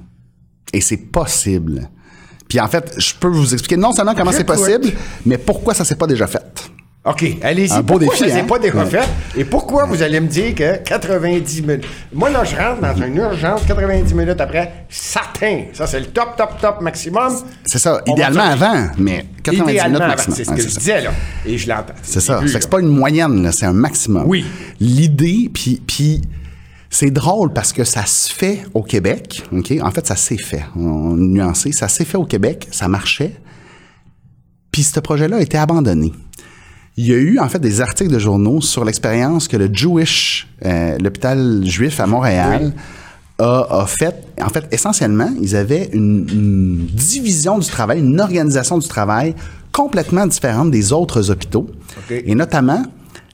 Et 0.73 0.81
c'est 0.81 0.97
possible. 0.97 1.87
Puis 2.49 2.59
en 2.59 2.67
fait, 2.67 2.93
je 2.97 3.13
peux 3.19 3.27
vous 3.27 3.53
expliquer 3.53 3.77
non 3.77 3.93
seulement 3.93 4.15
comment 4.15 4.31
c'est 4.31 4.43
possible, 4.43 4.91
mais 5.25 5.37
pourquoi 5.37 5.73
ça 5.73 5.85
s'est 5.85 5.95
pas 5.95 6.07
déjà 6.07 6.25
fait. 6.27 6.43
OK, 7.05 7.37
allez-y. 7.41 7.71
Un 7.71 7.81
beau 7.81 7.97
pourquoi 7.97 8.09
défi, 8.17 8.17
ça 8.29 8.35
s'est 8.35 8.41
hein? 8.41 8.45
pas 8.45 8.59
déjà 8.59 8.77
Ouais. 8.83 8.85
fait? 8.89 9.07
Et 9.37 9.45
pourquoi 9.45 9.85
vous 9.85 10.01
allez 10.03 10.19
me 10.19 10.27
dire 10.27 10.53
que 10.53 10.83
90 10.83 11.61
minutes... 11.61 11.85
Moi, 12.13 12.29
là, 12.29 12.43
je 12.43 12.55
rentre 12.55 12.81
dans 12.81 12.95
une 13.05 13.15
urgence, 13.15 13.61
90 13.65 14.13
minutes 14.13 14.41
après, 14.41 14.85
atteint. 15.15 15.63
Ça, 15.73 15.87
c'est 15.87 16.01
le 16.01 16.07
top, 16.07 16.35
top, 16.35 16.59
top 16.59 16.81
maximum. 16.81 17.33
C'est 17.65 17.79
ça. 17.79 18.01
On 18.05 18.11
idéalement 18.11 18.43
avant, 18.43 18.87
mais 18.97 19.25
90 19.43 19.69
Idéalement 19.71 19.87
minutes 19.91 20.01
avant, 20.01 20.07
maximum. 20.09 20.35
c'est 20.37 20.43
ce 20.43 20.49
Ouais, 20.49 20.55
que 20.57 20.61
c'est 20.63 20.67
je 20.69 20.73
ça. 20.73 20.79
disais, 20.79 21.01
là. 21.01 21.11
Et 21.45 21.57
je 21.57 21.69
l'entends. 21.69 21.93
C'est 22.03 22.19
ça. 22.19 22.41
C'est 22.45 22.69
pas 22.69 22.79
une 22.81 22.87
moyenne, 22.89 23.43
là, 23.43 23.51
c'est 23.53 23.65
un 23.65 23.73
maximum. 23.73 24.23
Oui. 24.27 24.45
L'idée, 24.81 25.49
puis, 25.53 25.81
puis 25.87 26.21
c'est 26.89 27.11
drôle 27.11 27.53
parce 27.53 27.71
que 27.71 27.83
ça 27.83 28.05
se 28.05 28.31
fait 28.31 28.63
au 28.73 28.81
Québec. 28.81 29.43
ok? 29.51 29.73
En 29.81 29.91
fait, 29.91 30.07
ça 30.07 30.15
s'est 30.15 30.37
fait. 30.37 30.65
On 30.75 31.15
nuancé. 31.15 31.71
Ça 31.71 31.87
s'est 31.87 32.05
fait 32.05 32.17
au 32.17 32.25
Québec. 32.25 32.67
Ça 32.71 32.87
marchait. 32.87 33.35
Puis 34.71 34.83
ce 34.83 34.99
projet-là 34.99 35.37
a 35.37 35.41
été 35.41 35.57
abandonné. 35.57 36.13
Il 36.97 37.05
y 37.05 37.13
a 37.13 37.17
eu 37.17 37.39
en 37.39 37.47
fait 37.47 37.59
des 37.59 37.79
articles 37.79 38.11
de 38.11 38.19
journaux 38.19 38.59
sur 38.61 38.83
l'expérience 38.83 39.47
que 39.47 39.55
le 39.55 39.69
Jewish, 39.71 40.47
euh, 40.65 40.97
l'hôpital 40.97 41.63
juif 41.63 41.99
à 41.99 42.07
Montréal, 42.07 42.73
a, 43.37 43.81
a 43.81 43.85
fait, 43.85 44.15
en 44.41 44.49
fait, 44.49 44.65
essentiellement, 44.71 45.29
ils 45.41 45.55
avaient 45.55 45.89
une, 45.93 46.27
une 46.29 46.85
division 46.87 47.57
du 47.57 47.67
travail, 47.69 47.99
une 47.99 48.19
organisation 48.19 48.77
du 48.77 48.87
travail 48.87 49.33
complètement 49.71 50.27
différente 50.27 50.71
des 50.71 50.91
autres 50.91 51.31
hôpitaux. 51.31 51.69
Et 52.09 52.35
notamment, 52.35 52.83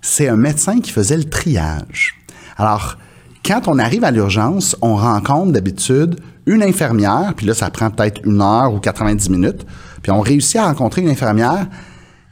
c'est 0.01 0.28
un 0.28 0.36
médecin 0.36 0.80
qui 0.80 0.91
faisait 0.91 1.18
le 1.18 1.24
triage. 1.24 2.16
Alors, 2.58 2.97
quand 3.46 3.68
on 3.68 3.78
arrive 3.80 4.04
à 4.04 4.12
l'urgence, 4.12 4.76
on 4.82 4.96
rencontre 4.96 5.52
d'habitude 5.52 6.16
une 6.46 6.64
infirmière, 6.64 7.34
puis 7.36 7.46
là, 7.46 7.54
ça 7.54 7.70
prend 7.70 7.89
peut-être 7.89 8.22
une 8.26 8.41
heure 8.41 8.74
ou 8.74 8.80
90 8.80 9.30
minutes, 9.30 9.66
puis 10.02 10.12
on 10.12 10.22
réussit 10.22 10.58
à 10.58 10.66
rencontrer 10.66 11.02
une 11.02 11.10
infirmière 11.10 11.68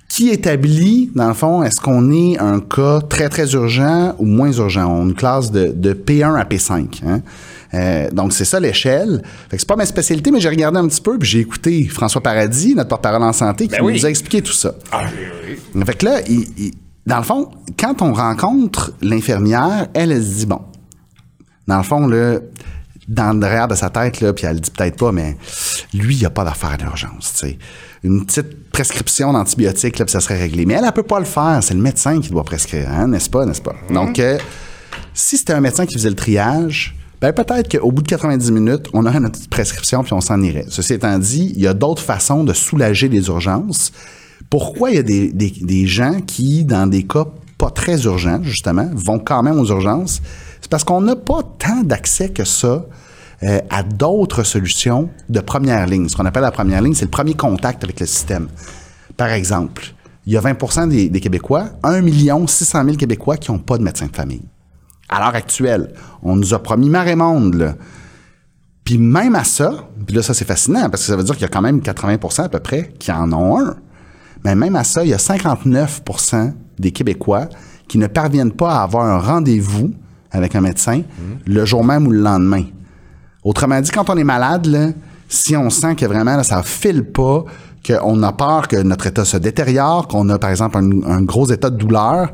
qui 0.09 0.29
établit, 0.29 1.09
dans 1.15 1.27
le 1.27 1.33
fond, 1.33 1.63
est-ce 1.63 1.81
qu'on 1.81 2.11
est 2.11 2.37
un 2.39 2.59
cas 2.59 3.01
très, 3.01 3.29
très 3.29 3.51
urgent 3.53 4.13
ou 4.19 4.25
moins 4.25 4.51
urgent? 4.51 4.85
On 4.87 5.07
une 5.07 5.15
classe 5.15 5.51
de, 5.51 5.71
de 5.75 5.93
P1 5.93 6.35
à 6.39 6.43
P5. 6.43 7.01
hein. 7.07 7.21
Euh, 7.73 8.11
donc, 8.11 8.33
c'est 8.33 8.45
ça 8.45 8.59
l'échelle. 8.59 9.23
Fait 9.49 9.57
que 9.57 9.61
c'est 9.61 9.67
pas 9.67 9.75
ma 9.75 9.87
spécialité, 9.87 10.29
mais 10.29 10.39
j'ai 10.39 10.49
regardé 10.49 10.77
un 10.77 10.87
petit 10.87 11.01
peu, 11.01 11.17
puis 11.17 11.27
j'ai 11.27 11.39
écouté 11.39 11.87
François 11.87 12.21
Paradis, 12.21 12.75
notre 12.75 12.89
porte-parole 12.89 13.23
en 13.23 13.33
santé, 13.33 13.67
qui 13.67 13.71
Ben 13.75 13.83
oui. 13.83 13.93
nous 13.93 14.05
a 14.05 14.09
expliqué 14.09 14.43
tout 14.43 14.51
ça. 14.53 14.75
Ah, 14.91 15.05
oui, 15.05 15.57
oui. 15.73 15.83
Fait 15.83 15.95
que 15.95 16.05
là, 16.05 16.19
il- 16.29 16.47
il- 16.59 16.73
dans 17.07 17.17
le 17.17 17.23
fond, 17.23 17.49
quand 17.79 18.03
on 18.03 18.13
rencontre 18.13 18.93
l'infirmière, 19.01 19.87
elle, 19.95 20.11
elle 20.11 20.23
se 20.23 20.35
dit, 20.35 20.45
bon, 20.45 20.59
dans 21.67 21.77
le 21.77 21.83
fond, 21.83 22.07
là, 22.07 22.39
dans 23.07 23.33
le 23.33 23.39
derrière 23.39 23.67
de 23.67 23.75
sa 23.75 23.89
tête, 23.89 24.21
là, 24.21 24.33
puis 24.33 24.45
elle 24.45 24.55
le 24.55 24.59
dit 24.61 24.71
peut-être 24.71 24.97
pas, 24.97 25.11
mais 25.11 25.37
lui, 25.93 26.15
il 26.15 26.19
n'y 26.19 26.25
a 26.25 26.29
pas 26.29 26.43
d'affaire 26.43 26.77
d'urgence, 26.77 27.33
tu 27.33 27.47
sais. 27.47 27.57
Une 28.03 28.25
petite 28.25 28.69
prescription 28.71 29.31
d'antibiotiques, 29.31 29.99
là, 29.99 30.05
puis 30.05 30.11
ça 30.11 30.19
serait 30.19 30.37
réglé. 30.37 30.65
Mais 30.65 30.73
elle, 30.73 30.83
elle 30.85 30.91
peut 30.91 31.03
pas 31.03 31.19
le 31.19 31.25
faire. 31.25 31.59
C'est 31.61 31.73
le 31.73 31.79
médecin 31.79 32.19
qui 32.19 32.29
doit 32.29 32.43
prescrire, 32.43 32.89
hein, 32.91 33.07
n'est-ce 33.07 33.29
pas, 33.29 33.45
n'est-ce 33.45 33.61
pas? 33.61 33.75
Donc, 33.89 34.19
euh, 34.19 34.37
si 35.13 35.37
c'était 35.37 35.53
un 35.53 35.61
médecin 35.61 35.85
qui 35.85 35.95
faisait 35.95 36.09
le 36.09 36.15
triage, 36.15 36.95
ben 37.21 37.31
peut-être 37.31 37.77
qu'au 37.77 37.91
bout 37.91 38.01
de 38.01 38.07
90 38.07 38.51
minutes, 38.51 38.87
on 38.91 39.05
aurait 39.05 39.21
notre 39.21 39.37
petite 39.37 39.49
prescription 39.49 40.03
puis 40.03 40.11
on 40.11 40.19
s'en 40.19 40.41
irait. 40.41 40.65
Ceci 40.67 40.93
étant 40.93 41.17
dit, 41.17 41.53
il 41.55 41.61
y 41.61 41.67
a 41.67 41.73
d'autres 41.73 42.01
façons 42.01 42.43
de 42.43 42.51
soulager 42.51 43.07
les 43.07 43.27
urgences. 43.27 43.93
Pourquoi 44.49 44.91
il 44.91 44.95
y 44.97 44.99
a 44.99 45.03
des, 45.03 45.31
des, 45.31 45.53
des 45.61 45.87
gens 45.87 46.19
qui, 46.19 46.65
dans 46.65 46.85
des 46.85 47.03
cas 47.03 47.25
pas 47.57 47.69
très 47.69 48.03
urgents, 48.03 48.41
justement, 48.43 48.89
vont 48.93 49.19
quand 49.19 49.41
même 49.41 49.57
aux 49.57 49.67
urgences? 49.67 50.21
C'est 50.63 50.71
parce 50.71 50.85
qu'on 50.85 51.01
n'a 51.01 51.17
pas 51.17 51.41
tant 51.59 51.83
d'accès 51.83 52.29
que 52.29 52.45
ça 52.45 52.85
euh, 53.43 53.59
à 53.69 53.83
d'autres 53.83 54.43
solutions 54.43 55.09
de 55.27 55.41
première 55.41 55.85
ligne. 55.87 56.07
Ce 56.07 56.15
qu'on 56.15 56.25
appelle 56.25 56.43
la 56.43 56.51
première 56.51 56.81
ligne, 56.81 56.93
c'est 56.93 57.03
le 57.03 57.11
premier 57.11 57.33
contact 57.33 57.83
avec 57.83 57.99
le 57.99 58.05
système. 58.05 58.47
Par 59.17 59.27
exemple, 59.27 59.83
il 60.25 60.31
y 60.31 60.37
a 60.37 60.39
20 60.39 60.87
des, 60.87 61.09
des 61.09 61.19
Québécois, 61.19 61.65
1 61.83 62.47
600 62.47 62.85
000 62.85 62.95
Québécois 62.95 63.35
qui 63.35 63.51
n'ont 63.51 63.59
pas 63.59 63.77
de 63.77 63.83
médecin 63.83 64.05
de 64.05 64.15
famille. 64.15 64.43
À 65.09 65.19
l'heure 65.19 65.35
actuelle, 65.35 65.91
on 66.21 66.37
nous 66.37 66.53
a 66.53 66.63
promis 66.63 66.89
marée 66.89 67.17
monde. 67.17 67.75
Puis 68.85 68.97
même 68.97 69.35
à 69.35 69.43
ça, 69.43 69.89
puis 70.07 70.15
là, 70.15 70.23
ça, 70.23 70.33
c'est 70.33 70.47
fascinant, 70.47 70.89
parce 70.89 71.03
que 71.03 71.07
ça 71.09 71.17
veut 71.17 71.25
dire 71.25 71.33
qu'il 71.35 71.43
y 71.43 71.45
a 71.45 71.49
quand 71.49 71.61
même 71.61 71.79
80% 71.79 72.43
à 72.43 72.49
peu 72.49 72.59
près 72.59 72.93
qui 72.99 73.11
en 73.11 73.33
ont 73.33 73.59
un. 73.59 73.75
Mais 74.45 74.55
même 74.55 74.77
à 74.77 74.85
ça, 74.85 75.03
il 75.03 75.09
y 75.09 75.13
a 75.13 75.17
59% 75.17 76.53
des 76.79 76.91
Québécois 76.91 77.49
qui 77.89 77.97
ne 77.97 78.07
parviennent 78.07 78.53
pas 78.53 78.75
à 78.75 78.83
avoir 78.83 79.05
un 79.05 79.19
rendez-vous 79.19 79.93
avec 80.33 80.55
un 80.55 80.61
médecin 80.61 81.03
le 81.45 81.65
jour 81.65 81.85
même 81.85 82.07
ou 82.07 82.11
le 82.11 82.19
lendemain. 82.19 82.63
Autrement 83.43 83.79
dit, 83.79 83.91
quand 83.91 84.09
on 84.09 84.17
est 84.17 84.23
malade, 84.23 84.93
si 85.29 85.55
on 85.55 85.69
sent 85.69 85.95
que 85.95 86.05
vraiment 86.05 86.35
là, 86.35 86.43
ça 86.43 86.63
file 86.63 87.03
pas, 87.03 87.45
qu'on 87.85 88.23
a 88.23 88.31
peur 88.31 88.67
que 88.67 88.81
notre 88.81 89.07
état 89.07 89.25
se 89.25 89.37
détériore, 89.37 90.07
qu'on 90.07 90.27
a 90.29 90.39
par 90.39 90.49
exemple 90.49 90.77
un, 90.77 91.03
un 91.09 91.21
gros 91.21 91.47
état 91.51 91.69
de 91.69 91.77
douleur, 91.77 92.31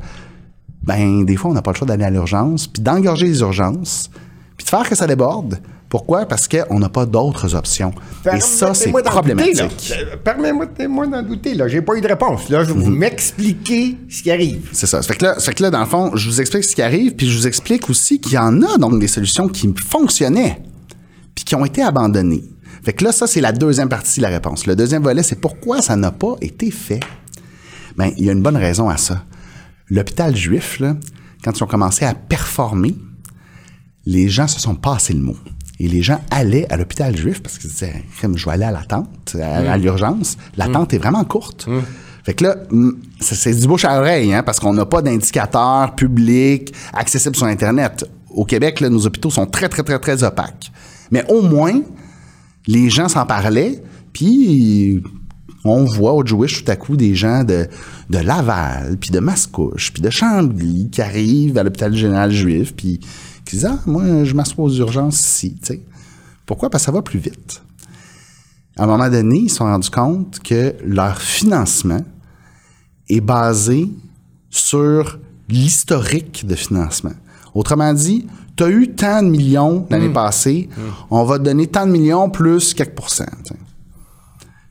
ben 0.83 1.25
des 1.25 1.35
fois 1.35 1.51
on 1.51 1.53
n'a 1.53 1.61
pas 1.61 1.71
le 1.71 1.77
choix 1.77 1.87
d'aller 1.87 2.05
à 2.05 2.09
l'urgence, 2.09 2.67
puis 2.67 2.81
d'engorger 2.81 3.27
les 3.27 3.39
urgences, 3.41 4.09
puis 4.57 4.65
de 4.65 4.69
faire 4.69 4.87
que 4.87 4.95
ça 4.95 5.07
déborde. 5.07 5.59
Pourquoi? 5.89 6.25
Parce 6.27 6.47
qu'on 6.47 6.77
n'a 6.77 6.87
pas 6.89 7.07
d'autres 7.07 7.55
options. 7.55 7.91
Et 8.31 8.39
ça, 8.39 8.75
c'est 8.75 8.91
problématique. 8.91 9.91
Euh, 9.97 10.15
Permettez-moi 10.23 11.07
d'en 11.07 11.23
douter, 11.23 11.55
là. 11.55 11.67
J'ai 11.67 11.81
pas 11.81 11.95
eu 11.95 12.01
de 12.01 12.07
réponse. 12.07 12.47
Là, 12.49 12.63
je 12.63 12.69
vais 12.71 12.75
Mhm. 12.77 12.83
vous 12.83 12.91
m'expliquer 12.91 13.97
ce 14.07 14.21
qui 14.21 14.29
arrive. 14.29 14.69
C'est 14.71 14.85
ça. 14.85 15.01
Ça 15.01 15.07
fait, 15.07 15.17
que 15.17 15.25
là, 15.25 15.33
ça 15.39 15.41
fait 15.45 15.55
que 15.55 15.63
là, 15.63 15.71
dans 15.71 15.79
le 15.79 15.87
fond, 15.87 16.11
je 16.15 16.29
vous 16.29 16.39
explique 16.41 16.63
ce 16.63 16.75
qui 16.75 16.83
arrive, 16.83 17.15
puis 17.15 17.27
je 17.27 17.35
vous 17.35 17.47
explique 17.47 17.89
aussi 17.89 18.21
qu'il 18.21 18.33
y 18.33 18.37
en 18.37 18.61
a 18.61 18.77
donc 18.77 18.99
des 18.99 19.07
solutions 19.07 19.47
qui 19.47 19.73
fonctionnaient, 19.83 20.61
puis 21.33 21.43
qui 21.43 21.55
ont 21.55 21.65
été 21.65 21.81
abandonnées. 21.81 22.43
Fait 22.83 22.93
que 22.93 23.03
là, 23.03 23.11
ça, 23.11 23.25
c'est 23.25 23.41
la 23.41 23.51
deuxième 23.51 23.89
partie 23.89 24.19
de 24.19 24.23
la 24.23 24.29
réponse. 24.29 24.67
Le 24.67 24.75
deuxième 24.75 25.01
volet, 25.03 25.23
c'est 25.23 25.41
pourquoi 25.41 25.81
ça 25.81 25.95
n'a 25.95 26.11
pas 26.11 26.35
été 26.39 26.69
fait. 26.69 26.99
Ben, 27.97 28.11
il 28.17 28.25
y 28.25 28.29
a 28.29 28.31
une 28.33 28.43
bonne 28.43 28.57
raison 28.57 28.89
à 28.89 28.97
ça. 28.97 29.25
L'hôpital 29.89 30.35
juif, 30.35 30.79
là, 30.79 30.95
quand 31.43 31.57
ils 31.57 31.63
ont 31.63 31.67
commencé 31.67 32.05
à 32.05 32.13
performer, 32.13 32.95
les 34.05 34.29
gens 34.29 34.47
se 34.47 34.59
sont 34.59 34.75
passés 34.75 35.13
le 35.13 35.19
mot. 35.21 35.35
Et 35.79 35.87
les 35.87 36.01
gens 36.01 36.19
allaient 36.29 36.67
à 36.69 36.77
l'hôpital 36.77 37.15
juif 37.15 37.41
parce 37.41 37.57
qu'ils 37.57 37.69
disaient, 37.69 38.03
je 38.35 38.45
vais 38.45 38.51
aller 38.51 38.65
à 38.65 38.71
l'attente, 38.71 39.35
à, 39.41 39.71
à 39.71 39.77
l'urgence. 39.77 40.37
L'attente 40.57 40.93
est 40.93 40.97
vraiment 40.97 41.23
courte. 41.23 41.67
Fait 42.23 42.33
que 42.33 42.43
là, 42.43 42.57
c'est 43.19 43.53
du 43.53 43.65
bouche 43.65 43.85
à 43.85 43.97
oreille, 43.99 44.33
hein, 44.33 44.43
parce 44.43 44.59
qu'on 44.59 44.73
n'a 44.73 44.85
pas 44.85 45.01
d'indicateurs 45.01 45.95
publics 45.95 46.73
accessibles 46.93 47.35
sur 47.35 47.45
Internet. 47.45 48.05
Au 48.29 48.45
Québec, 48.45 48.81
là, 48.81 48.89
nos 48.89 49.05
hôpitaux 49.05 49.29
sont 49.29 49.45
très, 49.45 49.69
très, 49.69 49.83
très, 49.83 49.99
très 49.99 50.23
opaques. 50.23 50.71
Mais 51.11 51.23
au 51.29 51.41
moins, 51.41 51.81
les 52.67 52.89
gens 52.89 53.07
s'en 53.07 53.25
parlaient, 53.25 53.81
puis 54.13 55.01
on 55.63 55.85
voit 55.85 56.13
au 56.13 56.25
Jewish 56.25 56.63
tout 56.63 56.71
à 56.71 56.75
coup 56.75 56.97
des 56.97 57.15
gens 57.15 57.43
de, 57.43 57.67
de 58.09 58.17
Laval, 58.17 58.97
puis 58.99 59.11
de 59.11 59.19
Mascouche, 59.19 59.91
puis 59.93 60.01
de 60.01 60.09
Chambly 60.09 60.89
qui 60.91 61.01
arrivent 61.01 61.57
à 61.57 61.63
l'hôpital 61.63 61.95
général 61.95 62.31
juif, 62.31 62.73
puis 62.75 62.99
qui 63.49 63.55
disent 63.55 63.65
Ah, 63.65 63.79
moi, 63.85 64.23
je 64.23 64.33
m'assois 64.33 64.63
aux 64.63 64.73
urgences 64.73 65.19
ici. 65.21 65.57
Pourquoi? 66.45 66.69
Parce 66.69 66.83
que 66.83 66.85
ça 66.85 66.91
va 66.91 67.01
plus 67.01 67.19
vite. 67.19 67.61
À 68.77 68.83
un 68.83 68.87
moment 68.87 69.09
donné, 69.09 69.39
ils 69.39 69.49
se 69.49 69.57
sont 69.57 69.65
rendus 69.65 69.89
compte 69.89 70.39
que 70.39 70.75
leur 70.85 71.19
financement 71.19 72.01
est 73.09 73.21
basé 73.21 73.89
sur 74.49 75.19
l'historique 75.49 76.45
de 76.45 76.55
financement. 76.55 77.13
Autrement 77.53 77.93
dit, 77.93 78.27
tu 78.55 78.63
as 78.63 78.69
eu 78.69 78.93
tant 78.93 79.23
de 79.23 79.27
millions 79.27 79.85
l'année 79.89 80.09
passée, 80.09 80.69
on 81.09 81.23
va 81.23 81.39
te 81.39 81.43
donner 81.43 81.67
tant 81.67 81.87
de 81.87 81.91
millions 81.91 82.29
plus 82.29 82.73
quelques 82.73 82.95
pourcents. 82.95 83.25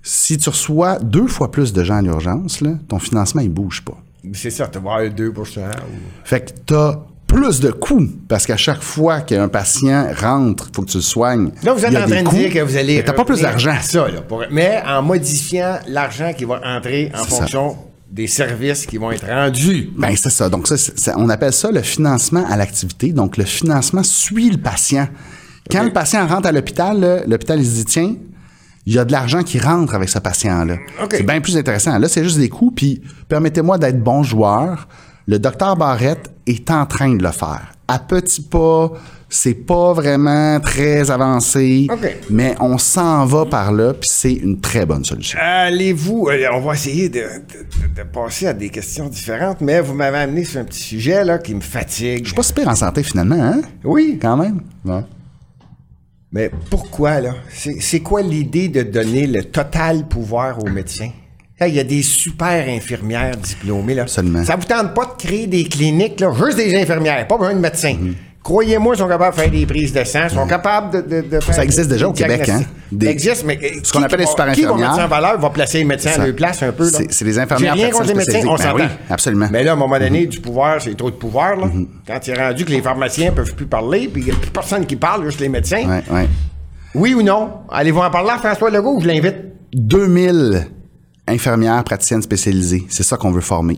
Si 0.02 0.38
tu 0.38 0.48
reçois 0.48 0.98
deux 1.00 1.26
fois 1.26 1.50
plus 1.50 1.72
de 1.72 1.82
gens 1.84 1.96
à 1.96 2.02
l'urgence, 2.02 2.62
ton 2.86 2.98
financement, 2.98 3.42
il 3.42 3.50
bouge 3.50 3.84
pas. 3.84 4.00
C'est 4.32 4.50
ça, 4.50 4.68
tu 4.68 4.78
vas 4.78 4.94
avoir 4.94 5.10
2 5.10 5.28
ou... 5.28 5.44
Fait 6.24 6.40
que 6.40 6.60
tu 6.66 6.74
as 6.74 6.98
plus 7.28 7.60
de 7.60 7.70
coûts, 7.70 8.08
parce 8.26 8.46
qu'à 8.46 8.56
chaque 8.56 8.82
fois 8.82 9.20
qu'un 9.20 9.46
patient 9.48 10.08
rentre, 10.20 10.66
il 10.70 10.74
faut 10.74 10.82
que 10.82 10.90
tu 10.90 10.96
le 10.96 11.02
soignes. 11.02 11.50
Là, 11.62 11.72
vous 11.74 11.84
êtes 11.84 11.96
en 11.96 12.06
train 12.08 12.22
de 12.24 12.28
dire 12.30 12.52
que 12.52 12.58
vous 12.60 12.76
allez. 12.76 13.04
t'as 13.04 13.12
pas 13.12 13.24
plus 13.24 13.40
d'argent. 13.42 13.76
Ça, 13.82 14.08
là, 14.08 14.22
pour- 14.22 14.42
mais 14.50 14.82
en 14.86 15.02
modifiant 15.02 15.78
l'argent 15.86 16.32
qui 16.36 16.44
va 16.44 16.60
entrer 16.64 17.12
en 17.14 17.18
ça. 17.18 17.24
fonction 17.26 17.76
des 18.10 18.26
services 18.26 18.86
qui 18.86 18.96
vont 18.96 19.12
être 19.12 19.26
rendus. 19.26 19.90
Ben 19.96 20.16
c'est 20.16 20.30
ça. 20.30 20.48
Donc 20.48 20.66
ça, 20.66 20.76
c'est- 20.78 20.98
ça- 20.98 21.14
on 21.18 21.28
appelle 21.28 21.52
ça 21.52 21.70
le 21.70 21.82
financement 21.82 22.44
à 22.48 22.56
l'activité. 22.56 23.12
Donc 23.12 23.36
le 23.36 23.44
financement 23.44 24.02
suit 24.02 24.50
le 24.50 24.56
patient. 24.58 25.06
Quand 25.70 25.84
le 25.84 25.92
patient 25.92 26.26
rentre 26.26 26.48
à 26.48 26.52
l'hôpital, 26.52 27.24
l'hôpital 27.28 27.60
il 27.60 27.66
se 27.66 27.74
dit 27.74 27.84
tiens, 27.84 28.14
il 28.86 28.94
y 28.94 28.98
a 28.98 29.04
de 29.04 29.12
l'argent 29.12 29.42
qui 29.42 29.58
rentre 29.58 29.94
avec 29.94 30.08
ce 30.08 30.18
patient-là. 30.18 30.76
C'est 31.10 31.22
bien 31.26 31.42
plus 31.42 31.58
intéressant. 31.58 31.98
Là, 31.98 32.08
c'est 32.08 32.24
juste 32.24 32.38
des 32.38 32.48
coûts. 32.48 32.70
Puis 32.74 33.02
permettez-moi 33.28 33.76
d'être 33.76 34.02
bon 34.02 34.22
joueur. 34.22 34.88
Le 35.28 35.38
docteur 35.38 35.76
Barrette 35.76 36.30
est 36.46 36.70
en 36.70 36.86
train 36.86 37.14
de 37.14 37.22
le 37.22 37.30
faire. 37.30 37.72
À 37.86 37.98
petits 37.98 38.40
pas, 38.42 38.90
c'est 39.28 39.52
pas 39.54 39.92
vraiment 39.92 40.58
très 40.60 41.10
avancé, 41.10 41.86
mais 42.30 42.54
on 42.60 42.78
s'en 42.78 43.26
va 43.26 43.44
par 43.44 43.72
là, 43.72 43.92
puis 43.92 44.08
c'est 44.10 44.32
une 44.32 44.58
très 44.60 44.86
bonne 44.86 45.04
solution. 45.04 45.38
Allez-vous, 45.40 46.28
euh, 46.30 46.46
on 46.54 46.60
va 46.60 46.72
essayer 46.74 47.10
de, 47.10 47.20
de- 47.20 47.94
de 47.94 48.02
passer 48.08 48.46
à 48.46 48.54
des 48.54 48.70
questions 48.70 49.06
différentes, 49.08 49.60
mais 49.60 49.80
vous 49.82 49.92
m'avez 49.94 50.16
amené 50.18 50.44
sur 50.44 50.60
un 50.60 50.64
petit 50.64 50.80
sujet 50.82 51.22
là 51.24 51.38
qui 51.38 51.54
me 51.54 51.60
fatigue. 51.60 52.20
Je 52.24 52.28
suis 52.28 52.34
pas 52.36 52.42
super 52.42 52.68
en 52.68 52.74
santé 52.74 53.02
finalement, 53.02 53.40
hein? 53.42 53.60
Oui, 53.84 54.18
Quand 54.20 54.36
même. 54.38 54.62
Ouais. 54.86 55.02
mais 56.32 56.50
pourquoi 56.70 57.20
là? 57.20 57.34
C'est 57.80 58.00
quoi 58.00 58.22
l'idée 58.22 58.68
de 58.68 58.82
donner 58.82 59.26
le 59.26 59.44
total 59.44 60.08
pouvoir 60.08 60.58
aux 60.62 60.68
médecins? 60.70 61.10
Il 61.66 61.74
y 61.74 61.80
a 61.80 61.84
des 61.84 62.02
super 62.02 62.68
infirmières 62.68 63.36
diplômées. 63.36 63.94
Là. 63.94 64.02
Absolument. 64.02 64.44
Ça 64.44 64.54
vous 64.56 64.64
tente 64.64 64.94
pas 64.94 65.06
de 65.06 65.22
créer 65.26 65.46
des 65.46 65.64
cliniques, 65.64 66.20
là, 66.20 66.30
juste 66.32 66.56
des 66.56 66.74
infirmières, 66.80 67.26
pas 67.26 67.36
besoin 67.36 67.54
de 67.54 67.58
médecins. 67.60 67.96
Mhm. 68.00 68.14
Croyez-moi, 68.40 68.94
ils 68.94 68.98
sont 68.98 69.08
capables 69.08 69.36
de 69.36 69.40
faire 69.42 69.50
des 69.50 69.66
prises 69.66 69.92
de 69.92 70.04
sang, 70.04 70.20
ils 70.24 70.34
sont 70.34 70.46
capables 70.46 71.02
de, 71.08 71.16
de, 71.16 71.28
de 71.28 71.40
faire 71.40 71.54
Ça 71.54 71.64
existe 71.64 71.88
des 71.88 71.96
déjà 71.96 72.08
au 72.08 72.12
Québec, 72.12 72.48
hein? 72.48 72.62
Des- 72.90 73.06
Ça 73.06 73.12
existe, 73.12 73.44
mais 73.44 73.58
euh, 73.62 73.80
ce 73.82 73.92
qu'on 73.92 74.02
appelle 74.02 74.20
les 74.20 74.26
super 74.26 74.52
Qui 74.52 74.62
va 74.62 74.68
infirmières. 74.68 74.88
mettre 74.90 75.00
ça 75.00 75.04
en 75.04 75.08
valeur, 75.08 75.38
va 75.38 75.50
placer 75.50 75.78
les 75.78 75.84
médecins 75.84 76.12
Ça. 76.12 76.22
à 76.22 76.26
leur 76.26 76.34
place 76.36 76.62
un 76.62 76.72
peu. 76.72 76.84
C'est- 76.88 77.24
les 77.24 77.38
infirmières 77.38 77.74
rien 77.74 77.90
contre 77.90 78.06
les 78.06 78.14
médecins, 78.14 78.40
on. 78.46 78.52
Ben 78.54 78.56
s'entend. 78.56 78.76
oui, 78.76 78.82
absolument. 79.10 79.48
Mais 79.50 79.64
là, 79.64 79.72
à 79.72 79.74
un 79.74 79.76
moment 79.76 79.98
donné, 79.98 80.26
du 80.26 80.40
pouvoir, 80.40 80.80
c'est 80.80 80.96
trop 80.96 81.10
de 81.10 81.16
pouvoir. 81.16 81.56
Là. 81.56 81.66
Quand 82.06 82.26
il 82.26 82.30
est 82.30 82.38
rendu 82.48 82.64
que 82.64 82.70
les 82.70 82.80
pharmaciens 82.80 83.32
peuvent 83.32 83.54
plus 83.54 83.66
parler, 83.66 84.08
puis 84.10 84.22
il 84.22 84.24
n'y 84.26 84.30
a 84.30 84.34
plus 84.36 84.50
personne 84.52 84.86
qui 84.86 84.96
parle, 84.96 85.24
juste 85.26 85.40
les 85.40 85.48
médecins. 85.50 85.86
Ouais, 85.86 86.02
ouais. 86.10 86.28
Oui 86.94 87.12
ou 87.14 87.22
non? 87.22 87.50
Allez-vous 87.70 88.00
en 88.00 88.10
parler 88.10 88.30
à 88.30 88.38
François 88.38 88.70
Legault 88.70 88.96
ou 88.96 89.00
je 89.02 89.08
l'invite? 89.08 89.36
2000 89.74 90.68
infirmières 91.28 91.84
praticiennes 91.84 92.22
spécialisées. 92.22 92.86
C'est 92.88 93.02
ça 93.02 93.16
qu'on 93.16 93.30
veut 93.30 93.40
former. 93.40 93.76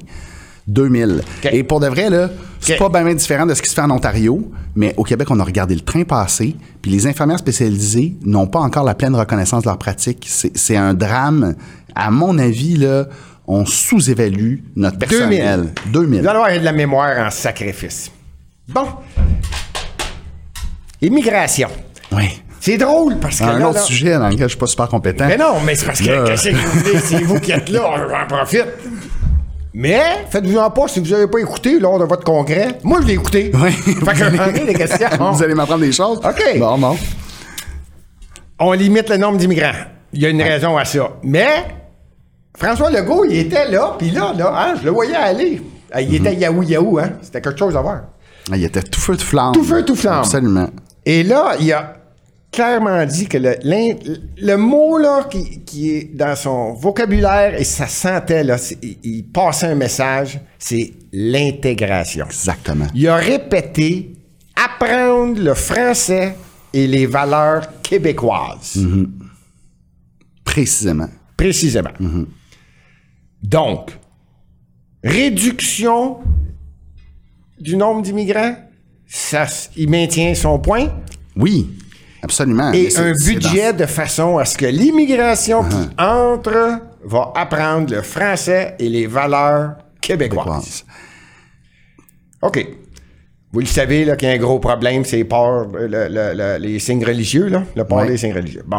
2000. 0.67 1.23
Et 1.53 1.63
pour 1.65 1.81
de 1.81 1.89
vrai, 1.89 2.11
là, 2.11 2.31
c'est 2.61 2.77
pas 2.77 2.89
bien 2.89 3.15
différent 3.15 3.47
de 3.47 3.55
ce 3.55 3.63
qui 3.63 3.69
se 3.69 3.75
fait 3.75 3.81
en 3.81 3.91
Ontario, 3.91 4.51
mais 4.77 4.95
au 4.97 5.05
Québec, 5.05 5.29
on 5.31 5.41
a 5.41 5.45
regardé 5.45 5.75
le 5.75 5.81
train 5.81 6.05
passer, 6.05 6.55
puis 6.81 6.91
les 6.91 7.07
infirmières 7.07 7.39
spécialisées 7.39 8.17
n'ont 8.25 8.47
pas 8.47 8.61
encore 8.61 8.85
la 8.85 8.95
pleine 8.95 9.15
reconnaissance 9.15 9.63
de 9.65 9.69
leur 9.69 9.79
pratique. 9.79 10.27
C'est 10.29 10.77
un 10.77 10.95
drame. 10.95 11.55
À 11.95 12.11
mon 12.11 12.39
avis, 12.39 12.77
là, 12.77 13.07
on 13.47 13.67
sous-évalue 13.67 14.59
notre 14.77 14.99
personnel. 14.99 15.73
2000. 15.93 16.21
Vous 16.21 16.29
allez 16.29 16.39
avoir 16.39 16.59
de 16.59 16.65
la 16.65 16.73
mémoire 16.73 17.27
en 17.27 17.31
sacrifice. 17.31 18.11
Bon. 18.69 18.87
Immigration. 21.03 21.69
Oui. 22.13 22.43
C'est 22.61 22.77
drôle 22.77 23.17
parce 23.19 23.39
que 23.39 23.45
Un 23.45 23.59
là, 23.59 23.69
autre 23.71 23.79
là- 23.79 23.85
sujet 23.85 24.19
dans 24.19 24.29
lequel 24.29 24.43
je 24.43 24.49
suis 24.49 24.59
pas 24.59 24.67
super 24.67 24.89
compétent. 24.89 25.27
Mais 25.27 25.39
non, 25.39 25.55
mais 25.65 25.75
c'est 25.75 25.87
parce 25.87 26.01
que 26.01 26.05
que 26.05 26.55
vous 26.55 26.79
voulez, 26.81 26.99
c'est 27.01 27.23
vous 27.23 27.41
qui 27.41 27.53
êtes 27.53 27.69
là, 27.71 28.07
j'en 28.09 28.37
profite. 28.37 28.67
Mais 29.73 30.27
faites-vous-en 30.29 30.69
pas 30.71 30.89
si 30.89 31.01
vous 31.01 31.07
n'avez 31.11 31.27
pas 31.29 31.39
écouté 31.39 31.79
lors 31.79 31.99
de 31.99 32.05
votre 32.05 32.25
congrès. 32.25 32.79
Moi, 32.83 32.99
je 33.03 33.07
l'ai 33.07 33.13
écouté. 33.15 33.51
Oui. 33.63 33.71
Fait 33.71 33.95
que 33.95 34.59
ai 34.59 34.65
des 34.67 34.75
questions. 34.75 35.09
Vous 35.33 35.43
allez 35.43 35.55
m'apprendre 35.55 35.81
des 35.81 35.93
choses? 35.93 36.19
OK. 36.19 36.59
Bon, 36.59 36.77
bon. 36.77 36.97
On 38.59 38.73
limite 38.73 39.09
le 39.09 39.17
nombre 39.17 39.39
d'immigrants. 39.39 39.73
Il 40.13 40.21
y 40.23 40.27
a 40.27 40.29
une 40.29 40.43
raison 40.43 40.77
à 40.77 40.85
ça. 40.85 41.11
Mais 41.23 41.65
François 42.59 42.91
Legault, 42.91 43.25
il 43.25 43.39
était 43.39 43.71
là, 43.71 43.95
puis 43.97 44.11
là, 44.11 44.35
là, 44.37 44.53
hein, 44.55 44.75
je 44.79 44.85
le 44.85 44.91
voyais 44.91 45.15
aller. 45.17 45.63
Ah, 45.93 46.03
Il 46.03 46.15
était 46.15 46.35
Yahoo 46.35 46.63
Yahoo, 46.63 46.99
hein. 46.99 47.11
C'était 47.23 47.41
quelque 47.41 47.59
chose 47.59 47.77
à 47.77 47.81
voir. 47.81 48.01
Ah, 48.51 48.57
Il 48.57 48.65
était 48.65 48.83
tout 48.83 49.01
feu 49.01 49.17
de 49.17 49.23
flamme. 49.23 49.53
Tout 49.53 49.65
feu, 49.65 49.85
tout 49.85 49.95
flamme. 49.97 50.19
Absolument. 50.19 50.69
Et 51.07 51.23
là, 51.23 51.53
il 51.61 51.73
a 51.73 51.95
clairement 52.53 53.05
dit 53.07 53.27
que 53.27 53.39
le, 53.39 53.57
le 53.63 54.57
mot 54.57 54.99
là, 54.99 55.25
qui, 55.31 55.61
qui 55.61 55.91
est 55.91 56.15
dans 56.17 56.35
son 56.37 56.75
vocabulaire, 56.75 57.55
et 57.55 57.65
ça 57.65 57.87
sentait, 57.87 58.45
là, 58.45 58.57
il, 58.83 58.99
il 59.03 59.25
passait 59.25 59.67
un 59.67 59.75
message, 59.75 60.41
c'est 60.59 60.93
l'intégration. 61.13 62.27
Exactement. 62.27 62.87
Il 62.95 63.09
a 63.09 63.17
répété 63.17 64.13
apprendre 64.57 65.41
le 65.41 65.55
français 65.55 66.37
et 66.73 66.87
les 66.87 67.07
valeurs 67.07 67.81
québécoises. 67.83 68.79
Précisément. 70.45 71.09
Précisément. 71.37 71.91
Donc, 73.43 73.97
réduction 75.03 76.19
du 77.59 77.77
nombre 77.77 78.03
d'immigrants, 78.03 78.57
ça, 79.07 79.47
il 79.77 79.89
maintient 79.89 80.35
son 80.35 80.59
point? 80.59 80.93
Oui, 81.37 81.71
absolument. 82.23 82.73
Et 82.73 82.89
un 82.97 83.13
budget 83.13 83.73
de 83.73 83.87
façon 83.87 84.39
à 84.39 84.45
ce 84.45 84.57
que 84.59 84.67
l'immigration 84.67 85.65
qui 85.65 85.77
Uh-huh. 85.77 86.05
entre 86.05 86.81
va 87.05 87.33
apprendre 87.35 87.95
le 87.95 88.03
français 88.03 88.75
et 88.79 88.89
les 88.89 89.07
valeurs 89.07 89.77
québécoises. 90.01 90.45
québécoise. 90.45 90.85
OK. 92.43 92.67
Vous 93.53 93.61
le 93.61 93.67
savez, 93.67 94.05
là, 94.05 94.17
qu'il 94.17 94.29
y 94.29 94.31
a 94.31 94.35
un 94.35 94.39
gros 94.39 94.61
problème, 94.61 95.05
c'est 95.05 95.19
le- 95.23 95.87
le- 95.87 96.09
le- 96.35 96.59
les 96.59 96.79
signes 96.79 97.05
religieux, 97.05 97.49
là, 97.49 97.65
le 97.75 97.85
port 97.85 98.07
des 98.07 98.17
signes 98.17 98.33
religieux. 98.35 98.63
Bon. 98.67 98.79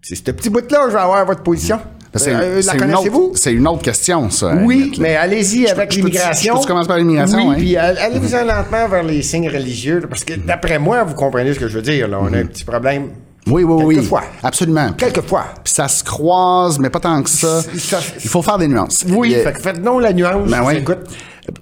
C'est 0.00 0.14
ce 0.14 0.22
petit 0.30 0.50
bout-là, 0.50 0.84
je 0.88 0.92
vais 0.94 1.00
avoir 1.00 1.24
votre 1.26 1.42
position. 1.42 1.80
Euh, 2.14 2.62
c'est 2.62 2.66
la 2.68 2.74
une 2.74 2.78
connaissez-vous? 2.92 3.22
autre- 3.30 3.38
C'est 3.38 3.52
une 3.52 3.66
autre 3.66 3.82
question, 3.82 4.30
ça. 4.30 4.54
Oui, 4.62 4.92
mais 5.00 5.16
allez-y 5.16 5.66
avec 5.68 5.94
l'immigration. 5.94 6.54
je 6.56 6.60
peux 6.62 6.66
commencer 6.68 6.88
par 6.88 6.98
l'immigration, 6.98 7.38
Oui, 7.48 7.54
hein? 7.54 7.58
puis 7.58 7.76
all- 7.76 7.98
allez-vous-en 7.98 8.44
lentement 8.44 8.88
vers 8.88 9.02
les 9.02 9.22
signes 9.22 9.48
religieux, 9.48 10.00
là, 10.00 10.06
parce 10.08 10.24
que 10.24 10.34
d'après 10.34 10.78
moi, 10.78 11.02
vous 11.04 11.14
comprenez 11.14 11.52
ce 11.54 11.58
que 11.60 11.68
je 11.68 11.74
veux 11.76 11.82
dire. 11.82 12.08
Là. 12.08 12.18
On 12.20 12.32
a 12.32 12.38
un 12.38 12.46
petit 12.46 12.64
problème. 12.64 13.08
Oui, 13.46 13.62
oui, 13.62 13.82
oui. 13.84 13.94
Quelquefois. 13.96 14.22
Absolument. 14.42 14.92
Quelquefois. 14.96 15.44
Puis 15.62 15.74
ça 15.74 15.86
se 15.86 16.02
croise, 16.02 16.78
mais 16.78 16.88
pas 16.88 17.00
tant 17.00 17.22
que 17.22 17.28
ça. 17.28 17.60
Il 18.22 18.28
faut 18.30 18.40
faire 18.40 18.56
des 18.56 18.68
nuances. 18.68 19.04
Oui, 19.08 19.34
a- 19.34 19.52
faites 19.52 19.82
non 19.82 19.98
la 19.98 20.12
nuance. 20.14 20.48
Ben. 20.50 20.70
Écoute, 20.70 21.00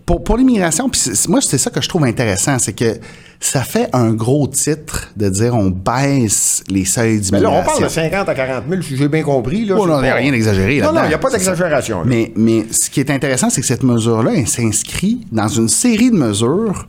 Pour, 0.06 0.22
pour 0.22 0.36
l'immigration, 0.36 0.88
moi, 1.28 1.40
c'est 1.40 1.58
ça 1.58 1.70
que 1.70 1.80
je 1.80 1.88
trouve 1.88 2.04
intéressant, 2.04 2.56
c'est 2.60 2.72
que 2.72 2.98
ça 3.44 3.62
fait 3.64 3.88
un 3.92 4.12
gros 4.12 4.46
titre 4.46 5.08
de 5.16 5.28
dire 5.28 5.54
on 5.54 5.70
baisse 5.70 6.62
les 6.68 6.84
seuils 6.84 7.14
mais 7.16 7.20
d'immigration. 7.20 7.50
là, 7.50 7.60
on 7.60 7.64
parle 7.64 7.82
de 7.84 7.88
50 7.88 8.28
à 8.28 8.34
40 8.34 8.64
000, 8.68 8.82
si 8.82 8.96
j'ai 8.96 9.08
bien 9.08 9.22
compris. 9.22 9.64
Là, 9.64 9.74
Oh, 9.78 9.86
non, 9.86 10.00
il 10.00 10.06
y 10.06 10.08
a 10.08 10.14
rien 10.14 10.30
d'exagéré 10.30 10.80
Non, 10.80 10.92
non, 10.92 11.00
il 11.04 11.08
n'y 11.08 11.14
a 11.14 11.18
pas 11.18 11.30
d'exagération. 11.30 12.02
Mais, 12.04 12.32
mais 12.36 12.66
ce 12.70 12.88
qui 12.88 13.00
est 13.00 13.10
intéressant, 13.10 13.50
c'est 13.50 13.60
que 13.60 13.66
cette 13.66 13.82
mesure-là, 13.82 14.32
elle 14.36 14.46
s'inscrit 14.48 15.26
dans 15.32 15.48
une 15.48 15.68
série 15.68 16.10
de 16.10 16.16
mesures 16.16 16.86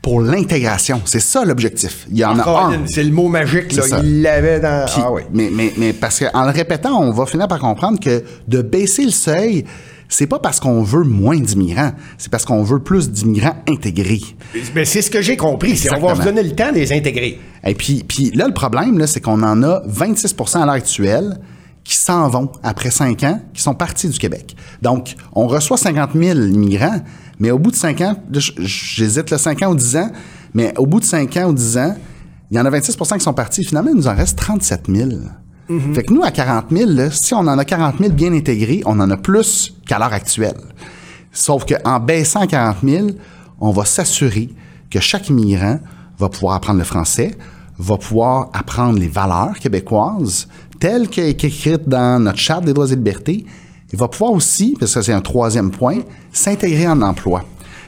pour 0.00 0.20
l'intégration. 0.20 1.02
C'est 1.04 1.18
ça 1.20 1.44
l'objectif. 1.44 2.06
Il 2.10 2.18
y 2.18 2.24
en 2.24 2.38
a 2.38 2.48
un. 2.72 2.86
C'est 2.86 3.02
le 3.02 3.10
mot 3.10 3.26
magique, 3.28 3.72
là. 3.72 3.82
Ça. 3.82 4.00
Il 4.04 4.22
l'avait 4.22 4.60
dans. 4.60 4.86
Puis- 4.86 5.02
ah 5.04 5.10
oui. 5.10 5.22
mais, 5.32 5.50
mais, 5.52 5.72
mais 5.76 5.92
parce 5.92 6.20
qu'en 6.20 6.44
le 6.44 6.52
répétant, 6.52 7.00
on 7.00 7.10
va 7.10 7.26
finir 7.26 7.48
par 7.48 7.58
comprendre 7.58 7.98
que 7.98 8.22
de 8.46 8.62
baisser 8.62 9.04
le 9.04 9.10
seuil, 9.10 9.64
c'est 10.08 10.26
pas 10.26 10.38
parce 10.38 10.60
qu'on 10.60 10.82
veut 10.82 11.04
moins 11.04 11.38
d'immigrants, 11.38 11.92
c'est 12.18 12.30
parce 12.30 12.44
qu'on 12.44 12.62
veut 12.62 12.78
plus 12.78 13.10
d'immigrants 13.10 13.56
intégrés. 13.68 14.20
Mais 14.74 14.84
c'est 14.84 15.02
ce 15.02 15.10
que 15.10 15.20
j'ai 15.20 15.36
compris. 15.36 15.76
c'est 15.76 15.92
On 15.94 16.06
va 16.06 16.14
se 16.14 16.22
donner 16.22 16.42
le 16.42 16.54
temps 16.54 16.70
de 16.70 16.76
les 16.76 16.92
intégrer. 16.92 17.40
Et 17.64 17.74
puis, 17.74 18.04
puis 18.06 18.30
là, 18.30 18.46
le 18.46 18.54
problème, 18.54 18.98
là, 18.98 19.06
c'est 19.06 19.20
qu'on 19.20 19.42
en 19.42 19.62
a 19.62 19.82
26% 19.88 20.58
à 20.58 20.66
l'heure 20.66 20.74
actuelle 20.74 21.38
qui 21.82 21.96
s'en 21.96 22.28
vont 22.28 22.50
après 22.62 22.90
5 22.90 23.22
ans, 23.22 23.40
qui 23.54 23.62
sont 23.62 23.74
partis 23.74 24.08
du 24.08 24.18
Québec. 24.18 24.56
Donc, 24.82 25.14
on 25.32 25.46
reçoit 25.46 25.76
50 25.76 26.10
000 26.14 26.38
immigrants, 26.40 27.00
mais 27.38 27.50
au 27.50 27.58
bout 27.58 27.70
de 27.70 27.76
5 27.76 28.00
ans, 28.00 28.16
j'hésite 28.58 29.30
le 29.30 29.38
5 29.38 29.62
ans 29.62 29.70
ou 29.70 29.76
10 29.76 29.96
ans, 29.96 30.10
mais 30.54 30.72
au 30.78 30.86
bout 30.86 31.00
de 31.00 31.04
5 31.04 31.36
ans 31.36 31.50
ou 31.50 31.52
10 31.52 31.78
ans, 31.78 31.96
il 32.50 32.56
y 32.56 32.60
en 32.60 32.64
a 32.64 32.70
26% 32.70 33.18
qui 33.18 33.24
sont 33.24 33.34
partis. 33.34 33.64
Finalement, 33.64 33.90
il 33.90 33.96
nous 33.96 34.08
en 34.08 34.14
reste 34.14 34.38
37 34.38 34.86
000. 34.88 35.10
Fait 35.66 36.04
que 36.04 36.12
nous, 36.12 36.22
à 36.22 36.30
40 36.30 36.66
000, 36.70 36.90
là, 36.90 37.10
si 37.10 37.34
on 37.34 37.38
en 37.38 37.58
a 37.58 37.64
40 37.64 37.98
000 37.98 38.12
bien 38.12 38.32
intégrés, 38.32 38.82
on 38.86 39.00
en 39.00 39.10
a 39.10 39.16
plus 39.16 39.74
qu'à 39.86 39.98
l'heure 39.98 40.12
actuelle. 40.12 40.60
Sauf 41.32 41.64
qu'en 41.66 41.98
baissant 41.98 42.40
à 42.40 42.46
40 42.46 42.76
000, 42.84 43.06
on 43.60 43.70
va 43.70 43.84
s'assurer 43.84 44.50
que 44.90 45.00
chaque 45.00 45.28
immigrant 45.28 45.80
va 46.18 46.28
pouvoir 46.28 46.54
apprendre 46.54 46.78
le 46.78 46.84
français, 46.84 47.36
va 47.78 47.96
pouvoir 47.96 48.48
apprendre 48.52 48.98
les 48.98 49.08
valeurs 49.08 49.58
québécoises 49.58 50.48
telles 50.78 51.08
qu'elles 51.08 51.52
sont 51.52 51.78
dans 51.86 52.22
notre 52.22 52.38
charte 52.38 52.64
des 52.64 52.72
droits 52.72 52.86
et 52.86 52.96
libertés. 52.96 53.44
Il 53.92 53.98
va 53.98 54.08
pouvoir 54.08 54.32
aussi, 54.32 54.76
parce 54.78 54.94
que 54.94 55.02
c'est 55.02 55.12
un 55.12 55.20
troisième 55.20 55.70
point, 55.70 55.98
s'intégrer 56.32 56.88
en 56.88 57.02
emploi. 57.02 57.44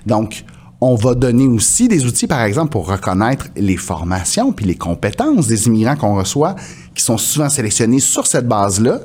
Donc, 0.07 0.45
on 0.81 0.95
va 0.95 1.15
donner 1.15 1.47
aussi 1.47 1.89
des 1.89 2.07
outils, 2.07 2.27
par 2.27 2.43
exemple, 2.43 2.71
pour 2.71 2.89
reconnaître 2.89 3.49
les 3.57 3.77
formations 3.77 4.53
puis 4.53 4.65
les 4.65 4.77
compétences 4.77 5.49
des 5.49 5.67
immigrants 5.67 5.97
qu'on 5.97 6.17
reçoit, 6.17 6.55
qui 6.95 7.03
sont 7.03 7.19
souvent 7.19 7.49
sélectionnés 7.49 8.01
sur 8.01 8.27
cette 8.27 8.47
base-là, 8.47 9.01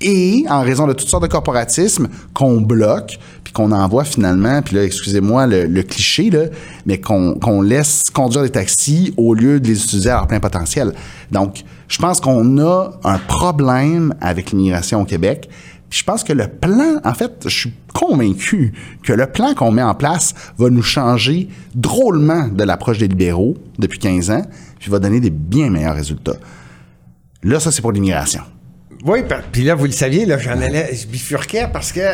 et 0.00 0.44
en 0.50 0.62
raison 0.62 0.86
de 0.86 0.92
toutes 0.92 1.08
sortes 1.08 1.22
de 1.22 1.28
corporatismes 1.28 2.08
qu'on 2.34 2.60
bloque, 2.60 3.18
puis 3.44 3.52
qu'on 3.52 3.70
envoie 3.72 4.04
finalement, 4.04 4.60
puis 4.60 4.76
là, 4.76 4.84
excusez-moi 4.84 5.46
le, 5.46 5.82
cliché, 5.82 6.30
là, 6.30 6.46
mais 6.84 6.98
qu'on 6.98 7.34
qu'on 7.34 7.62
laisse 7.62 8.04
conduire 8.12 8.42
des 8.42 8.50
taxis 8.50 9.14
au 9.16 9.34
lieu 9.34 9.60
de 9.60 9.68
les 9.68 9.82
utiliser 9.82 10.10
à 10.10 10.16
leur 10.16 10.26
plein 10.26 10.40
potentiel. 10.40 10.92
Donc, 11.30 11.62
je 11.88 11.98
pense 11.98 12.20
qu'on 12.20 12.58
a 12.58 12.90
un 13.04 13.18
problème 13.18 14.14
avec 14.20 14.50
l'immigration 14.50 15.00
au 15.00 15.04
Québec. 15.04 15.48
Puis 15.94 16.00
je 16.00 16.06
pense 16.06 16.24
que 16.24 16.32
le 16.32 16.48
plan, 16.48 17.00
en 17.04 17.14
fait, 17.14 17.44
je 17.44 17.56
suis 17.56 17.72
convaincu 17.94 18.72
que 19.04 19.12
le 19.12 19.26
plan 19.26 19.54
qu'on 19.54 19.70
met 19.70 19.80
en 19.80 19.94
place 19.94 20.34
va 20.58 20.68
nous 20.68 20.82
changer 20.82 21.48
drôlement 21.72 22.48
de 22.48 22.64
l'approche 22.64 22.98
des 22.98 23.06
libéraux 23.06 23.54
depuis 23.78 24.00
15 24.00 24.30
ans, 24.32 24.42
puis 24.80 24.90
va 24.90 24.98
donner 24.98 25.20
des 25.20 25.30
bien 25.30 25.70
meilleurs 25.70 25.94
résultats. 25.94 26.34
Là, 27.44 27.60
ça, 27.60 27.70
c'est 27.70 27.80
pour 27.80 27.92
l'immigration. 27.92 28.40
Oui, 29.04 29.20
puis 29.52 29.62
là, 29.62 29.76
vous 29.76 29.84
le 29.84 29.92
saviez, 29.92 30.26
là, 30.26 30.36
j'en 30.36 30.60
allais, 30.60 30.92
je 30.96 31.06
bifurquais 31.06 31.68
parce 31.72 31.92
que 31.92 32.10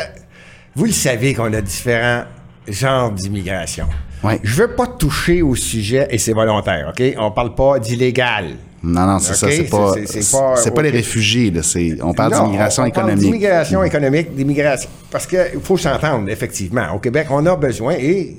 vous 0.75 0.85
le 0.85 0.91
savez 0.91 1.33
qu'on 1.33 1.51
a 1.51 1.61
différents 1.61 2.25
genres 2.67 3.11
d'immigration. 3.11 3.87
Ouais. 4.23 4.39
Je 4.43 4.61
veux 4.61 4.75
pas 4.75 4.85
toucher 4.85 5.41
au 5.41 5.55
sujet, 5.55 6.05
et 6.11 6.19
c'est 6.19 6.33
volontaire, 6.33 6.89
OK? 6.95 7.01
On 7.17 7.31
parle 7.31 7.55
pas 7.55 7.79
d'illégal. 7.79 8.57
Non, 8.83 9.05
non, 9.05 9.19
c'est 9.19 9.35
ça, 9.35 9.47
c'est 9.51 9.63
pas, 9.65 9.93
c'est- 10.05 10.71
pas- 10.73 10.81
les 10.81 10.89
réfugiés, 10.89 11.51
là, 11.51 11.61
on 12.01 12.13
parle 12.13 12.33
d'immigration 12.33 12.83
on- 12.83 12.87
on 12.87 12.89
parle 12.89 13.09
économique. 13.09 13.25
D'immigration 13.31 13.83
économique, 13.83 14.35
d'immigration. 14.35 14.89
Parce 15.11 15.27
qu'il 15.27 15.59
faut 15.61 15.77
s'entendre, 15.77 16.29
effectivement. 16.29 16.91
Au 16.95 16.99
Québec, 16.99 17.27
on 17.29 17.45
a 17.45 17.55
besoin 17.55 17.93
et 17.99 18.35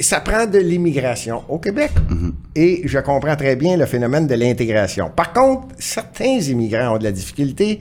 ça 0.00 0.20
prend 0.20 0.44
de 0.46 0.58
l'immigration 0.58 1.42
au 1.48 1.58
Québec. 1.58 1.92
Mm-hmm. 2.10 2.32
Et 2.56 2.82
je 2.84 2.98
comprends 2.98 3.36
très 3.36 3.56
bien 3.56 3.76
le 3.78 3.86
phénomène 3.86 4.26
de 4.26 4.34
l'intégration. 4.34 5.10
Par 5.14 5.32
contre, 5.32 5.68
certains 5.78 6.38
immigrants 6.40 6.96
ont 6.96 6.98
de 6.98 7.04
la 7.04 7.12
difficulté 7.12 7.78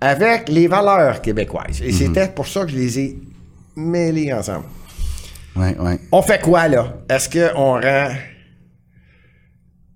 avec 0.00 0.48
les 0.50 0.66
valeurs 0.66 1.22
québécoises. 1.22 1.80
Mm-hmm. 1.80 1.84
Et 1.86 1.92
c'était 1.92 2.28
pour 2.28 2.46
ça 2.46 2.64
que 2.64 2.70
je 2.72 2.76
les 2.76 2.98
ai 2.98 3.18
mêlés 3.76 4.32
ensemble. 4.32 4.64
Ouais, 5.56 5.76
ouais. 5.78 5.98
On 6.10 6.20
fait 6.20 6.40
quoi, 6.42 6.66
là? 6.68 6.96
Est-ce 7.08 7.28
qu'on 7.30 7.80
rend 7.80 8.08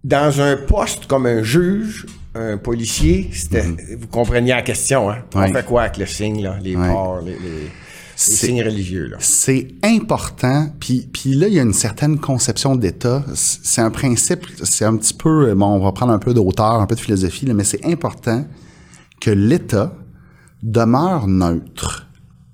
dans 0.06 0.40
un 0.40 0.56
poste 0.56 1.06
comme 1.06 1.26
un 1.26 1.42
juge, 1.42 2.06
un 2.34 2.56
policier, 2.58 3.28
c'était, 3.32 3.62
vous 3.98 4.06
compreniez 4.06 4.52
la 4.52 4.62
question, 4.62 5.10
hein? 5.10 5.18
On 5.34 5.52
fait 5.52 5.66
quoi 5.66 5.82
avec 5.82 5.96
le 5.96 6.06
signe, 6.06 6.42
là? 6.42 6.56
Les 6.62 6.74
ports, 6.92 7.20
les, 7.24 7.32
les- 7.32 7.70
signes 8.14 8.62
religieux, 8.62 9.08
là? 9.08 9.16
C'est 9.20 9.68
important, 9.84 10.68
puis, 10.80 11.08
puis 11.12 11.34
là, 11.34 11.48
il 11.48 11.54
y 11.54 11.58
a 11.58 11.62
une 11.62 11.72
certaine 11.72 12.18
conception 12.18 12.76
d'État. 12.76 13.24
C'est 13.34 13.80
un 13.82 13.90
principe, 13.90 14.46
c'est 14.62 14.84
un 14.84 14.96
petit 14.96 15.12
peu, 15.12 15.52
bon, 15.54 15.66
on 15.66 15.80
va 15.84 15.92
prendre 15.92 16.12
un 16.12 16.18
peu 16.18 16.32
de 16.32 16.40
hauteur, 16.40 16.80
un 16.80 16.86
peu 16.86 16.94
de 16.94 17.00
philosophie, 17.00 17.46
là, 17.46 17.52
mais 17.54 17.64
c'est 17.64 17.84
important 17.84 18.46
que 19.20 19.30
l'État 19.30 19.92
demeure 20.62 21.26
neutre, 21.26 22.06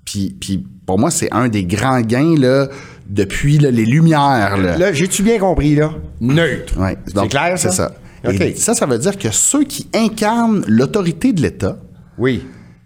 puis 0.05 0.35
Puis, 0.39 0.57
puis 0.57 0.67
pour 0.85 0.99
moi, 0.99 1.11
c'est 1.11 1.31
un 1.31 1.47
des 1.47 1.63
grands 1.63 2.01
gains 2.01 2.35
là, 2.37 2.67
depuis 3.07 3.57
là, 3.57 3.71
les 3.71 3.85
Lumières. 3.85 4.57
Là. 4.57 4.77
Là, 4.77 4.91
j'ai-tu 4.93 5.23
bien 5.23 5.39
compris, 5.39 5.75
là? 5.75 5.91
Neutre. 6.23 6.73
C'est 7.07 7.27
clair, 7.27 7.57
ça? 7.57 7.69
C'est 7.69 7.71
ça? 7.75 7.91
OK. 8.25 8.39
Et 8.41 8.55
ça, 8.55 8.73
ça 8.73 8.85
veut 8.85 8.97
dire 8.97 9.17
que 9.17 9.29
ceux 9.31 9.63
qui 9.63 9.87
incarnent 9.93 10.63
l'autorité 10.67 11.33
de 11.33 11.41
l'État 11.41 11.77
Oui. 12.17 12.43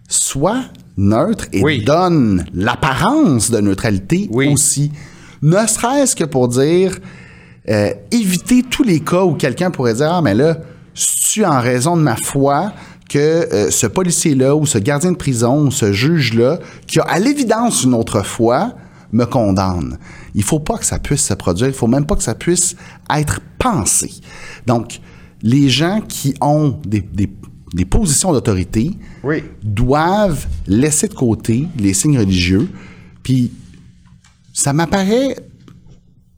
soient 0.08 0.64
neutres 0.96 1.46
et 1.52 1.62
Oui. 1.62 1.84
donnent 1.84 2.44
l'apparence 2.54 3.50
de 3.50 3.60
neutralité 3.60 4.28
Oui. 4.32 4.48
aussi. 4.52 4.90
Ne 5.42 5.64
serait-ce 5.66 6.16
que 6.16 6.24
pour 6.24 6.48
dire, 6.48 6.98
euh, 7.68 7.90
éviter 8.10 8.64
tous 8.68 8.82
les 8.82 8.98
cas 9.00 9.22
où 9.22 9.34
quelqu'un 9.34 9.70
pourrait 9.70 9.94
dire, 9.94 10.12
ah, 10.12 10.22
mais 10.22 10.34
là, 10.34 10.56
tu 11.32 11.44
en 11.44 11.60
raison 11.60 11.96
de 11.96 12.02
ma 12.02 12.16
foi 12.16 12.72
que 13.08 13.18
euh, 13.18 13.70
ce 13.70 13.86
policier-là 13.86 14.56
ou 14.56 14.66
ce 14.66 14.78
gardien 14.78 15.12
de 15.12 15.16
prison 15.16 15.66
ou 15.66 15.70
ce 15.70 15.92
juge-là, 15.92 16.58
qui 16.88 16.98
a 16.98 17.04
à 17.04 17.18
l'évidence 17.20 17.84
une 17.84 17.94
autre 17.94 18.22
foi, 18.24 18.72
me 19.12 19.24
condamne? 19.24 19.98
Il 20.34 20.42
faut 20.42 20.60
pas 20.60 20.78
que 20.78 20.84
ça 20.84 20.98
puisse 20.98 21.22
se 21.22 21.34
produire, 21.34 21.68
il 21.68 21.74
faut 21.74 21.86
même 21.86 22.06
pas 22.06 22.16
que 22.16 22.22
ça 22.22 22.34
puisse 22.34 22.76
être 23.14 23.40
pensé. 23.58 24.10
Donc, 24.66 25.00
les 25.42 25.68
gens 25.68 26.00
qui 26.06 26.34
ont 26.40 26.78
des, 26.86 27.00
des- 27.00 27.32
des 27.74 27.84
positions 27.84 28.32
d'autorité 28.32 28.90
Oui. 29.22 29.42
doivent 29.62 30.46
laisser 30.66 31.06
de 31.08 31.14
côté 31.14 31.68
les 31.78 31.92
signes 31.94 32.18
religieux. 32.18 32.68
Puis, 33.22 33.52
ça 34.54 34.72
m'apparaît 34.72 35.36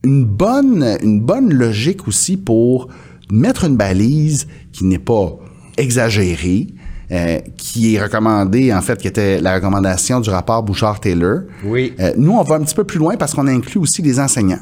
une 0.03 0.25
bonne, 0.25 0.99
une 1.03 1.21
bonne 1.21 1.53
logique 1.53 2.09
aussi 2.09 2.37
pour 2.37 2.89
mettre 3.31 3.65
une 3.65 3.77
balise 3.77 4.49
qui 4.73 4.85
n'est 4.85 4.99
pas 4.99 5.39
exagérée, 5.77 6.67
euh, 7.13 7.39
qui 7.57 7.95
est 7.97 8.01
recommandée, 8.03 8.73
en 8.73 8.81
fait, 8.83 8.99
qui 9.01 9.09
était 9.09 9.41
la 9.41 9.55
recommandation 9.55 10.21
du 10.21 10.31
rapport 10.31 10.63
Bouchard-Taylor. 10.63 11.41
Oui. 11.65 11.95
Euh, 11.99 12.13
nous, 12.17 12.33
on 12.33 12.43
va 12.43 12.57
un 12.57 12.61
petit 12.63 12.75
peu 12.75 12.85
plus 12.85 12.99
loin 12.99 13.17
parce 13.17 13.35
qu'on 13.35 13.47
inclut 13.49 13.81
aussi 13.81 14.01
les 14.03 14.21
enseignants. 14.21 14.61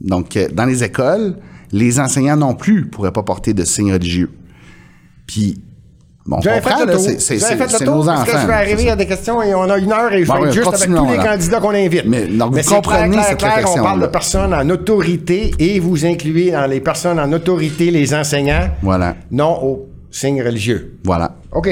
Donc, 0.00 0.36
euh, 0.36 0.48
dans 0.52 0.64
les 0.66 0.84
écoles, 0.84 1.36
les 1.72 1.98
enseignants 2.00 2.36
non 2.36 2.54
plus 2.54 2.86
pourraient 2.86 3.12
pas 3.12 3.22
porter 3.22 3.54
de 3.54 3.64
signes 3.64 3.92
religieux. 3.92 4.30
Puis, 5.26 5.60
bon, 6.26 6.36
on 6.36 6.40
Vous 6.40 6.48
comprend, 6.48 6.78
fait 6.86 6.92
tour. 6.92 7.00
c'est- 7.00 7.36
Vous 7.36 7.84
nos 7.84 8.04
parce 8.04 8.20
enfants. 8.22 8.24
que 8.32 8.38
je 8.42 8.46
vais 8.46 8.52
arriver 8.52 8.90
à 8.90 8.96
des 8.96 9.06
questions 9.06 9.42
et 9.42 9.54
on 9.54 9.62
a 9.70 9.78
une 9.78 9.92
heure 9.92 10.12
et 10.12 10.24
je 10.24 10.28
Bon, 10.28 10.34
vais 10.40 10.48
oui, 10.48 10.52
juste 10.52 10.66
avec 10.74 10.88
tous 10.94 11.06
les 11.10 11.16
là. 11.16 11.24
candidats 11.24 11.60
qu'on 11.60 11.70
invite. 11.74 12.04
Mais, 12.06 12.26
donc, 12.26 12.52
vous 12.54 12.58
c'est 12.62 12.74
comprenez 12.74 13.10
clair, 13.10 13.24
cette 13.24 13.38
clair, 13.38 13.54
clair, 13.54 13.68
On 13.76 13.82
parle 13.82 14.02
de 14.02 14.06
personnes 14.08 14.52
en 14.54 14.68
autorité 14.70 15.52
et 15.58 15.78
vous 15.80 16.04
incluez 16.04 16.50
dans 16.50 16.66
les 16.66 16.80
personnes 16.80 17.20
en 17.20 17.32
autorité 17.32 17.90
les 17.90 18.12
enseignants. 18.14 18.68
Voilà. 18.82 19.16
Non 19.30 19.58
aux 19.62 19.86
signes 20.10 20.42
religieux. 20.42 20.98
Voilà. 21.04 21.32
OK. 21.52 21.68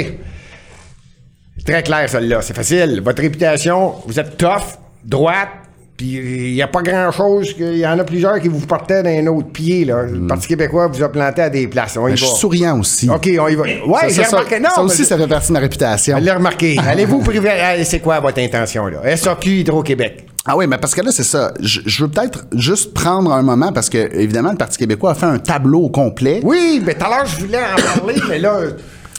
Très 1.64 1.82
clair, 1.82 2.08
celle-là. 2.08 2.40
C'est 2.42 2.54
facile. 2.56 3.00
Votre 3.04 3.22
réputation, 3.22 3.94
vous 4.06 4.18
êtes 4.18 4.36
tough, 4.38 4.78
droite, 5.04 5.48
puis 5.96 6.06
il 6.50 6.54
n'y 6.54 6.62
a 6.62 6.68
pas 6.68 6.80
grand-chose. 6.80 7.54
Il 7.58 7.78
y 7.78 7.86
en 7.86 7.98
a 7.98 8.04
plusieurs 8.04 8.40
qui 8.40 8.46
vous 8.48 8.64
portaient 8.64 9.02
d'un 9.02 9.26
autre 9.26 9.48
pied. 9.48 9.84
Là. 9.84 10.04
Le 10.04 10.26
Parti 10.28 10.46
québécois 10.46 10.86
vous 10.86 11.02
a 11.02 11.10
planté 11.10 11.42
à 11.42 11.50
des 11.50 11.66
places. 11.66 11.96
On 11.96 12.06
y 12.06 12.12
Mais 12.12 12.16
je 12.16 12.24
suis 12.24 12.36
souriant 12.38 12.78
aussi. 12.78 13.10
OK, 13.10 13.28
on 13.40 13.48
y 13.48 13.54
va. 13.56 13.64
Ça, 14.02 14.08
j'ai 14.08 14.22
remarqué. 14.22 14.60
Non, 14.60 14.68
ça 14.74 14.82
aussi, 14.82 15.04
ça 15.04 15.18
fait 15.18 15.26
partie 15.26 15.48
de 15.48 15.52
ma 15.54 15.58
réputation. 15.58 16.16
je 16.18 16.22
l'ai 16.24 16.30
remarqué. 16.30 16.78
Allez-vous 16.86 17.18
priver. 17.18 17.50
Allez, 17.50 17.84
C'est 17.84 17.98
quoi 17.98 18.20
votre 18.20 18.38
intention, 18.40 18.86
là? 18.86 19.16
SAQ 19.16 19.50
Hydro-Québec. 19.60 20.27
Ah 20.46 20.56
oui, 20.56 20.66
mais 20.66 20.78
parce 20.78 20.94
que 20.94 21.02
là, 21.02 21.10
c'est 21.12 21.24
ça. 21.24 21.52
Je, 21.60 21.80
je 21.84 22.04
veux 22.04 22.10
peut-être 22.10 22.44
juste 22.52 22.94
prendre 22.94 23.32
un 23.32 23.42
moment 23.42 23.72
parce 23.72 23.90
que, 23.90 23.98
évidemment, 24.14 24.50
le 24.50 24.56
Parti 24.56 24.78
québécois 24.78 25.10
a 25.10 25.14
fait 25.14 25.26
un 25.26 25.38
tableau 25.38 25.80
au 25.80 25.88
complet. 25.90 26.40
Oui, 26.42 26.82
mais 26.84 26.94
tout 26.94 27.04
à 27.04 27.08
l'heure, 27.10 27.26
je 27.26 27.44
voulais 27.44 27.58
en 27.58 27.98
parler, 27.98 28.20
mais 28.28 28.38
là. 28.38 28.60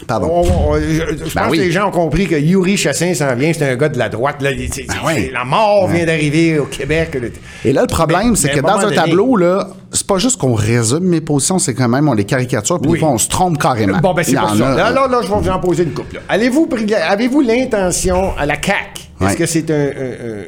Pardon. 0.06 0.28
on- 0.30 0.72
on- 0.72 0.80
je 0.80 0.82
je 0.92 1.34
Ben 1.34 1.42
pense 1.42 1.50
oui. 1.50 1.58
que 1.58 1.62
les 1.62 1.70
gens 1.72 1.88
ont 1.88 1.92
compris 1.92 2.26
que 2.26 2.34
Yuri 2.36 2.76
Chassin 2.76 3.12
s'en 3.14 3.34
vient, 3.34 3.52
c'est 3.52 3.68
un 3.70 3.76
gars 3.76 3.88
de 3.88 3.98
la 3.98 4.08
droite. 4.08 4.40
Là, 4.42 4.50
Il- 4.52 4.72
c'est- 4.72 4.86
Ben 4.86 4.94
oui. 5.06 5.30
La 5.32 5.44
mort 5.44 5.88
vient 5.88 6.04
d'arriver 6.06 6.58
au 6.58 6.66
Québec. 6.66 7.16
Et 7.64 7.72
là, 7.72 7.82
le 7.82 7.86
problème, 7.86 8.36
c'est 8.36 8.50
que 8.50 8.60
dans 8.60 8.78
un 8.78 8.82
donné- 8.84 8.96
tableau, 8.96 9.36
là, 9.36 9.68
c'est 9.92 10.06
pas 10.06 10.18
juste 10.18 10.38
qu'on 10.40 10.54
résume 10.54 11.04
mes 11.04 11.20
positions, 11.20 11.58
c'est 11.58 11.74
quand 11.74 11.88
même 11.88 12.08
on 12.08 12.14
les 12.14 12.24
caricature, 12.24 12.80
puis 12.80 12.90
Oui. 12.90 12.96
des 12.98 13.00
fois, 13.00 13.10
on 13.10 13.18
se 13.18 13.28
trompe 13.28 13.58
carrément. 13.58 13.98
Bon, 13.98 14.14
ben 14.14 14.22
c'est 14.22 14.36
en 14.38 14.54
ça. 14.54 14.72
a, 14.72 14.76
Là, 14.76 14.90
là, 14.90 15.06
là, 15.08 15.20
je 15.22 15.28
vais 15.28 15.40
vous 15.40 15.48
en 15.48 15.58
poser 15.58 15.82
une 15.84 15.92
couple. 15.92 16.20
Allez-vous, 16.28 16.68
avez-vous 17.10 17.40
l'intention 17.40 18.36
à 18.38 18.46
la 18.46 18.54
CAQ? 18.54 19.02
Est-ce 19.22 19.36
que 19.36 19.46
c'est 19.46 19.70
un, 19.70 19.74
un- 19.74 19.80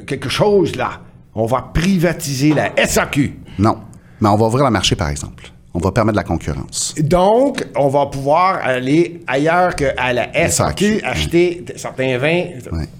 un- 0.01 0.05
quelque 0.07 0.29
chose, 0.29 0.75
là? 0.77 0.91
On 1.35 1.47
va 1.47 1.71
privatiser 1.75 2.55
la 2.55 2.71
SAQ. 2.87 3.35
Non. 3.59 3.77
Mais 4.21 4.29
on 4.29 4.37
va 4.37 4.47
ouvrir 4.47 4.65
le 4.65 4.71
marché, 4.71 4.95
par 4.97 5.09
exemple. 5.09 5.52
On 5.75 5.79
va 5.79 5.91
permettre 5.91 6.17
la 6.19 6.25
concurrence. 6.25 6.95
Donc, 7.01 7.65
on 7.77 7.89
va 7.89 8.05
pouvoir 8.07 8.61
aller 8.63 9.23
ailleurs 9.27 9.75
qu'à 9.75 10.13
la 10.13 10.29
SAQ, 10.51 11.01
acheter 11.03 11.65
certains 11.77 12.19
vins. 12.19 12.43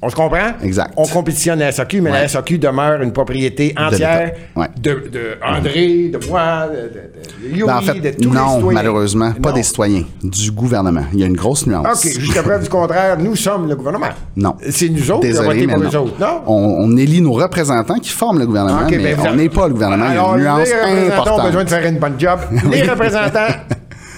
On 0.01 0.09
se 0.09 0.17
comprend? 0.17 0.53
Exact. 0.63 0.93
On 0.97 1.07
compétitionne 1.07 1.59
la 1.59 1.71
SAQ, 1.71 2.01
mais 2.01 2.11
la. 2.11 2.29
SAQ 2.29 2.59
demeure 2.59 3.03
une 3.03 3.13
propriété 3.13 3.75
entière 3.79 4.33
de, 4.81 4.91
de 5.13 5.37
André, 5.45 6.09
de 6.15 6.27
moi, 6.31 6.67
de, 6.69 6.77
de, 6.77 7.49
de 7.51 7.57
Yuri, 7.57 7.67
Ben, 7.67 7.77
en 7.77 7.81
fait, 7.83 8.01
de 8.01 8.11
tous 8.11 8.21
les 8.23 8.27
non, 8.39 8.55
citoyens. 8.57 8.73
malheureusement, 8.73 9.33
pas 9.33 9.51
Non. 9.51 9.55
des 9.57 9.63
citoyens, 9.65 10.05
du 10.23 10.51
gouvernement. 10.53 11.05
Il 11.13 11.21
y 11.21 11.25
a 11.25 11.27
une 11.27 11.37
grosse 11.37 11.67
nuance. 11.67 11.87
OK, 12.07 12.11
jusqu'à 12.21 12.43
preuve 12.43 12.63
du 12.63 12.71
contraire, 12.71 13.19
nous 13.19 13.37
sommes 13.37 13.69
le 13.69 13.77
gouvernement. 13.77 14.07
Non. 14.37 14.55
C'est 14.71 14.89
nous 14.89 15.11
autres 15.11 15.29
qui 15.29 15.37
avons 15.37 15.45
voté 15.49 15.67
Désolé, 15.67 15.75
pour 15.75 15.83
non. 15.93 16.01
autres, 16.07 16.19
non? 16.21 16.41
On, 16.47 16.77
on 16.91 16.97
élit 16.97 17.21
nos 17.21 17.33
représentants 17.33 17.99
qui 17.99 18.09
forment 18.11 18.39
le 18.39 18.47
gouvernement, 18.47 18.87
mais 18.91 18.97
ben, 19.15 19.17
on 19.29 19.35
n'est 19.35 19.49
pas 19.51 19.67
le 19.69 19.75
gouvernement. 19.75 20.07
Alors, 20.07 20.39
il 20.39 20.45
y 20.45 20.47
a 20.47 20.51
une 20.53 20.57
nuance 20.57 20.69
les 20.69 20.75
représentants 20.75 21.03
ont 21.03 21.13
importante. 21.21 21.47
besoin 21.47 21.65
de 21.65 21.69
faire 21.69 21.87
une 21.87 21.99
bonne 21.99 22.15
job. 22.19 22.39
Les 22.71 22.83
représentants, 22.83 23.55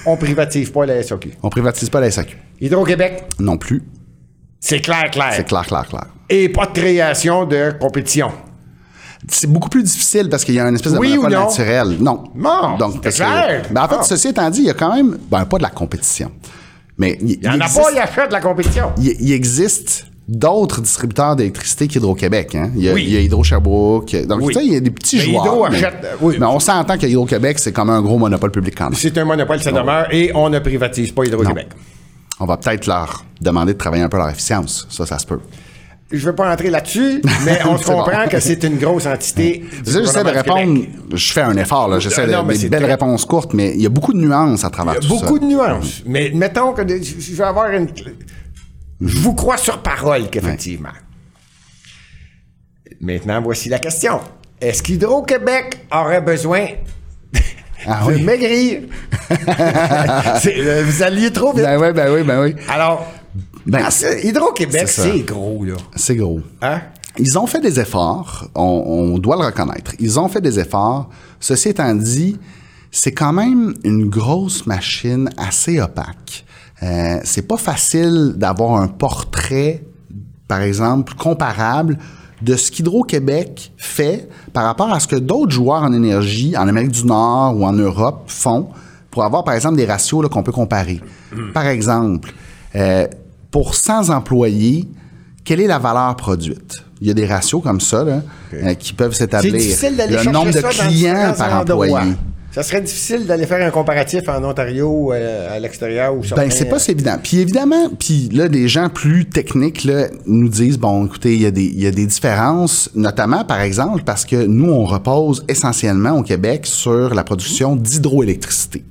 on 0.06 0.16
privatise 0.16 0.70
pas 0.70 0.86
la 0.86 1.02
SAQ. 1.02 1.32
On 1.42 1.48
privatise 1.48 1.88
pas 1.90 2.00
la 2.00 2.10
SAQ. 2.10 2.36
Hydro-Québec, 2.60 3.24
Non 3.38 3.56
plus. 3.56 3.82
c'est 4.60 4.80
clair, 4.80 5.04
clair. 5.10 5.32
C'est 5.34 5.44
clair, 5.46 5.66
clair, 5.66 5.86
clair. 5.88 6.06
Et 6.28 6.48
pas 6.48 6.66
de 6.66 6.72
création 6.72 7.44
de 7.44 7.72
compétition. 7.80 8.30
C'est 9.28 9.46
beaucoup 9.50 9.68
plus 9.70 9.82
difficile 9.82 10.28
parce 10.28 10.44
qu'il 10.44 10.54
y 10.54 10.60
a 10.60 10.68
une 10.68 10.74
espèce 10.74 10.92
de 10.92 10.98
Oui 10.98 11.12
ou 11.16 11.22
monopole 11.22 11.32
non? 11.32 11.48
naturel. 11.48 11.96
Non. 12.00 12.24
Non, 12.34 12.76
Donc, 12.76 12.92
c'est 12.94 13.00
parce 13.02 13.14
que- 13.18 13.22
clair. 13.46 13.62
ben, 13.70 13.82
en 13.84 13.88
fait, 13.88 14.04
ceci 14.04 14.28
étant 14.28 14.50
dit, 14.50 14.60
il 14.60 14.66
y 14.66 14.70
a 14.70 14.74
quand 14.74 14.94
même, 14.94 15.16
ben, 15.30 15.44
pas 15.46 15.56
de 15.58 15.62
la 15.62 15.70
compétition. 15.70 16.30
Mais 16.98 17.18
il, 17.22 17.38
n'y 17.40 17.48
en 17.48 17.54
a 17.60 17.68
pas, 17.68 17.90
il 17.92 17.98
achète 17.98 18.30
la 18.30 18.40
compétition. 18.40 18.92
il, 18.98 19.16
il 19.20 19.32
existe 19.32 20.06
d'autres 20.26 20.80
distributeurs 20.80 21.36
d'électricité 21.36 21.86
qu'Hydro-Québec. 21.86 22.54
Hein? 22.54 22.70
Il, 22.76 22.90
Oui. 22.92 23.04
il 23.06 23.12
y 23.12 23.16
a 23.16 23.20
Hydro-Sherbrooke. 23.20 24.16
Donc, 24.26 24.40
Oui. 24.42 24.54
il 24.62 24.72
y 24.72 24.76
a 24.76 24.80
des 24.80 24.90
petits 24.90 25.16
Mais 25.16 25.22
joueurs. 25.24 25.44
Hydro 25.44 25.68
mais, 25.70 25.76
achète, 25.76 25.94
euh, 26.04 26.14
oui. 26.20 26.36
mais 26.40 26.46
on 26.46 26.60
s'entend 26.60 26.96
que 26.96 27.06
Hydro-Québec, 27.06 27.58
c'est 27.58 27.72
comme 27.72 27.90
un 27.90 28.00
gros 28.00 28.18
monopole 28.18 28.50
public 28.50 28.74
quand 28.76 28.84
même. 28.90 28.94
C'est 28.98 29.16
un 29.18 29.24
monopole, 29.24 29.60
ça 29.60 29.70
demeure, 29.72 30.06
et 30.12 30.30
on 30.34 30.48
ne 30.48 30.58
privatise 30.60 31.12
pas 31.12 31.24
Hydro-Québec. 31.26 31.68
On 32.40 32.46
va 32.46 32.56
peut-être 32.56 32.86
leur 32.86 33.24
demander 33.40 33.74
de 33.74 33.78
travailler 33.78 34.02
un 34.02 34.08
peu 34.08 34.16
leur 34.16 34.30
efficience. 34.30 34.86
Ça, 34.90 35.06
ça 35.06 35.18
se 35.18 35.26
peut. 35.26 35.40
Je 36.10 36.16
ne 36.18 36.22
veux 36.30 36.34
pas 36.34 36.52
entrer 36.52 36.68
là-dessus, 36.70 37.20
mais 37.44 37.58
on 37.64 37.72
bon. 37.74 37.78
comprend 37.78 38.26
que 38.30 38.38
c'est 38.40 38.62
une 38.64 38.76
grosse 38.78 39.06
entité. 39.06 39.64
J'essaie 39.86 40.22
de 40.22 40.28
répondre. 40.30 40.74
Québec. 40.74 40.90
Je 41.12 41.32
fais 41.32 41.40
un 41.42 41.56
effort, 41.56 41.88
là. 41.88 41.98
J'essaie 41.98 42.26
de 42.26 42.32
Non, 42.32 42.44
mais 42.44 42.56
des 42.58 42.68
belles 42.68 42.82
très- 42.82 42.92
réponses 42.92 43.24
courtes, 43.24 43.52
mais 43.54 43.72
il 43.74 43.82
y 43.82 43.86
a 43.86 43.88
beaucoup 43.88 44.12
de 44.12 44.18
nuances 44.18 44.64
à 44.64 44.70
travers 44.70 44.94
Il 45.00 45.02
y 45.02 45.06
a 45.06 45.08
tout 45.08 45.18
ça. 45.18 45.26
beaucoup 45.26 45.38
de 45.38 45.46
nuances. 45.46 46.02
Mais 46.06 46.30
mettons 46.34 46.72
que 46.72 46.82
de- 46.82 47.00
je 47.02 47.34
vais 47.34 47.44
avoir 47.44 47.70
une. 47.72 47.88
Je 49.00 49.18
vous 49.18 49.34
crois 49.34 49.56
sur 49.56 49.82
parole 49.82 50.30
qu'effectivement. 50.30 50.92
Maintenant, 53.00 53.40
voici 53.42 53.68
la 53.68 53.78
question. 53.78 54.20
Est-ce 54.60 54.82
qu'Hydro-Québec 54.82 55.86
aurait 55.92 56.20
besoin 56.22 56.66
Ah 57.86 58.04
de 58.06 58.14
oui. 58.14 58.22
maigrir? 58.22 58.82
Euh, 60.46 60.84
vous 60.86 61.02
alliez 61.02 61.30
trop 61.32 61.52
vite. 61.52 61.64
Ben 61.64 61.80
oui, 61.80 61.92
ben 61.92 62.12
oui, 62.12 62.22
ben 62.22 62.42
oui. 62.42 62.54
Alors, 62.68 63.06
Ben, 63.66 63.88
Hydro-Québec, 64.22 64.86
c'est 64.88 65.20
gros, 65.20 65.64
là. 65.64 65.74
C'est 65.96 66.16
gros. 66.16 66.40
Hein? 66.60 66.82
Ils 67.18 67.38
ont 67.38 67.46
fait 67.46 67.60
des 67.60 67.80
efforts, 67.80 68.48
on, 68.54 68.60
on 68.62 69.18
doit 69.18 69.36
le 69.36 69.44
reconnaître. 69.46 69.92
Ils 69.98 70.18
ont 70.20 70.28
fait 70.28 70.40
des 70.40 70.58
efforts. 70.60 71.08
Ceci 71.40 71.70
étant 71.70 71.94
dit, 71.94 72.38
c'est 72.90 73.12
quand 73.12 73.32
même 73.32 73.74
une 73.84 74.08
grosse 74.10 74.66
machine 74.66 75.30
assez 75.38 75.80
opaque. 75.80 76.44
Euh, 76.84 77.18
c'est 77.24 77.46
pas 77.48 77.56
facile 77.56 78.34
d'avoir 78.36 78.80
un 78.80 78.88
portrait, 78.88 79.82
par 80.48 80.60
exemple, 80.60 81.14
comparable 81.14 81.98
de 82.42 82.56
ce 82.56 82.70
qu'Hydro-Québec 82.70 83.72
fait 83.78 84.28
par 84.52 84.64
rapport 84.64 84.92
à 84.92 85.00
ce 85.00 85.06
que 85.08 85.16
d'autres 85.16 85.52
joueurs 85.52 85.82
en 85.82 85.92
énergie 85.92 86.56
en 86.56 86.68
Amérique 86.68 86.90
du 86.90 87.06
Nord 87.06 87.56
ou 87.56 87.64
en 87.64 87.72
Europe 87.72 88.24
font 88.26 88.68
pour 89.10 89.24
avoir, 89.24 89.44
par 89.44 89.54
exemple, 89.54 89.76
des 89.76 89.86
ratios 89.86 90.22
là, 90.22 90.28
qu'on 90.28 90.42
peut 90.42 90.52
comparer. 90.52 91.00
Par 91.54 91.66
exemple, 91.66 92.34
euh, 92.74 93.06
pour 93.50 93.74
100 93.74 94.10
employés, 94.10 94.88
quelle 95.44 95.60
est 95.60 95.66
la 95.66 95.78
valeur 95.78 96.16
produite? 96.16 96.84
Il 97.00 97.06
y 97.06 97.10
a 97.10 97.14
des 97.14 97.26
ratios 97.26 97.62
comme 97.62 97.80
ça 97.80 98.04
là, 98.04 98.22
euh, 98.52 98.74
qui 98.74 98.92
peuvent 98.92 99.12
C'est 99.12 99.24
s'établir. 99.24 99.52
difficile 99.52 99.96
d'aller 99.96 100.12
Le 100.16 100.22
chercher 100.22 100.32
nombre 100.32 100.52
de 100.52 100.60
clients 100.60 101.34
par 101.36 101.60
employé. 101.60 101.94
Ça 102.54 102.62
serait 102.62 102.80
difficile 102.82 103.26
d'aller 103.26 103.46
faire 103.46 103.66
un 103.66 103.70
comparatif 103.72 104.28
en 104.28 104.42
Ontario, 104.44 105.12
euh, 105.12 105.56
à 105.56 105.58
l'extérieur 105.58 106.14
ou 106.16 106.22
certains... 106.22 106.42
Ben, 106.44 106.50
c'est 106.52 106.66
pas 106.66 106.78
si 106.78 106.92
évident. 106.92 107.16
Puis 107.20 107.38
évidemment, 107.40 107.88
puis 107.98 108.28
là, 108.32 108.46
des 108.48 108.68
gens 108.68 108.88
plus 108.88 109.24
techniques 109.26 109.82
là, 109.82 110.06
nous 110.26 110.48
disent, 110.48 110.78
bon, 110.78 111.04
écoutez, 111.06 111.34
il 111.34 111.42
y, 111.42 111.46
a 111.46 111.50
des- 111.50 111.66
y 111.74 111.84
a 111.84 111.90
des 111.90 112.06
différences, 112.06 112.90
notamment, 112.94 113.44
par 113.44 113.60
exemple, 113.60 114.02
parce 114.06 114.24
que 114.24 114.46
nous, 114.46 114.70
on 114.70 114.84
repose 114.84 115.44
essentiellement 115.48 116.12
au 116.18 116.22
Québec 116.22 116.64
sur 116.66 117.12
la 117.12 117.24
production 117.24 117.74
d'hydroélectricité. 117.74 118.84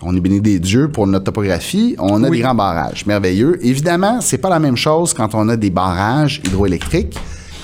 On 0.00 0.16
est 0.16 0.20
béni 0.20 0.40
des 0.40 0.58
dieux 0.58 0.88
pour 0.90 1.06
notre 1.06 1.24
topographie. 1.26 1.94
On 1.98 2.24
a 2.24 2.30
Oui. 2.30 2.38
des 2.38 2.42
grands 2.44 2.54
barrages. 2.54 3.04
Merveilleux. 3.04 3.58
Évidemment, 3.62 4.22
c'est 4.22 4.38
pas 4.38 4.48
la 4.48 4.58
même 4.58 4.76
chose 4.78 5.12
quand 5.12 5.34
on 5.34 5.50
a 5.50 5.56
des 5.58 5.68
barrages 5.68 6.40
hydroélectriques 6.46 7.18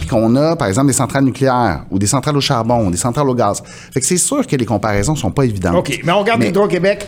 puis 0.07 0.15
qu'on 0.15 0.37
a, 0.37 0.57
par 0.57 0.69
exemple, 0.69 0.87
des 0.87 0.93
centrales 0.93 1.25
nucléaires 1.25 1.85
ou 1.91 1.99
des 1.99 2.07
centrales 2.07 2.37
au 2.37 2.41
charbon, 2.41 2.91
des 2.91 2.97
centrales 2.97 3.29
au 3.29 3.35
gaz. 3.35 3.63
Fait 3.93 4.01
que 4.01 4.07
c'est 4.07 4.17
sûr 4.17 4.47
que 4.47 4.57
les 4.57 4.65
comparaisons 4.65 5.17
sont 5.17 5.31
pas 5.31 5.45
évidentes. 5.45 5.75
OK, 5.75 6.01
mais 6.05 6.13
on 6.13 6.21
regarde 6.21 6.43
Hydro-Québec 6.43 7.07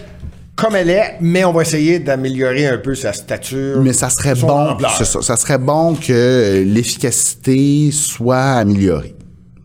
comme 0.57 0.75
elle 0.75 0.91
est, 0.91 1.19
mais 1.21 1.45
on 1.45 1.53
va 1.53 1.63
essayer 1.63 2.01
d'améliorer 2.01 2.67
un 2.67 2.79
peu 2.79 2.97
sa 2.97 3.13
stature. 3.13 3.81
Mais 3.81 3.93
ça 3.93 4.11
serait 4.11 4.35
bon, 4.35 4.77
ça, 4.81 5.05
ça 5.23 5.37
serait 5.37 5.59
bon 5.59 5.95
que 5.95 6.65
l'efficacité 6.67 7.93
soit 7.93 8.55
améliorée. 8.55 9.15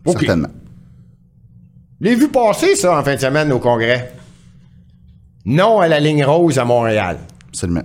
OK. 0.04 0.18
Certainement. 0.18 0.50
L'ai 2.00 2.14
vu 2.14 2.28
passer, 2.28 2.76
ça, 2.76 2.96
en 2.96 3.02
fin 3.02 3.16
de 3.16 3.20
semaine 3.20 3.50
au 3.50 3.58
Congrès? 3.58 4.12
Non 5.44 5.80
à 5.80 5.88
la 5.88 5.98
ligne 5.98 6.24
rose 6.24 6.58
à 6.60 6.64
Montréal. 6.64 7.18
Absolument. 7.48 7.82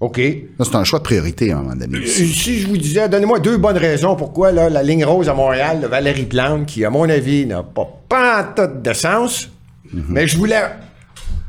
OK. 0.00 0.18
C'est 0.60 0.74
un 0.74 0.84
choix 0.84 0.98
de 0.98 1.04
priorité 1.04 1.52
à 1.52 1.58
un 1.58 1.62
moment 1.62 1.76
donné. 1.76 1.98
Euh, 1.98 2.06
Si 2.06 2.58
je 2.60 2.66
vous 2.66 2.78
disais, 2.78 3.06
donnez-moi 3.08 3.38
deux 3.38 3.58
bonnes 3.58 3.76
raisons 3.76 4.16
pourquoi 4.16 4.50
là, 4.50 4.70
la 4.70 4.82
ligne 4.82 5.04
rose 5.04 5.28
à 5.28 5.34
Montréal 5.34 5.80
de 5.80 5.86
Valérie 5.86 6.24
Plante, 6.24 6.64
qui, 6.66 6.84
à 6.84 6.90
mon 6.90 7.08
avis, 7.08 7.44
n'a 7.44 7.62
pas 7.62 7.86
pantoute 8.08 8.80
de 8.82 8.92
sens, 8.94 9.50
mais 9.92 10.26
je 10.26 10.38
voulais. 10.38 10.62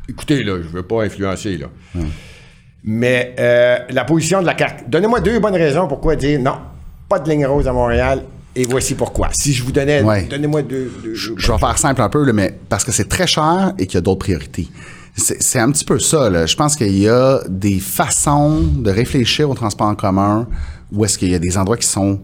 Écoutez, 0.09 0.43
là, 0.43 0.57
je 0.61 0.67
veux 0.67 0.83
pas 0.83 1.03
influencer, 1.03 1.57
là. 1.57 1.67
Mais 2.83 3.35
euh, 3.39 3.77
la 3.89 4.03
position 4.05 4.41
de 4.41 4.47
la 4.47 4.55
carte. 4.55 4.83
Donnez-moi 4.87 5.19
deux 5.21 5.39
bonnes 5.39 5.55
raisons 5.55 5.87
pourquoi 5.87 6.15
dire 6.15 6.39
non, 6.39 6.55
pas 7.07 7.19
de 7.19 7.29
ligne 7.29 7.45
rose 7.45 7.67
à 7.67 7.73
Montréal, 7.73 8.23
et 8.55 8.65
voici 8.65 8.95
pourquoi. 8.95 9.29
Si 9.31 9.53
je 9.53 9.63
vous 9.63 9.71
donnais. 9.71 10.01
Ouais. 10.01 10.23
Donnez-moi 10.23 10.63
deux. 10.63 10.91
Je 11.13 11.31
vais 11.51 11.57
faire 11.57 11.77
simple 11.77 12.01
un 12.01 12.09
peu, 12.09 12.25
là, 12.25 12.33
mais 12.33 12.53
parce 12.67 12.83
que 12.83 12.91
c'est 12.91 13.07
très 13.07 13.27
cher 13.27 13.73
et 13.77 13.85
qu'il 13.85 13.95
y 13.95 13.97
a 13.97 14.01
d'autres 14.01 14.19
priorités. 14.19 14.67
C'est 15.15 15.59
un 15.59 15.71
petit 15.71 15.83
peu 15.85 15.99
ça. 15.99 16.29
Là. 16.29 16.45
Je 16.45 16.55
pense 16.55 16.75
qu'il 16.75 16.97
y 16.97 17.07
a 17.07 17.41
des 17.49 17.79
façons 17.79 18.61
de 18.61 18.89
réfléchir 18.89 19.49
au 19.49 19.53
transport 19.53 19.87
en 19.87 19.95
commun 19.95 20.47
où 20.91 21.03
est-ce 21.05 21.17
qu'il 21.17 21.29
y 21.29 21.35
a 21.35 21.39
des 21.39 21.57
endroits 21.57 21.77
qui 21.77 21.87
sont 21.87 22.19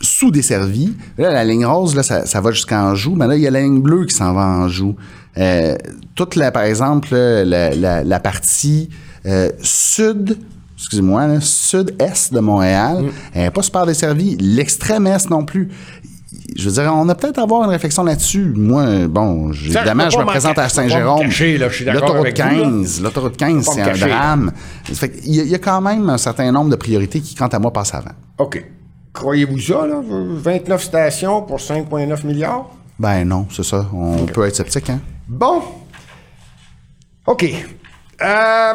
sous-desservis. 0.00 0.94
Là, 1.18 1.32
la 1.32 1.44
ligne 1.44 1.64
rose, 1.66 1.94
là, 1.94 2.02
ça, 2.02 2.26
ça 2.26 2.40
va 2.40 2.50
jusqu'à 2.50 2.84
Anjou, 2.84 3.14
mais 3.14 3.26
là, 3.26 3.36
il 3.36 3.42
y 3.42 3.46
a 3.46 3.50
la 3.50 3.60
ligne 3.60 3.80
bleue 3.82 4.04
qui 4.06 4.14
s'en 4.14 4.32
va 4.32 4.42
à 4.42 4.46
Anjou. 4.64 4.96
Euh, 5.38 5.76
toute 6.14 6.34
la, 6.36 6.50
par 6.50 6.64
exemple, 6.64 7.14
la, 7.14 7.70
la- 7.74 8.02
la 8.04 8.20
partie 8.20 8.88
euh, 9.26 9.50
sud, 9.62 10.36
excusez-moi, 10.76 11.40
sud-est 11.40 12.34
de 12.34 12.40
Montréal, 12.40 13.04
elle 13.32 13.42
n'est 13.44 13.50
pas 13.50 13.62
super 13.62 13.86
desservie. 13.86 14.36
L'extrême-est 14.40 15.30
non 15.30 15.44
plus. 15.44 15.68
Je 16.56 16.68
veux 16.68 16.82
dire, 16.82 16.92
on 16.94 17.08
a 17.08 17.14
peut-être 17.14 17.38
à 17.38 17.42
avoir 17.42 17.64
une 17.64 17.70
réflexion 17.70 18.04
là-dessus. 18.04 18.52
Moi, 18.56 19.06
bon, 19.08 19.52
évidemment, 19.52 20.08
je 20.10 20.18
me 20.18 20.24
présente 20.24 20.58
à 20.58 20.68
Saint-Jérôme. 20.68 21.28
L'autoroute 21.28 22.20
avec 22.20 22.38
vous, 22.40 22.48
là. 22.48 22.62
15, 22.62 23.02
l'autoroute 23.02 23.36
15, 23.36 23.64
Faut 23.64 23.74
pas 23.74 23.84
c'est 23.94 24.04
un 24.04 24.08
drame. 24.08 24.52
Fait 24.84 25.10
qu'il 25.10 25.34
y, 25.34 25.40
a- 25.40 25.44
il 25.44 25.50
y 25.50 25.54
a 25.54 25.58
quand 25.58 25.80
même 25.80 26.08
un 26.10 26.18
certain 26.18 26.50
nombre 26.52 26.70
de 26.70 26.76
priorités 26.76 27.20
qui, 27.20 27.34
quant 27.34 27.48
à 27.48 27.58
moi, 27.58 27.72
passent 27.72 27.94
avant. 27.94 28.12
OK. 28.38 28.64
Croyez-vous 29.12 29.58
ça, 29.58 29.86
là? 29.86 30.00
29 30.02 30.82
stations 30.82 31.42
pour 31.42 31.58
5,9 31.58 32.24
milliards? 32.26 32.70
Ben 32.98 33.24
non, 33.24 33.46
c'est 33.50 33.64
ça. 33.64 33.86
On 33.92 34.24
peut 34.26 34.46
être 34.46 34.56
sceptique, 34.56 34.88
hein? 34.90 35.00
Bon. 35.28 35.62
OK. 37.26 37.44
Euh, 38.22 38.72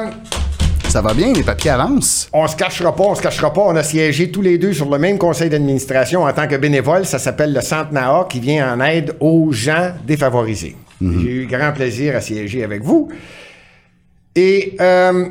Ça 0.98 1.04
va 1.04 1.14
bien, 1.14 1.32
les 1.32 1.44
papiers 1.44 1.70
avancent. 1.70 2.28
on 2.34 2.48
se 2.48 2.56
cachera 2.56 2.96
pas, 2.96 3.04
on 3.04 3.14
se 3.14 3.22
cachera 3.22 3.54
pas. 3.54 3.62
On 3.62 3.76
a 3.76 3.84
siégé 3.84 4.32
tous 4.32 4.42
les 4.42 4.58
deux 4.58 4.74
sur 4.74 4.90
le 4.90 4.98
même 4.98 5.20
conseil 5.20 5.48
d'administration 5.48 6.24
en 6.24 6.34
tant 6.34 6.48
que 6.48 6.56
bénévole. 6.56 7.06
Ça 7.06 7.20
s'appelle 7.20 7.54
le 7.54 7.62
Centre 7.62 7.94
NAA 7.94 8.26
qui 8.28 8.40
vient 8.40 8.74
en 8.74 8.82
aide 8.82 9.16
aux 9.20 9.52
gens 9.52 9.92
défavorisés. 10.08 10.76
J'ai 11.00 11.44
eu 11.44 11.46
grand 11.46 11.72
plaisir 11.72 12.16
à 12.16 12.22
siéger 12.22 12.64
avec 12.64 12.82
vous. 12.82 13.10
Et 14.34 14.76
euh, 14.82 15.30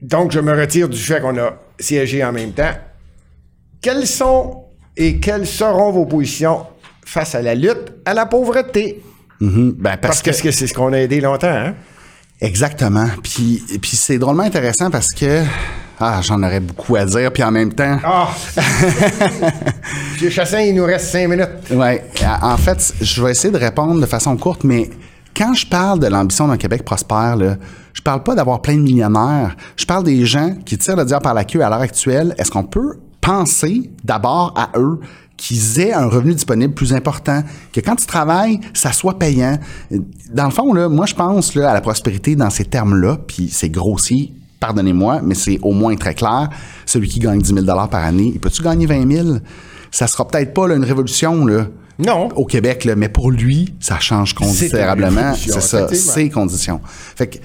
donc, 0.00 0.32
je 0.32 0.40
me 0.40 0.58
retire 0.58 0.88
du 0.88 0.96
fait 0.96 1.20
qu'on 1.20 1.36
a 1.36 1.58
siégé 1.78 2.24
en 2.24 2.32
même 2.32 2.52
temps. 2.52 2.72
Quelles 3.82 4.06
sont 4.06 4.64
et 4.96 5.20
quelles 5.20 5.46
seront 5.46 5.90
vos 5.90 6.06
positions 6.06 6.64
face 7.04 7.34
à 7.34 7.42
la 7.42 7.54
lutte 7.54 7.92
à 8.06 8.14
la 8.14 8.24
pauvreté? 8.24 9.02
Mhm. 9.40 9.74
Ben, 9.78 9.98
Parce, 9.98 10.22
que, 10.22 10.32
c'est 10.32 10.66
ce 10.66 10.72
qu'on 10.72 10.94
a 10.94 11.00
aidé 11.00 11.20
longtemps, 11.20 11.48
hein? 11.48 11.74
Exactement. 12.42 13.06
Puis, 13.22 13.62
puis 13.80 13.96
c'est 13.96 14.18
drôlement 14.18 14.42
intéressant 14.42 14.90
parce 14.90 15.08
que 15.10 15.42
ah, 16.00 16.20
j'en 16.22 16.42
aurais 16.42 16.58
beaucoup 16.60 16.96
à 16.96 17.04
dire. 17.04 17.32
Puis 17.32 17.42
en 17.44 17.52
même 17.52 17.72
temps, 17.72 17.96
Ah! 18.04 18.28
Monsieur 20.12 20.30
Chassin, 20.30 20.60
il 20.60 20.74
nous 20.74 20.84
reste 20.84 21.06
cinq 21.12 21.28
minutes. 21.28 21.48
ouais. 21.70 22.04
En 22.42 22.56
fait, 22.56 22.94
je 23.00 23.22
vais 23.22 23.30
essayer 23.30 23.52
de 23.52 23.58
répondre 23.58 24.00
de 24.00 24.06
façon 24.06 24.36
courte, 24.36 24.64
mais 24.64 24.90
quand 25.36 25.54
je 25.54 25.66
parle 25.66 26.00
de 26.00 26.08
l'ambition 26.08 26.48
d'un 26.48 26.56
Québec 26.56 26.84
prospère, 26.84 27.36
là, 27.36 27.56
je 27.94 28.02
parle 28.02 28.22
pas 28.24 28.34
d'avoir 28.34 28.60
plein 28.60 28.74
de 28.74 28.82
millionnaires. 28.82 29.56
Je 29.76 29.84
parle 29.86 30.02
des 30.04 30.24
gens 30.26 30.54
qui 30.66 30.76
tirent 30.78 30.96
le 30.96 31.04
diable 31.04 31.22
par 31.22 31.34
la 31.34 31.44
queue 31.44 31.62
à 31.62 31.70
l'heure 31.70 31.80
actuelle. 31.80 32.34
Est-ce 32.38 32.50
qu'on 32.50 32.64
peut 32.64 32.98
penser 33.20 33.90
d'abord 34.02 34.52
à 34.56 34.76
eux? 34.78 34.98
Qu'ils 35.42 35.80
aient 35.80 35.92
un 35.92 36.06
revenu 36.06 36.34
disponible 36.34 36.72
plus 36.72 36.94
important, 36.94 37.42
que 37.72 37.80
quand 37.80 37.96
tu 37.96 38.06
travailles, 38.06 38.60
ça 38.74 38.92
soit 38.92 39.18
payant. 39.18 39.58
Dans 40.32 40.44
le 40.44 40.52
fond, 40.52 40.72
là, 40.72 40.88
moi, 40.88 41.04
je 41.04 41.14
pense 41.16 41.56
là, 41.56 41.68
à 41.68 41.74
la 41.74 41.80
prospérité 41.80 42.36
dans 42.36 42.48
ces 42.48 42.64
termes-là, 42.64 43.18
puis 43.26 43.48
c'est 43.50 43.68
grossier, 43.68 44.32
pardonnez-moi, 44.60 45.20
mais 45.24 45.34
c'est 45.34 45.58
au 45.62 45.72
moins 45.72 45.96
très 45.96 46.14
clair. 46.14 46.48
Celui 46.86 47.08
qui 47.08 47.18
gagne 47.18 47.40
10 47.40 47.54
000 47.54 47.66
par 47.66 48.04
année, 48.04 48.30
il 48.32 48.38
peut-tu 48.38 48.62
gagner 48.62 48.86
20 48.86 49.10
000? 49.10 49.28
Ça 49.90 50.06
sera 50.06 50.28
peut-être 50.28 50.54
pas 50.54 50.68
là, 50.68 50.76
une 50.76 50.84
révolution 50.84 51.44
là, 51.44 51.66
Non. 51.98 52.28
au 52.36 52.44
Québec, 52.44 52.84
là, 52.84 52.94
mais 52.94 53.08
pour 53.08 53.32
lui, 53.32 53.74
ça 53.80 53.98
change 53.98 54.34
considérablement. 54.34 55.34
C'est 55.34 55.60
ça, 55.60 55.88
ses 55.92 56.30
conditions. 56.30 56.80
Fait 57.16 57.26
que 57.26 57.38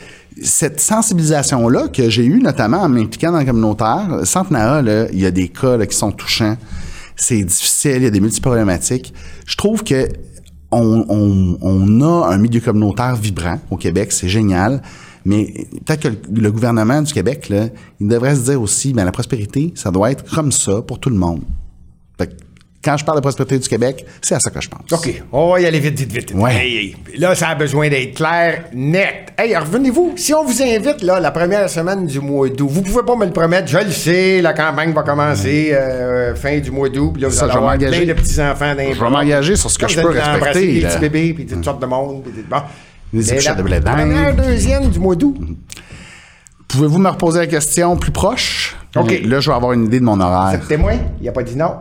cette 0.43 0.79
sensibilisation-là 0.79 1.87
que 1.87 2.11
j'ai 2.11 2.25
eue, 2.25 2.41
notamment 2.43 2.81
en 2.81 2.89
m'impliquant 2.89 3.31
dans 3.31 3.39
le 3.39 3.45
communautaire, 3.45 4.19
Centenaire, 4.23 4.83
là, 4.83 5.07
il 5.11 5.19
y 5.19 5.25
a 5.25 5.31
des 5.31 5.47
cas 5.47 5.77
là, 5.77 5.87
qui 5.87 5.97
sont 5.97 6.11
touchants. 6.11 6.57
C'est 7.17 7.43
difficile, 7.43 7.97
il 7.97 8.03
y 8.03 8.05
a 8.05 8.09
des 8.09 8.19
multiproblématiques. 8.19 9.13
Je 9.45 9.55
trouve 9.57 9.83
que 9.83 10.07
on, 10.71 12.01
a 12.01 12.27
un 12.27 12.37
milieu 12.37 12.59
communautaire 12.59 13.15
vibrant 13.15 13.59
au 13.69 13.77
Québec, 13.77 14.11
c'est 14.11 14.29
génial. 14.29 14.81
Mais 15.25 15.67
peut-être 15.85 16.01
que 16.01 16.07
le, 16.07 16.41
le 16.41 16.51
gouvernement 16.51 17.01
du 17.01 17.11
Québec, 17.11 17.49
là, 17.49 17.67
il 17.99 18.07
devrait 18.07 18.35
se 18.35 18.51
dire 18.51 18.61
aussi, 18.61 18.93
ben, 18.93 19.03
la 19.03 19.11
prospérité, 19.11 19.73
ça 19.75 19.91
doit 19.91 20.11
être 20.11 20.23
comme 20.33 20.51
ça 20.51 20.81
pour 20.81 20.99
tout 20.99 21.09
le 21.09 21.17
monde. 21.17 21.41
Fait 22.17 22.27
que 22.27 22.46
quand 22.87 22.95
je 22.95 23.03
parle 23.03 23.17
de 23.17 23.21
prospérité 23.21 23.59
du 23.59 23.67
Québec, 23.67 24.05
c'est 24.21 24.35
à 24.35 24.39
ça 24.39 24.49
que 24.49 24.61
je 24.61 24.69
pense. 24.69 24.89
OK, 24.93 25.21
on 25.33 25.51
va 25.51 25.59
y 25.59 25.65
aller 25.65 25.81
vite, 25.81 25.99
vite, 25.99 26.09
vite. 26.09 26.33
Ouais. 26.33 26.55
Hey, 26.55 26.77
hey. 26.77 26.95
Là, 27.17 27.35
ça 27.35 27.49
a 27.49 27.55
besoin 27.55 27.89
d'être 27.89 28.13
clair, 28.15 28.63
net. 28.73 29.33
Hey, 29.37 29.57
revenez-vous. 29.57 30.13
Si 30.15 30.33
on 30.33 30.45
vous 30.45 30.61
invite, 30.61 31.01
là, 31.01 31.19
la 31.19 31.31
première 31.31 31.69
semaine 31.69 32.05
du 32.07 32.21
mois 32.21 32.47
d'août, 32.47 32.69
vous 32.71 32.81
pouvez 32.81 33.03
pas 33.03 33.17
me 33.17 33.25
le 33.25 33.33
promettre, 33.33 33.67
je 33.67 33.77
le 33.79 33.91
sais, 33.91 34.41
la 34.41 34.53
campagne 34.53 34.93
va 34.93 35.03
commencer 35.03 35.71
euh, 35.73 36.33
fin 36.35 36.59
du 36.59 36.71
mois 36.71 36.87
d'août, 36.87 37.15
là, 37.19 37.27
vous 37.27 37.33
Ça, 37.33 37.43
allez 37.43 37.51
je 37.53 37.57
vais 37.59 37.63
avoir 37.65 37.77
plein 37.77 38.05
de 38.05 38.13
petits-enfants 38.13 38.73
Je 38.77 39.03
vais 39.03 39.09
m'engager 39.09 39.57
sur 39.57 39.69
ce 39.69 39.77
que 39.77 39.87
je 39.89 39.99
peux 39.99 40.07
respecter, 40.07 40.73
Des 40.75 40.87
petits 40.87 40.99
bébés, 40.99 41.33
puis 41.33 41.45
toutes 41.45 41.65
sortes 41.65 41.81
de 41.81 41.87
monde. 41.87 42.23
puis 42.23 42.45
bon. 42.49 42.57
Des 43.11 43.41
la 43.41 43.53
de 43.55 43.63
blé 43.63 43.79
d'Inde. 43.81 43.95
Première, 43.97 44.33
deuxième 44.33 44.89
du 44.89 44.99
mois 44.99 45.15
d'août. 45.15 45.35
Pouvez-vous 46.69 46.99
me 46.99 47.09
reposer 47.09 47.39
la 47.39 47.47
question 47.47 47.97
plus 47.97 48.11
proche? 48.11 48.77
OK. 48.95 49.21
Là, 49.25 49.41
je 49.41 49.49
vais 49.49 49.55
avoir 49.55 49.73
une 49.73 49.85
idée 49.85 49.99
de 49.99 50.05
mon 50.05 50.19
horaire. 50.19 50.59
Témoin, 50.67 50.95
il 51.21 51.27
a 51.27 51.31
pas 51.33 51.43
dit 51.43 51.55
non? 51.57 51.75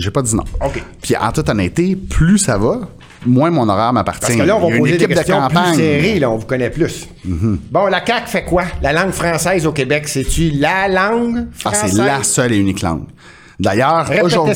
J'ai 0.00 0.10
pas 0.10 0.22
dit 0.22 0.34
non. 0.34 0.44
OK. 0.64 0.82
Puis 1.02 1.16
en 1.16 1.30
toute 1.32 1.48
honnêteté, 1.48 1.96
plus 1.96 2.38
ça 2.38 2.58
va, 2.58 2.80
moins 3.26 3.50
mon 3.50 3.68
horaire 3.68 3.92
m'appartient. 3.92 4.20
Parce 4.26 4.36
que 4.36 4.42
là, 4.42 4.56
on 4.56 4.60
va 4.70 4.76
poser 4.78 4.90
des 4.92 4.96
équipe 4.96 5.10
de 5.10 5.14
questions 5.14 5.48
plus 5.48 5.74
serrées, 5.76 6.18
là, 6.18 6.30
on 6.30 6.36
vous 6.36 6.46
connaît 6.46 6.70
plus. 6.70 7.06
Bon, 7.24 7.86
la 7.86 8.04
CAQ 8.04 8.26
fait 8.28 8.44
quoi? 8.44 8.64
La 8.82 8.92
langue 8.92 9.12
française 9.12 9.66
au 9.66 9.72
Québec, 9.72 10.08
c'est-tu 10.08 10.50
la 10.50 10.88
langue 10.88 11.46
Ah, 11.50 11.58
française? 11.58 11.92
c'est 11.96 12.02
la 12.04 12.22
seule 12.22 12.52
et 12.52 12.56
unique 12.58 12.80
langue. 12.82 13.04
D'ailleurs, 13.60 14.10
aujourd'hui, 14.22 14.54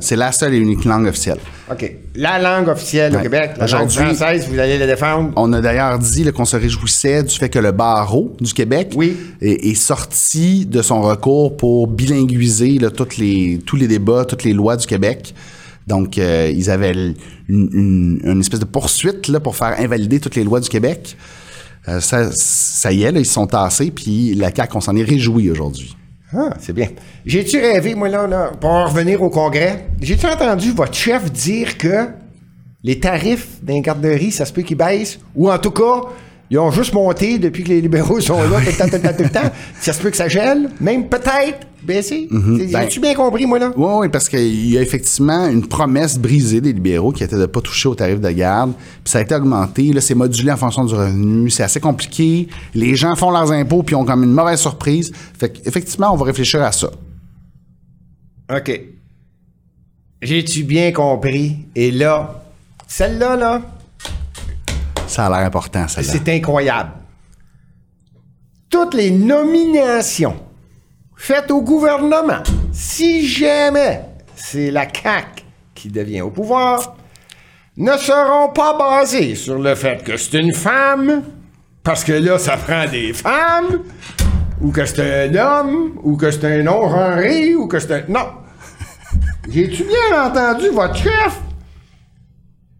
c'est 0.00 0.16
la 0.16 0.32
seule 0.32 0.54
et 0.54 0.58
unique 0.58 0.84
langue 0.84 1.06
officielle. 1.06 1.38
OK. 1.70 1.96
La 2.16 2.38
langue 2.40 2.68
officielle 2.68 3.12
au 3.12 3.16
Ouais. 3.16 3.22
Québec, 3.22 3.52
la 3.58 3.66
langue 3.68 3.88
française, 3.90 4.48
vous 4.50 4.58
allez 4.58 4.76
la 4.76 4.86
défendre? 4.86 5.30
On 5.36 5.52
a 5.52 5.60
d'ailleurs 5.60 5.98
dit 6.00 6.24
qu'on 6.32 6.44
se 6.44 6.56
réjouissait 6.56 7.22
du 7.22 7.34
fait 7.34 7.48
que 7.48 7.60
le 7.60 7.70
barreau 7.72 8.34
du 8.40 8.52
Québec 8.52 8.90
Oui. 8.96 9.16
est, 9.40 9.68
est 9.68 9.74
sorti 9.74 10.66
de 10.66 10.82
son 10.82 11.00
recours 11.00 11.56
pour 11.56 11.86
bilinguiser 11.86 12.78
là, 12.80 12.90
toutes 12.90 13.16
les, 13.18 13.60
tous 13.64 13.76
les 13.76 13.86
débats, 13.86 14.24
toutes 14.24 14.42
les 14.44 14.52
lois 14.52 14.76
du 14.76 14.86
Québec. 14.86 15.32
Donc, 15.86 16.18
euh, 16.18 16.50
ils 16.52 16.70
avaient 16.70 16.92
une, 16.92 17.14
une- 17.48 18.20
une 18.24 18.40
espèce 18.40 18.60
de 18.60 18.64
poursuite 18.64 19.28
là, 19.28 19.38
pour 19.38 19.54
faire 19.54 19.74
invalider 19.78 20.18
toutes 20.18 20.34
les 20.34 20.44
lois 20.44 20.58
du 20.60 20.68
Québec. 20.68 21.16
Euh, 21.88 22.00
ça, 22.00 22.30
ça 22.32 22.90
y 22.90 23.02
est, 23.04 23.12
là, 23.12 23.20
ils 23.20 23.26
se 23.26 23.34
sont 23.34 23.46
tassés, 23.46 23.90
puis 23.90 24.34
la 24.34 24.50
CAQ, 24.54 24.76
on 24.76 24.80
s'en 24.80 24.96
est 24.96 25.02
réjoui 25.04 25.50
aujourd'hui. 25.50 25.94
Ah, 26.36 26.50
c'est 26.60 26.72
bien. 26.72 26.88
J'ai-tu 27.24 27.58
rêvé, 27.58 27.94
moi, 27.94 28.08
là, 28.08 28.26
là, 28.26 28.52
pour 28.60 28.70
en 28.70 28.86
revenir 28.86 29.22
au 29.22 29.30
Congrès, 29.30 29.86
j'ai-tu 30.00 30.26
entendu 30.26 30.72
votre 30.72 30.94
chef 30.94 31.30
dire 31.30 31.78
que 31.78 32.08
les 32.82 32.98
tarifs 32.98 33.62
d'un 33.62 33.80
garderie, 33.80 34.30
ça 34.30 34.44
se 34.44 34.52
peut 34.52 34.62
qu'ils 34.62 34.76
baissent? 34.76 35.18
Ou 35.34 35.50
en 35.50 35.58
tout 35.58 35.70
cas, 35.70 36.02
Ils 36.50 36.58
ont 36.58 36.70
juste 36.70 36.92
monté 36.92 37.38
depuis 37.38 37.64
que 37.64 37.70
les 37.70 37.80
libéraux 37.80 38.20
sont 38.20 38.42
là, 38.42 38.60
tout 38.60 38.66
le 38.66 38.76
temps, 38.76 38.84
tout 38.86 38.92
le 38.94 39.00
temps, 39.00 39.16
tout 39.16 39.22
le 39.22 39.30
temps. 39.30 39.50
Ça 39.80 39.92
se 39.92 40.00
peut 40.00 40.10
que 40.10 40.16
ça 40.16 40.28
gèle, 40.28 40.68
même 40.80 41.08
peut-être 41.08 41.66
baisser. 41.82 42.28
Ben- 42.30 42.76
As-tu 42.76 43.00
bien 43.00 43.14
compris, 43.14 43.46
moi, 43.46 43.58
là? 43.58 43.72
Oui, 43.76 43.90
oui, 44.00 44.08
parce 44.08 44.28
qu'il 44.28 44.70
y 44.70 44.78
a 44.78 44.82
effectivement 44.82 45.46
une 45.48 45.66
promesse 45.66 46.18
brisée 46.18 46.60
des 46.60 46.72
libéraux 46.72 47.12
qui 47.12 47.24
était 47.24 47.36
de 47.36 47.40
ne 47.42 47.46
pas 47.46 47.60
toucher 47.60 47.88
au 47.88 47.94
tarif 47.94 48.20
de 48.20 48.30
garde. 48.30 48.72
Puis 49.02 49.10
ça 49.10 49.18
a 49.18 49.22
été 49.22 49.34
augmenté. 49.34 49.92
Là, 49.92 50.00
c'est 50.00 50.14
modulé 50.14 50.50
en 50.52 50.56
fonction 50.56 50.84
du 50.84 50.94
revenu. 50.94 51.50
C'est 51.50 51.62
assez 51.62 51.80
compliqué. 51.80 52.48
Les 52.74 52.94
gens 52.94 53.16
font 53.16 53.30
leurs 53.30 53.50
impôts 53.52 53.82
puis 53.82 53.94
ont 53.94 54.04
comme 54.04 54.22
une 54.24 54.32
mauvaise 54.32 54.60
surprise. 54.60 55.12
Fait 55.38 55.50
qu'effectivement, 55.50 56.12
on 56.12 56.16
va 56.16 56.24
réfléchir 56.26 56.62
à 56.62 56.72
ça. 56.72 56.90
OK. 58.54 58.80
J'ai-tu 60.22 60.62
bien 60.64 60.92
compris? 60.92 61.56
Et 61.74 61.90
là, 61.90 62.42
celle-là, 62.86 63.36
là, 63.36 63.62
Ça 65.06 65.26
a 65.26 65.30
l'air 65.30 65.46
important, 65.46 65.86
celle-là. 65.88 66.12
c'est 66.12 66.28
incroyable. 66.28 66.90
Toutes 68.70 68.94
les 68.94 69.10
nominations 69.10 70.36
faites 71.16 71.50
au 71.50 71.62
gouvernement, 71.62 72.42
si 72.72 73.26
jamais 73.26 74.00
c'est 74.34 74.70
la 74.70 74.86
CAQ 74.92 75.42
qui 75.74 75.88
devient 75.88 76.22
au 76.22 76.30
pouvoir, 76.30 76.96
ne 77.76 77.92
seront 77.96 78.48
pas 78.48 78.76
basées 78.76 79.34
sur 79.34 79.58
le 79.58 79.74
fait 79.74 80.02
que 80.02 80.16
c'est 80.16 80.38
une 80.38 80.52
femme, 80.52 81.22
parce 81.82 82.04
que 82.04 82.12
là, 82.12 82.38
ça 82.38 82.56
prend 82.56 82.86
des 82.88 83.12
femmes, 83.12 83.82
ou 84.60 84.70
que 84.70 84.84
c'est 84.86 85.28
un 85.28 85.34
homme, 85.34 85.98
ou 86.02 86.16
que 86.16 86.30
c'est 86.30 86.44
un 86.44 86.62
non-genré, 86.62 87.54
ou 87.54 87.66
que 87.66 87.78
c'est 87.78 87.92
un... 87.92 88.02
Non! 88.08 88.26
J'ai-tu 89.48 89.84
bien 89.84 90.24
entendu 90.26 90.70
votre 90.70 90.96
chef? 90.96 91.40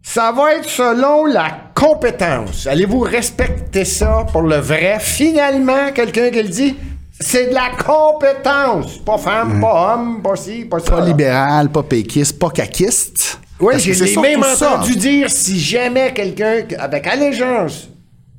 Ça 0.02 0.32
va 0.32 0.54
être 0.54 0.68
selon 0.68 1.26
la 1.26 1.63
compétence. 1.84 2.66
Allez-vous 2.66 3.00
respecter 3.00 3.84
ça 3.84 4.24
pour 4.32 4.42
le 4.42 4.56
vrai? 4.56 4.96
Finalement, 5.00 5.92
quelqu'un 5.94 6.30
qui 6.30 6.42
le 6.42 6.48
dit, 6.48 6.76
c'est 7.20 7.48
de 7.48 7.54
la 7.54 7.70
compétence. 7.70 8.98
Pas 9.04 9.18
femme, 9.18 9.60
pas 9.60 9.94
homme, 9.94 10.22
pas 10.22 10.36
ci, 10.36 10.64
pas 10.64 10.80
ça. 10.80 10.92
Pas 10.92 11.04
libéral, 11.04 11.68
pas 11.68 11.82
péquiste, 11.82 12.38
pas 12.38 12.50
caquiste. 12.50 13.38
Oui, 13.60 13.74
j'ai 13.78 14.16
même 14.16 14.42
entendu 14.42 14.96
dire 14.96 15.30
si 15.30 15.60
jamais 15.60 16.12
quelqu'un 16.12 16.62
avec 16.78 17.06
allégeance, 17.06 17.88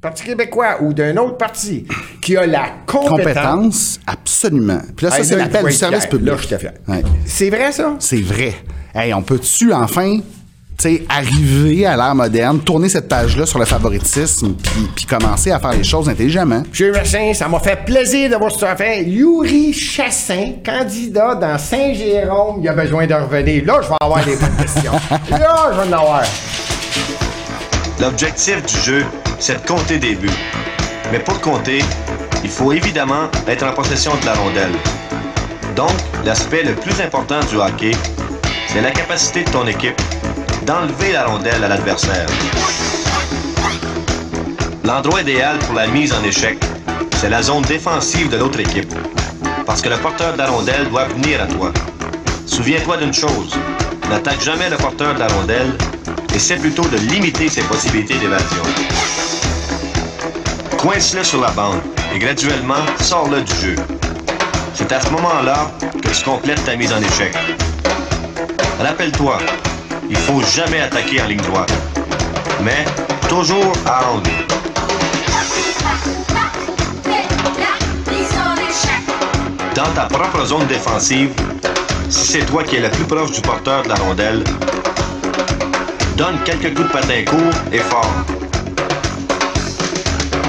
Parti 0.02 0.24
québécois 0.24 0.78
ou 0.82 0.94
d'un 0.94 1.18
autre 1.18 1.38
parti, 1.38 1.88
qui 2.22 2.38
a 2.38 2.46
la 2.46 2.66
compétence. 2.86 3.10
Compétence, 3.10 4.00
absolument. 4.06 4.82
Puis 4.96 5.06
là, 5.06 5.12
ça, 5.12 5.18
Hey, 5.18 5.26
c'est 5.26 5.36
l'appel 5.36 5.66
du 5.66 5.72
service 5.72 6.06
public. 6.06 6.30
Là, 6.30 6.38
je 6.40 6.48
te 6.48 6.58
fais. 6.60 6.74
Ouais. 6.88 7.04
C'est 7.26 7.50
vrai, 7.50 7.72
ça? 7.72 7.96
C'est 7.98 8.22
vrai. 8.22 8.54
Hey, 8.94 9.16
on 9.16 9.24
peut-tu 9.24 9.74
enfin 9.74 10.20
sais, 10.84 11.04
arriver 11.10 11.86
à 11.86 11.96
l'ère 11.96 12.16
moderne, 12.16 12.60
tourner 12.60 12.90
cette 12.90 13.08
page-là 13.08 13.46
sur 13.46 13.60
le 13.60 13.66
favoritisme, 13.66 14.56
puis, 14.56 14.90
puis 14.96 15.06
commencer 15.06 15.52
à 15.52 15.60
faire 15.60 15.74
les 15.74 15.84
choses 15.84 16.10
intelligemment? 16.10 16.64
Monsieur 16.70 16.92
Racine, 16.94 17.34
ça 17.34 17.48
m'a 17.48 17.60
fait 17.60 17.84
plaisir 17.86 18.30
de 18.30 18.36
voir 18.36 18.52
ce 18.52 18.56
que 18.58 18.66
tu 18.66 18.66
as 18.66 18.76
fait. 18.76 19.04
Yuri 19.04 19.74
Chassin, 19.74 20.54
candidat 20.66 21.36
dans 21.36 21.58
Saint-Jérôme, 21.58 22.60
il 22.62 22.70
a 22.70 22.74
besoin 22.74 23.08
de 23.08 23.14
revenir. 23.14 23.66
Là, 23.66 23.80
je 23.82 23.90
vais 23.90 23.96
avoir 24.02 24.26
des 24.26 24.36
bonnes 24.36 24.58
questions. 24.58 24.92
Là, 25.32 25.72
je 25.72 25.82
vais 25.82 25.96
en 25.96 26.00
avoir. 26.00 26.24
L'objectif 28.00 28.66
du 28.66 28.78
jeu, 28.80 29.06
c'est 29.40 29.62
de 29.62 29.68
compter 29.68 29.98
des 29.98 30.16
buts. 30.16 30.30
Mais 31.12 31.20
pour 31.20 31.40
compter, 31.40 31.80
il 32.44 32.50
faut 32.50 32.74
évidemment 32.74 33.30
être 33.48 33.66
en 33.66 33.74
possession 33.74 34.12
de 34.22 34.26
la 34.26 34.34
rondelle. 34.34 34.74
Donc, 35.76 35.92
l'aspect 36.26 36.64
le 36.64 36.74
plus 36.74 37.02
important 37.02 37.40
du 37.50 37.58
hockey, 37.58 37.92
c'est 38.68 38.82
la 38.82 38.92
capacité 38.92 39.44
de 39.44 39.50
ton 39.50 39.66
équipe 39.68 40.00
d'enlever 40.66 41.12
la 41.12 41.26
rondelle 41.26 41.64
à 41.64 41.68
l'adversaire. 41.68 42.26
L'endroit 44.84 45.22
idéal 45.22 45.60
pour 45.60 45.76
la 45.76 45.88
mise 45.88 46.12
en 46.12 46.24
échec, 46.24 46.58
c'est 47.18 47.30
la 47.30 47.42
zone 47.44 47.62
défensive 47.64 48.30
de 48.30 48.38
l'autre 48.38 48.60
équipe. 48.60 48.94
Parce 49.66 49.82
que 49.82 49.90
le 49.90 49.98
porteur 49.98 50.34
de 50.34 50.40
la 50.40 50.48
rondelle 50.48 50.90
doit 50.90 51.06
venir 51.06 51.42
à 51.42 51.46
toi. 51.46 51.72
Souviens-toi 52.48 52.98
d'une 52.98 53.14
chose, 53.14 53.56
n'attaque 54.10 54.42
jamais 54.42 54.70
le 54.70 54.78
porteur 54.78 55.14
de 55.14 55.20
la 55.20 55.28
rondelle, 55.28 55.72
essaie 56.34 56.58
plutôt 56.58 56.86
de 56.88 56.98
limiter 56.98 57.48
ses 57.48 57.62
possibilités 57.62 58.16
d'évasion. 58.16 58.64
Coince-le 60.78 61.24
sur 61.24 61.42
la 61.42 61.52
bande 61.52 61.82
et 62.14 62.20
graduellement 62.20 62.86
sors-le 63.00 63.42
du 63.42 63.56
jeu. 63.56 63.76
C'est 64.74 64.92
à 64.92 65.00
ce 65.00 65.10
moment-là 65.10 65.72
que 66.02 66.10
tu 66.10 66.24
complètes 66.24 66.64
ta 66.66 66.76
mise 66.76 66.92
en 66.92 67.02
échec. 67.02 67.36
Rappelle-toi, 68.80 69.38
il 70.10 70.18
faut 70.18 70.42
jamais 70.42 70.82
attaquer 70.82 71.22
en 71.22 71.26
ligne 71.26 71.42
droite, 71.42 71.72
mais 72.64 72.86
toujours 73.28 73.74
angle. 73.86 74.30
Dans 79.76 79.90
ta 79.94 80.04
propre 80.04 80.46
zone 80.46 80.68
défensive, 80.68 81.32
si 82.10 82.28
c'est 82.28 82.46
toi 82.46 82.64
qui 82.64 82.78
es 82.78 82.80
le 82.80 82.90
plus 82.90 83.06
proche 83.06 83.32
du 83.32 83.42
porteur 83.42 83.84
de 83.84 83.90
la 83.90 83.96
rondelle, 83.96 84.44
donne 86.16 86.38
quelques 86.46 86.74
coups 86.76 86.88
de 86.88 86.94
patin 86.94 87.24
courts 87.26 87.62
et 87.74 87.80
forts. 87.80 88.24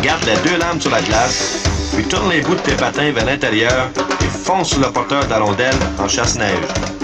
Garde 0.03 0.25
les 0.25 0.37
deux 0.49 0.57
lames 0.59 0.81
sur 0.81 0.91
la 0.91 1.03
glace, 1.03 1.65
puis 1.95 2.05
tourne 2.05 2.31
les 2.31 2.41
bouts 2.41 2.55
de 2.55 2.61
tes 2.61 2.75
patins 2.75 3.11
vers 3.11 3.25
l'intérieur 3.25 3.91
et 4.21 4.45
fonce 4.45 4.69
sur 4.71 4.81
le 4.81 4.91
porteur 4.93 5.25
de 5.25 5.31
la 5.31 5.41
rondelle 5.41 5.75
en 5.99 6.07
chasse-neige. 6.07 6.96